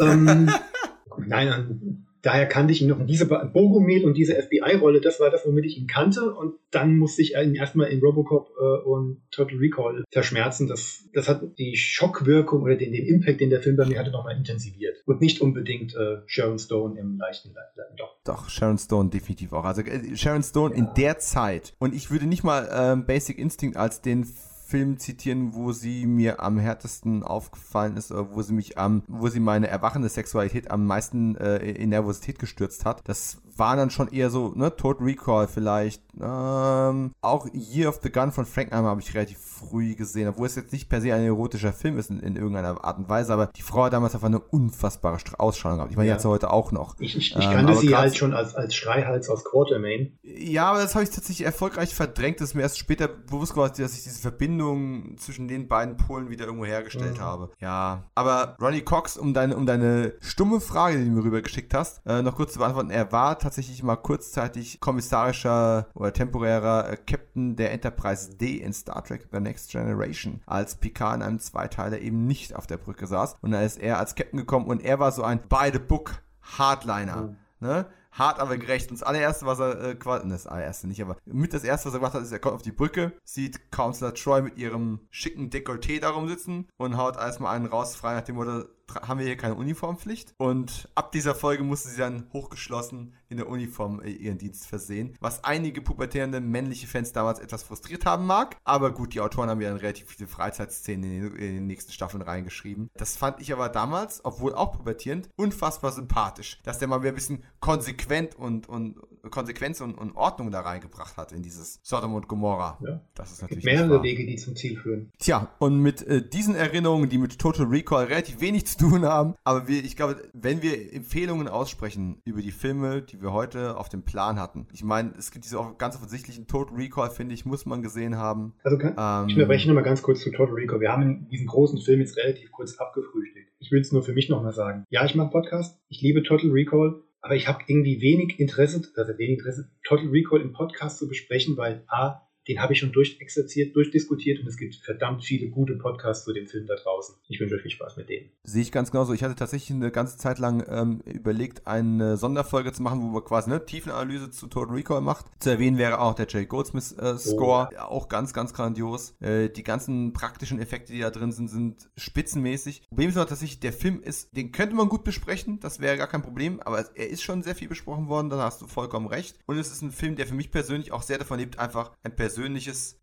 [0.00, 0.50] ähm,
[1.26, 2.98] nein, daher kannte ich ihn noch.
[2.98, 6.34] Und diese Bogomil und diese FBI-Rolle, das war das, womit ich ihn kannte.
[6.34, 10.68] Und dann musste ich ihn erstmal in Robocop äh, und Total Recall verschmerzen.
[10.68, 14.10] Das, das hat die Schockwirkung oder den, den Impact, den der Film bei mir hatte,
[14.10, 14.96] nochmal intensiviert.
[15.06, 18.16] Und nicht unbedingt äh, Sharon Stone im leichten Le Le- Doch.
[18.24, 19.64] Doch, Sharon Stone definitiv auch.
[19.64, 21.74] Also äh, Sharon Stone in der Zeit.
[21.78, 24.26] Und ich würde nicht mal ähm, Basic Instinct als den
[24.72, 29.28] Film zitieren, wo sie mir am härtesten aufgefallen ist, oder wo sie mich am, wo
[29.28, 33.06] sie meine erwachende Sexualität am meisten äh, in Nervosität gestürzt hat.
[33.06, 36.02] Das war dann schon eher so, ne, Total Recall vielleicht.
[36.20, 40.56] Ähm, auch Year of the Gun von Frankenheimer habe ich relativ früh gesehen, obwohl es
[40.56, 43.46] jetzt nicht per se ein erotischer Film ist in, in irgendeiner Art und Weise, aber
[43.48, 45.90] die Frau hat damals einfach eine unfassbare Ausstrahlung gehabt.
[45.90, 46.14] Ich meine, die Ja.
[46.14, 46.96] hat sie heute auch noch.
[46.98, 50.18] Ich, ich, ich Ähm, kannte sie halt schon als, als Schreihals aus Quartermain.
[50.22, 52.40] Ja, aber das habe ich tatsächlich erfolgreich verdrängt.
[52.40, 56.28] Das ist mir erst später bewusst geworden, dass ich diese Verbindung zwischen den beiden Polen
[56.30, 57.22] wieder irgendwo hergestellt Mhm.
[57.22, 57.50] habe.
[57.60, 62.02] Ja, aber Ronnie Cox, um deine, um deine stumme Frage, die du mir rübergeschickt hast,
[62.06, 62.90] äh, noch kurz zu beantworten.
[62.90, 69.04] Er war tatsächlich mal kurzzeitig kommissarischer oder temporärer äh, Captain der Enterprise D in Star
[69.04, 73.36] Trek The Next Generation, als Picard in einem Zweiteiler eben nicht auf der Brücke saß.
[73.40, 77.36] Und da ist er als Captain gekommen und er war so ein by-the-book Hardliner.
[77.60, 77.86] Ne?
[78.12, 78.90] Hart, aber gerecht.
[78.90, 81.88] Und das allererste, was er äh, quasi, ne, das allererste nicht, aber mit das erste,
[81.88, 85.00] was er gemacht hat, ist, er kommt auf die Brücke, sieht Counselor Troy mit ihrem
[85.10, 89.26] schicken Dekolleté darum sitzen und haut erstmal einen raus, frei nach dem Motto, haben wir
[89.26, 90.34] hier keine Uniformpflicht?
[90.38, 95.16] Und ab dieser Folge musste sie dann hochgeschlossen in der Uniform äh, ihren Dienst versehen,
[95.20, 98.56] was einige pubertierende männliche Fans damals etwas frustriert haben mag.
[98.64, 102.90] Aber gut, die Autoren haben ja dann relativ viele Freizeitszenen in den nächsten Staffeln reingeschrieben.
[102.94, 107.16] Das fand ich aber damals, obwohl auch pubertierend, unfassbar sympathisch, dass der mal wieder ein
[107.16, 108.96] bisschen konsequent und, und
[109.30, 112.78] Konsequenz und, und Ordnung da reingebracht hat in dieses Sodom und Gomorra.
[112.84, 113.00] Ja.
[113.14, 114.02] Das ist Es natürlich mehrere.
[114.02, 115.12] Wege, die zum Ziel führen.
[115.18, 119.34] Tja, und mit äh, diesen Erinnerungen, die mit Total Recall relativ wenig zu tun haben,
[119.44, 123.88] aber wir, ich glaube, wenn wir Empfehlungen aussprechen über die Filme, die wir heute auf
[123.88, 127.66] dem Plan hatten, ich meine, es gibt diese ganz offensichtlichen Total Recall, finde ich, muss
[127.66, 128.54] man gesehen haben.
[128.64, 130.80] Also kann, Ähm, ich unterbreche nochmal ganz kurz zu Total Recall.
[130.80, 133.50] Wir haben diesen großen Film jetzt relativ kurz abgefrühstückt.
[133.60, 134.84] Ich will es nur für mich nochmal sagen.
[134.90, 135.78] Ja, ich mache Podcast.
[135.88, 137.02] Ich liebe Total Recall.
[137.22, 141.56] Aber ich habe irgendwie wenig Interesse, also wenig Interesse, Total Recall im Podcast zu besprechen,
[141.56, 146.24] weil A, den habe ich schon durchexerziert, durchdiskutiert und es gibt verdammt viele gute Podcasts
[146.24, 147.14] zu dem Film da draußen.
[147.28, 148.30] Ich wünsche euch viel Spaß mit denen.
[148.42, 149.12] Sehe ich ganz genauso.
[149.12, 153.24] Ich hatte tatsächlich eine ganze Zeit lang ähm, überlegt, eine Sonderfolge zu machen, wo man
[153.24, 155.26] quasi eine Tiefenanalyse zu Total Recall macht.
[155.38, 157.68] Zu erwähnen wäre auch der Jay Goldsmith äh, Score.
[157.72, 159.14] Ja, Auch ganz, ganz grandios.
[159.20, 162.82] Äh, die ganzen praktischen Effekte, die da drin sind, sind spitzenmäßig.
[162.88, 165.60] Problem ist aber tatsächlich, der Film ist, den könnte man gut besprechen.
[165.60, 166.60] Das wäre gar kein Problem.
[166.60, 168.30] Aber er ist schon sehr viel besprochen worden.
[168.30, 169.38] Da hast du vollkommen recht.
[169.46, 172.16] Und es ist ein Film, der für mich persönlich auch sehr davon lebt, einfach ein
[172.16, 172.31] persönliches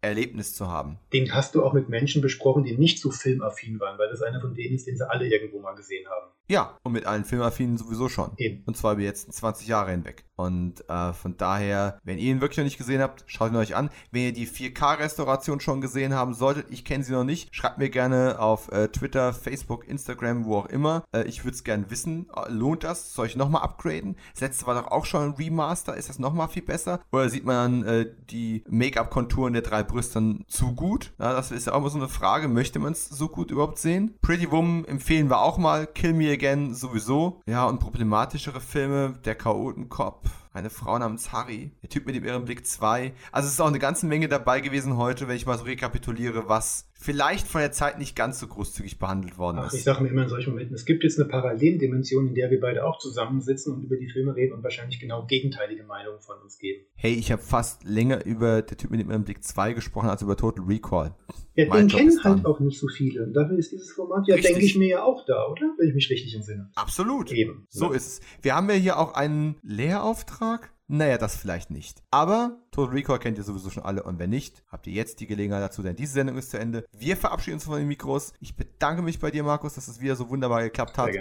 [0.01, 0.97] Erlebnis zu haben.
[1.13, 4.41] Den hast du auch mit Menschen besprochen, die nicht so filmaffin waren, weil das einer
[4.41, 6.31] von denen ist, den sie alle irgendwo mal gesehen haben.
[6.49, 8.31] Ja, und mit allen Filmaffinen sowieso schon.
[8.37, 8.63] Eben.
[8.65, 10.25] Und zwar über jetzt 20 Jahre hinweg.
[10.35, 13.75] Und äh, von daher, wenn ihr ihn wirklich noch nicht gesehen habt, schaut ihn euch
[13.75, 13.89] an.
[14.11, 17.89] Wenn ihr die 4K-Restauration schon gesehen haben solltet, ich kenne sie noch nicht, schreibt mir
[17.89, 21.03] gerne auf äh, Twitter, Facebook, Instagram, wo auch immer.
[21.13, 22.27] Äh, ich würde es gerne wissen.
[22.33, 23.13] Äh, lohnt das?
[23.13, 24.15] Soll ich nochmal upgraden?
[24.31, 25.95] Das letzte war doch auch schon ein Remaster.
[25.95, 27.01] Ist das nochmal viel besser?
[27.11, 31.11] Oder sieht man äh, die Make-up-Konturen der drei Brüste zu gut?
[31.19, 32.47] Ja, das ist ja auch immer so eine Frage.
[32.47, 34.15] Möchte man es so gut überhaupt sehen?
[34.21, 35.85] Pretty Woman empfehlen wir auch mal.
[35.85, 37.41] Kill Me Again sowieso.
[37.45, 39.19] Ja, und problematischere Filme.
[39.25, 40.29] Der Chaotenkopf.
[40.51, 41.71] Eine Frau namens Harry.
[41.83, 43.13] Der Typ mit dem Irrenblick 2.
[43.31, 46.49] Also es ist auch eine ganze Menge dabei gewesen heute, wenn ich mal so rekapituliere,
[46.49, 49.73] was vielleicht von der Zeit nicht ganz so großzügig behandelt worden Ach, ist.
[49.75, 52.59] ich sage mir immer in solchen Momenten, es gibt jetzt eine Paralleldimension, in der wir
[52.59, 56.57] beide auch zusammensitzen und über die Filme reden und wahrscheinlich genau gegenteilige Meinungen von uns
[56.57, 56.83] geben.
[56.95, 60.35] Hey, ich habe fast länger über der Typ mit dem Irrenblick 2 gesprochen als über
[60.35, 61.15] Total Recall.
[61.55, 63.23] Ja, Mein den Job kennen halt auch nicht so viele.
[63.23, 65.73] Und dafür ist dieses Format ja, denke ich mir ja auch da, oder?
[65.77, 66.69] Wenn ich mich richtig entsinne.
[66.75, 67.31] Absolut.
[67.31, 67.65] Eben.
[67.69, 67.95] So Ja.
[67.95, 68.21] ist es.
[68.41, 70.38] Wir haben ja hier auch einen Lehrauftrag.
[70.87, 72.01] Naja, das vielleicht nicht.
[72.09, 74.03] Aber Total Recall kennt ihr sowieso schon alle.
[74.03, 76.85] Und wenn nicht, habt ihr jetzt die Gelegenheit dazu, denn diese Sendung ist zu Ende.
[76.91, 78.33] Wir verabschieden uns von den Mikros.
[78.39, 81.11] Ich bedanke mich bei dir, Markus, dass es wieder so wunderbar geklappt hat.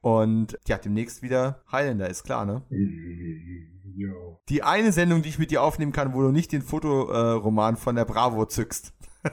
[0.00, 2.62] Und ja, demnächst wieder Highlander, ist klar, ne?
[3.96, 4.38] Jo.
[4.50, 7.96] Die eine Sendung, die ich mit dir aufnehmen kann, wo du nicht den Fotoroman von
[7.96, 8.92] der Bravo zückst.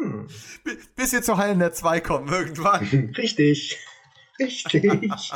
[0.00, 0.28] Hm.
[0.94, 2.84] Bis wir zu Highlander 2 kommen, irgendwann.
[3.16, 3.78] Richtig.
[4.38, 5.32] Richtig.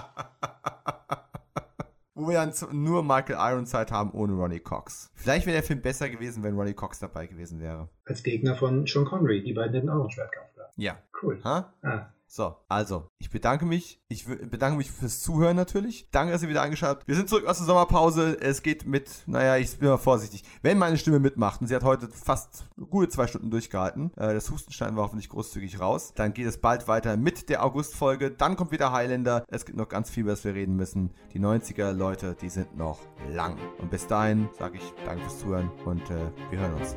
[2.15, 5.11] Wo wir dann nur Michael Ironside haben ohne Ronnie Cox.
[5.15, 7.89] Vielleicht wäre der Film besser gewesen, wenn Ronnie Cox dabei gewesen wäre.
[8.05, 9.43] Als Gegner von Sean Connery.
[9.43, 10.73] Die beiden hätten auch einen Schwertkampf gehabt.
[10.77, 10.97] Ja.
[11.21, 11.41] Cool.
[11.43, 11.73] Ha?
[11.83, 14.01] Ah, So, also, ich bedanke mich.
[14.09, 16.09] Ich bedanke mich fürs Zuhören natürlich.
[16.11, 17.09] Danke, dass ihr wieder eingeschaltet habt.
[17.09, 18.37] Wir sind zurück aus der Sommerpause.
[18.41, 20.43] Es geht mit, naja, ich bin mal vorsichtig.
[20.63, 24.51] Wenn meine Stimme mitmacht, und sie hat heute fast gute zwei Stunden durchgehalten, äh, das
[24.51, 28.31] Hustenstein war hoffentlich großzügig raus, dann geht es bald weiter mit der August-Folge.
[28.31, 29.45] Dann kommt wieder Highlander.
[29.49, 31.11] Es gibt noch ganz viel, über das wir reden müssen.
[31.33, 32.99] Die 90er, Leute, die sind noch
[33.31, 33.57] lang.
[33.79, 36.97] Und bis dahin sage ich danke fürs Zuhören und äh, wir hören uns.